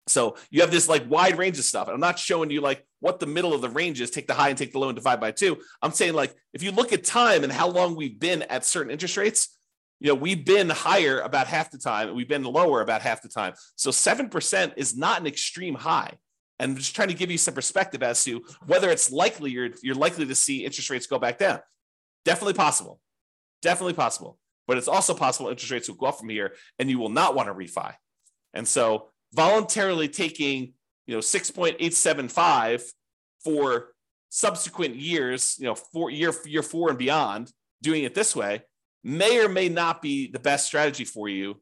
So 0.06 0.36
you 0.50 0.60
have 0.60 0.70
this 0.70 0.88
like 0.88 1.08
wide 1.08 1.38
range 1.38 1.58
of 1.58 1.64
stuff. 1.64 1.86
And 1.86 1.94
I'm 1.94 2.00
not 2.00 2.18
showing 2.18 2.50
you 2.50 2.60
like 2.60 2.84
what 3.00 3.20
the 3.20 3.26
middle 3.26 3.54
of 3.54 3.62
the 3.62 3.68
range 3.68 4.00
is, 4.00 4.10
take 4.10 4.26
the 4.26 4.34
high 4.34 4.48
and 4.48 4.58
take 4.58 4.72
the 4.72 4.78
low 4.78 4.88
and 4.88 4.96
divide 4.96 5.20
by 5.20 5.30
two. 5.30 5.58
I'm 5.80 5.92
saying 5.92 6.14
like 6.14 6.34
if 6.52 6.62
you 6.62 6.72
look 6.72 6.92
at 6.92 7.04
time 7.04 7.44
and 7.44 7.52
how 7.52 7.68
long 7.68 7.96
we've 7.96 8.18
been 8.18 8.42
at 8.42 8.64
certain 8.64 8.90
interest 8.90 9.16
rates, 9.16 9.56
you 10.00 10.08
know, 10.08 10.14
we've 10.14 10.44
been 10.44 10.70
higher 10.70 11.20
about 11.20 11.46
half 11.46 11.70
the 11.70 11.78
time, 11.78 12.14
we've 12.14 12.28
been 12.28 12.42
lower 12.42 12.80
about 12.80 13.02
half 13.02 13.22
the 13.22 13.28
time. 13.28 13.52
So 13.76 13.90
7% 13.90 14.72
is 14.76 14.96
not 14.96 15.20
an 15.20 15.26
extreme 15.26 15.74
high 15.74 16.14
and 16.60 16.72
I'm 16.72 16.76
just 16.76 16.94
trying 16.94 17.08
to 17.08 17.14
give 17.14 17.30
you 17.30 17.38
some 17.38 17.54
perspective 17.54 18.02
as 18.02 18.22
to 18.24 18.44
whether 18.66 18.90
it's 18.90 19.10
likely 19.10 19.50
you're, 19.50 19.70
you're 19.82 19.94
likely 19.94 20.26
to 20.26 20.34
see 20.34 20.64
interest 20.64 20.90
rates 20.90 21.06
go 21.06 21.18
back 21.18 21.38
down. 21.38 21.58
Definitely 22.26 22.52
possible. 22.52 23.00
Definitely 23.62 23.94
possible. 23.94 24.38
But 24.68 24.76
it's 24.76 24.86
also 24.86 25.14
possible 25.14 25.48
interest 25.48 25.72
rates 25.72 25.88
will 25.88 25.96
go 25.96 26.06
up 26.06 26.18
from 26.18 26.28
here 26.28 26.52
and 26.78 26.90
you 26.90 26.98
will 26.98 27.08
not 27.08 27.34
want 27.34 27.48
to 27.48 27.54
refi. 27.54 27.94
And 28.52 28.68
so 28.68 29.08
voluntarily 29.32 30.06
taking, 30.06 30.74
you 31.06 31.14
know, 31.14 31.20
6.875 31.20 32.82
for 33.42 33.94
subsequent 34.28 34.96
years, 34.96 35.56
you 35.58 35.64
know, 35.64 35.74
four 35.74 36.10
year 36.10 36.32
year 36.44 36.62
four 36.62 36.90
and 36.90 36.98
beyond, 36.98 37.50
doing 37.82 38.04
it 38.04 38.14
this 38.14 38.36
way 38.36 38.62
may 39.02 39.42
or 39.42 39.48
may 39.48 39.70
not 39.70 40.02
be 40.02 40.30
the 40.30 40.38
best 40.38 40.66
strategy 40.66 41.06
for 41.06 41.26
you 41.26 41.58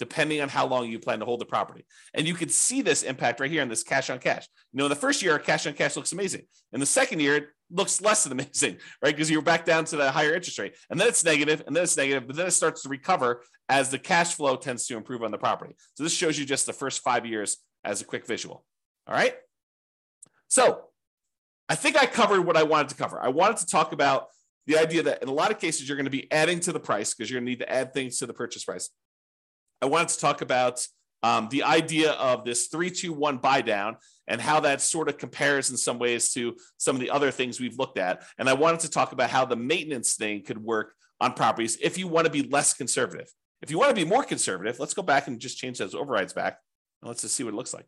depending 0.00 0.40
on 0.40 0.48
how 0.48 0.66
long 0.66 0.88
you 0.88 0.98
plan 0.98 1.18
to 1.20 1.26
hold 1.26 1.40
the 1.40 1.44
property. 1.44 1.84
And 2.14 2.26
you 2.26 2.32
can 2.32 2.48
see 2.48 2.80
this 2.80 3.02
impact 3.02 3.38
right 3.38 3.50
here 3.50 3.62
in 3.62 3.68
this 3.68 3.82
cash 3.82 4.08
on 4.08 4.18
cash. 4.18 4.48
You 4.72 4.78
know, 4.78 4.88
the 4.88 4.96
first 4.96 5.22
year, 5.22 5.38
cash 5.38 5.66
on 5.66 5.74
cash 5.74 5.94
looks 5.94 6.12
amazing. 6.12 6.46
In 6.72 6.80
the 6.80 6.86
second 6.86 7.20
year, 7.20 7.36
it 7.36 7.48
looks 7.70 8.00
less 8.00 8.24
than 8.24 8.32
amazing, 8.40 8.78
right? 9.02 9.14
Because 9.14 9.30
you're 9.30 9.42
back 9.42 9.66
down 9.66 9.84
to 9.84 9.96
the 9.96 10.10
higher 10.10 10.34
interest 10.34 10.58
rate. 10.58 10.74
And 10.88 10.98
then 10.98 11.06
it's 11.06 11.22
negative, 11.22 11.62
and 11.66 11.76
then 11.76 11.84
it's 11.84 11.98
negative, 11.98 12.26
but 12.26 12.34
then 12.34 12.46
it 12.46 12.52
starts 12.52 12.82
to 12.82 12.88
recover 12.88 13.42
as 13.68 13.90
the 13.90 13.98
cash 13.98 14.34
flow 14.34 14.56
tends 14.56 14.86
to 14.86 14.96
improve 14.96 15.22
on 15.22 15.30
the 15.30 15.38
property. 15.38 15.76
So 15.94 16.02
this 16.02 16.14
shows 16.14 16.38
you 16.38 16.46
just 16.46 16.64
the 16.64 16.72
first 16.72 17.02
five 17.02 17.26
years 17.26 17.58
as 17.84 18.00
a 18.00 18.06
quick 18.06 18.26
visual. 18.26 18.64
All 19.06 19.14
right. 19.14 19.34
So 20.48 20.84
I 21.68 21.74
think 21.74 21.96
I 21.96 22.06
covered 22.06 22.40
what 22.40 22.56
I 22.56 22.62
wanted 22.62 22.88
to 22.88 22.94
cover. 22.96 23.22
I 23.22 23.28
wanted 23.28 23.58
to 23.58 23.66
talk 23.66 23.92
about 23.92 24.28
the 24.66 24.78
idea 24.78 25.02
that 25.02 25.22
in 25.22 25.28
a 25.28 25.32
lot 25.32 25.50
of 25.50 25.58
cases, 25.58 25.86
you're 25.86 25.96
going 25.96 26.06
to 26.06 26.10
be 26.10 26.30
adding 26.32 26.58
to 26.60 26.72
the 26.72 26.80
price 26.80 27.12
because 27.12 27.30
you're 27.30 27.38
going 27.40 27.46
to 27.46 27.50
need 27.50 27.60
to 27.60 27.70
add 27.70 27.92
things 27.92 28.18
to 28.18 28.26
the 28.26 28.32
purchase 28.32 28.64
price. 28.64 28.88
I 29.82 29.86
wanted 29.86 30.08
to 30.08 30.18
talk 30.18 30.42
about 30.42 30.86
um, 31.22 31.48
the 31.50 31.64
idea 31.64 32.12
of 32.12 32.44
this 32.44 32.68
three, 32.68 32.90
two, 32.90 33.12
one 33.12 33.38
buy 33.38 33.60
down 33.60 33.96
and 34.26 34.40
how 34.40 34.60
that 34.60 34.80
sort 34.80 35.08
of 35.08 35.18
compares 35.18 35.70
in 35.70 35.76
some 35.76 35.98
ways 35.98 36.32
to 36.32 36.56
some 36.78 36.96
of 36.96 37.00
the 37.00 37.10
other 37.10 37.30
things 37.30 37.60
we've 37.60 37.78
looked 37.78 37.98
at. 37.98 38.22
And 38.38 38.48
I 38.48 38.54
wanted 38.54 38.80
to 38.80 38.90
talk 38.90 39.12
about 39.12 39.30
how 39.30 39.44
the 39.44 39.56
maintenance 39.56 40.14
thing 40.14 40.42
could 40.42 40.62
work 40.62 40.94
on 41.20 41.34
properties 41.34 41.76
if 41.82 41.98
you 41.98 42.08
want 42.08 42.26
to 42.26 42.32
be 42.32 42.42
less 42.42 42.72
conservative. 42.74 43.28
If 43.60 43.70
you 43.70 43.78
want 43.78 43.90
to 43.90 43.94
be 43.94 44.08
more 44.08 44.24
conservative, 44.24 44.78
let's 44.78 44.94
go 44.94 45.02
back 45.02 45.26
and 45.26 45.38
just 45.38 45.58
change 45.58 45.78
those 45.78 45.94
overrides 45.94 46.32
back. 46.32 46.58
And 47.02 47.08
let's 47.08 47.22
just 47.22 47.34
see 47.34 47.44
what 47.44 47.52
it 47.52 47.56
looks 47.56 47.74
like. 47.74 47.86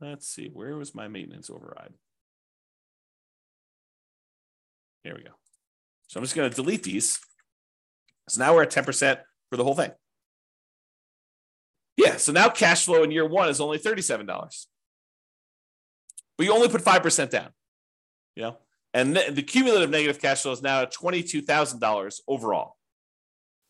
Let's 0.00 0.26
see, 0.26 0.48
where 0.52 0.76
was 0.76 0.94
my 0.94 1.08
maintenance 1.08 1.50
override? 1.50 1.92
Here 5.04 5.14
we 5.14 5.22
go. 5.22 5.30
So 6.08 6.18
I'm 6.18 6.24
just 6.24 6.34
going 6.34 6.50
to 6.50 6.54
delete 6.54 6.82
these. 6.82 7.20
So 8.30 8.40
now 8.40 8.54
we're 8.54 8.62
at 8.62 8.70
10% 8.70 9.18
for 9.50 9.56
the 9.56 9.64
whole 9.64 9.74
thing. 9.74 9.90
Yeah, 11.96 12.16
so 12.16 12.32
now 12.32 12.48
cash 12.48 12.84
flow 12.84 13.02
in 13.02 13.10
year 13.10 13.26
one 13.26 13.48
is 13.48 13.60
only 13.60 13.78
$37. 13.78 14.26
But 16.38 16.46
you 16.46 16.52
only 16.52 16.68
put 16.68 16.82
5% 16.82 17.30
down. 17.30 17.50
You 18.36 18.42
know? 18.42 18.56
And 18.94 19.16
the 19.16 19.42
cumulative 19.42 19.90
negative 19.90 20.20
cash 20.20 20.42
flow 20.42 20.52
is 20.52 20.62
now 20.62 20.82
at 20.82 20.92
$22,000 20.92 22.20
overall. 22.26 22.76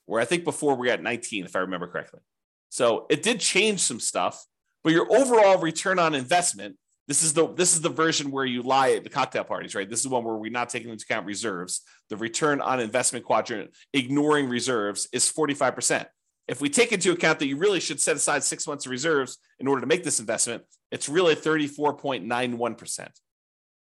Where 0.07 0.21
I 0.21 0.25
think 0.25 0.45
before 0.45 0.75
we 0.75 0.91
at 0.91 1.03
19, 1.03 1.45
if 1.45 1.57
I 1.57 1.61
remember 1.61 1.87
correctly. 1.87 2.21
So 2.69 3.07
it 3.11 3.23
did 3.23 3.41
change 3.41 3.81
some 3.81 4.01
stuff, 4.01 4.45
but 4.85 4.93
your 4.93 5.11
overall 5.11 5.59
return 5.59 5.99
on 5.99 6.15
investment 6.15 6.77
this 7.09 7.25
is 7.25 7.33
the 7.33 7.53
this 7.55 7.75
is 7.75 7.81
the 7.81 7.89
version 7.89 8.31
where 8.31 8.45
you 8.45 8.63
lie 8.63 8.93
at 8.93 9.03
the 9.03 9.11
cocktail 9.11 9.43
parties, 9.43 9.75
right? 9.75 9.91
This 9.91 9.99
is 9.99 10.07
one 10.07 10.23
where 10.23 10.37
we're 10.37 10.53
not 10.53 10.69
taking 10.69 10.91
into 10.91 11.03
account 11.03 11.27
reserves. 11.27 11.83
The 12.09 12.17
return 12.17 12.61
on 12.61 12.79
investment 12.79 13.25
quadrant, 13.25 13.75
ignoring 13.93 14.49
reserves, 14.49 15.09
is 15.13 15.31
45%. 15.31 16.07
If 16.47 16.61
we 16.61 16.71
take 16.71 16.93
into 16.93 17.13
account 17.13 17.41
that 17.41 17.47
you 17.47 17.57
really 17.57 17.81
should 17.81 18.01
set 18.01 18.17
aside 18.17 18.45
six 18.45 18.67
months 18.67 18.87
of 18.87 18.91
reserves 18.91 19.39
in 19.59 19.67
order 19.67 19.81
to 19.81 19.87
make 19.87 20.05
this 20.05 20.21
investment, 20.21 20.63
it's 20.91 21.09
really 21.09 21.35
34.91%. 21.35 23.09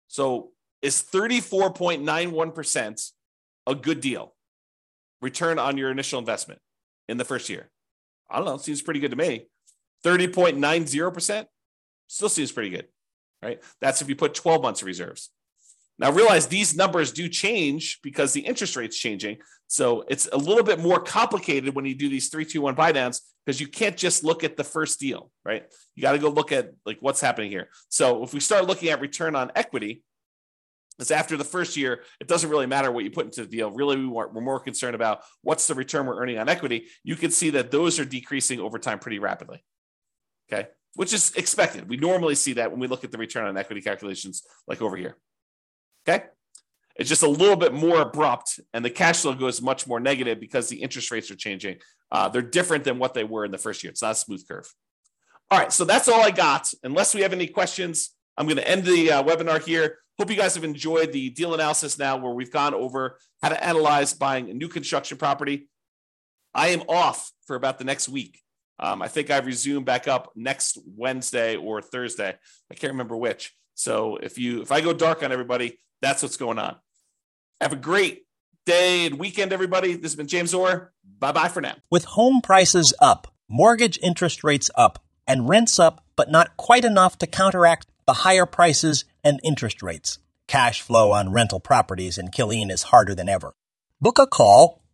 So 0.09 0.51
is 0.83 1.03
34.91% 1.03 3.11
a 3.66 3.75
good 3.75 4.01
deal? 4.01 4.35
Return 5.23 5.59
on 5.59 5.77
your 5.77 5.90
initial 5.90 6.18
investment 6.18 6.61
in 7.09 7.18
the 7.18 7.25
first 7.25 7.49
year. 7.49 7.70
I 8.31 8.37
don't 8.37 8.46
know, 8.46 8.57
seems 8.57 8.83
pretty 8.83 9.01
good 9.01 9.11
to 9.11 9.16
me. 9.16 9.46
30.90% 10.05 11.46
still 12.09 12.29
seems 12.29 12.53
pretty 12.53 12.70
good 12.70 12.87
right? 13.42 13.62
That's 13.81 14.03
if 14.03 14.09
you 14.09 14.16
put 14.16 14.35
12 14.35 14.62
months 14.62 14.83
of 14.83 14.87
reserves. 14.87 15.31
Now 15.98 16.11
realize 16.11 16.46
these 16.46 16.74
numbers 16.74 17.12
do 17.12 17.29
change 17.29 18.00
because 18.03 18.33
the 18.33 18.40
interest 18.40 18.74
rate's 18.74 18.96
changing. 18.96 19.38
So 19.66 20.05
it's 20.09 20.29
a 20.33 20.37
little 20.37 20.64
bit 20.64 20.81
more 20.81 20.98
complicated 20.98 21.74
when 21.74 21.85
you 21.85 21.94
do 21.94 22.09
these 22.09 22.31
three, 22.31 22.46
two, 22.46 22.62
one 22.62 22.74
buy 22.74 22.92
downs 22.92 23.20
because 23.44 23.61
you 23.61 23.68
can't 23.68 23.98
just 23.98 24.24
look 24.24 24.42
at 24.42 24.57
the 24.57 24.64
first 24.64 24.98
deal, 24.98 25.31
right? 25.44 25.64
You 25.94 26.03
got 26.03 26.12
to 26.12 26.18
go 26.18 26.31
look 26.31 26.53
at 26.53 26.70
like 26.87 26.98
what's 27.00 27.20
happening 27.20 27.50
here. 27.50 27.68
So 27.90 28.24
if 28.24 28.33
we 28.33 28.40
start 28.40 28.66
looking 28.66 28.88
at 28.88 29.00
return 29.00 29.37
on 29.37 29.53
equity, 29.55 30.03
it's 30.98 31.11
after 31.11 31.37
the 31.37 31.44
first 31.44 31.76
year, 31.76 32.00
it 32.18 32.29
doesn't 32.29 32.48
really 32.48 32.66
matter 32.66 32.90
what 32.90 33.05
you 33.05 33.11
put 33.11 33.26
into 33.26 33.42
the 33.42 33.48
deal. 33.48 33.70
Really, 33.70 33.96
we 33.96 34.07
we're 34.07 34.40
more 34.40 34.61
concerned 34.61 34.94
about 34.94 35.20
what's 35.42 35.66
the 35.66 35.74
return 35.74 36.07
we're 36.07 36.20
earning 36.20 36.38
on 36.38 36.48
equity. 36.48 36.87
You 37.05 37.16
can 37.16 37.31
see 37.31 37.50
that 37.50 37.70
those 37.70 37.98
are 37.98 38.05
decreasing 38.05 38.61
over 38.61 38.79
time 38.79 38.98
pretty 38.98 39.18
rapidly. 39.18 39.62
Okay 40.50 40.68
which 40.94 41.12
is 41.12 41.35
expected. 41.37 41.88
We 41.88 41.96
normally 41.96 42.35
see 42.35 42.55
that 42.55 42.70
when 42.70 42.81
we 42.81 42.87
look 42.87 43.05
at 43.05 43.12
the 43.12 43.18
return 43.18 43.46
on 43.46 43.57
equity 43.57 43.81
calculations, 43.81 44.42
like 44.66 44.83
over 44.83 44.96
here. 44.96 45.16
Okay. 46.09 46.24
It's 46.96 47.09
just 47.09 47.22
a 47.22 47.29
little 47.29 47.57
bit 47.57 47.72
more 47.72 48.03
abrupt, 48.03 48.61
and 48.74 48.85
the 48.85 48.90
cash 48.90 49.22
flow 49.22 49.33
goes 49.33 49.62
much 49.62 49.87
more 49.87 50.00
negative 50.00 50.40
because 50.40 50.68
the 50.68 50.83
interest 50.83 51.11
rates 51.11 51.31
are 51.31 51.37
changing. 51.37 51.79
Uh, 52.12 52.29
they're 52.29 52.42
different 52.42 52.85
than 52.85 52.98
what 52.98 53.14
they 53.14 53.24
were 53.24 53.44
in 53.44 53.50
the 53.50 53.59
first 53.59 53.83
year. 53.83 53.90
It's 53.90 54.03
not 54.03 54.12
a 54.12 54.16
smooth 54.16 54.46
curve. 54.46 54.68
All 55.50 55.59
right, 55.59 55.72
so 55.72 55.85
that's 55.85 56.09
all 56.09 56.20
I 56.20 56.31
got. 56.31 56.72
Unless 56.83 57.14
we 57.14 57.22
have 57.22 57.33
any 57.33 57.46
questions, 57.46 58.11
I'm 58.37 58.46
going 58.46 58.59
to 58.59 58.68
end 58.68 58.85
the 58.85 59.12
uh, 59.12 59.22
webinar 59.22 59.64
here. 59.64 59.98
Hope 60.18 60.31
you 60.31 60.37
guys 60.37 60.55
have 60.55 60.64
enjoyed 60.64 61.12
the 61.12 61.31
deal 61.31 61.55
analysis 61.55 61.98
now, 61.98 62.18
where 62.18 62.33
we've 62.33 62.53
gone 62.53 62.74
over 62.74 63.18
how 63.40 63.48
to 63.48 63.64
analyze 63.64 64.12
buying 64.12 64.50
a 64.50 64.55
new 64.55 64.68
construction 64.68 65.16
property. 65.16 65.68
I 66.53 66.68
am 66.68 66.83
off 66.88 67.33
for 67.46 67.57
about 67.57 67.79
the 67.79 67.85
next 67.85 68.09
week. 68.09 68.40
Um, 68.81 69.03
I 69.03 69.09
think 69.09 69.31
I 69.31 69.38
resume 69.38 69.85
back 69.85 70.09
up 70.09 70.33
next 70.35 70.79
Wednesday 70.97 71.57
or 71.57 71.83
Thursday. 71.83 72.35
I 72.71 72.75
can't 72.75 72.95
remember 72.95 73.16
which. 73.16 73.55
So 73.75 74.16
if 74.16 74.38
you 74.38 74.62
if 74.62 74.73
I 74.73 74.81
go 74.81 74.93
dark 74.93 75.23
on 75.23 75.33
everybody, 75.33 75.79
that's 76.01 76.23
what's 76.23 76.38
going 76.38 76.59
on. 76.59 76.77
Have 77.61 77.75
a 77.75 77.77
great 77.77 78.23
day 78.64 79.07
and 79.07 79.19
weekend, 79.19 79.53
everybody. 79.53 79.95
This 79.95 80.12
has 80.12 80.16
been 80.16 80.29
James 80.29 80.55
Orr. 80.55 80.93
Bye 81.19 81.33
bye 81.33 81.49
for 81.49 81.61
now. 81.61 81.75
With 81.90 82.05
home 82.05 82.40
prices 82.40 82.95
up, 83.01 83.33
mortgage 83.49 83.99
interest 84.03 84.43
rates 84.43 84.71
up, 84.75 85.05
and 85.27 85.49
rents 85.49 85.79
up, 85.79 86.05
but 86.16 86.31
not 86.31 86.57
quite 86.57 86.85
enough 86.85 87.19
to 87.19 87.27
counteract 87.27 87.87
the 88.07 88.14
higher 88.14 88.47
prices 88.47 89.05
and 89.23 89.40
interest 89.45 89.83
rates. 89.83 90.19
Cash 90.49 90.81
flow 90.81 91.12
on 91.12 91.33
rental 91.33 91.61
properties 91.61 92.19
in 92.19 92.29
Killeen 92.29 92.71
is 92.71 92.85
harder 92.85 93.14
than 93.14 93.29
ever. 93.29 93.55
Book 94.01 94.19
a 94.19 94.27
call 94.27 94.80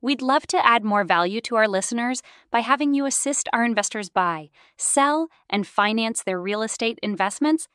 We'd 0.00 0.22
love 0.22 0.46
to 0.48 0.64
add 0.64 0.84
more 0.84 1.02
value 1.02 1.40
to 1.42 1.56
our 1.56 1.66
listeners 1.66 2.22
by 2.52 2.60
having 2.60 2.94
you 2.94 3.04
assist 3.04 3.48
our 3.52 3.64
investors 3.64 4.08
buy, 4.08 4.50
sell, 4.76 5.28
and 5.50 5.66
finance 5.66 6.22
their 6.22 6.40
real 6.40 6.62
estate 6.62 7.00
investments. 7.02 7.66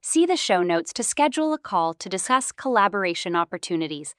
See 0.00 0.24
the 0.24 0.36
show 0.36 0.62
notes 0.62 0.92
to 0.92 1.02
schedule 1.02 1.52
a 1.52 1.58
call 1.58 1.94
to 1.94 2.08
discuss 2.08 2.52
collaboration 2.52 3.34
opportunities. 3.34 4.14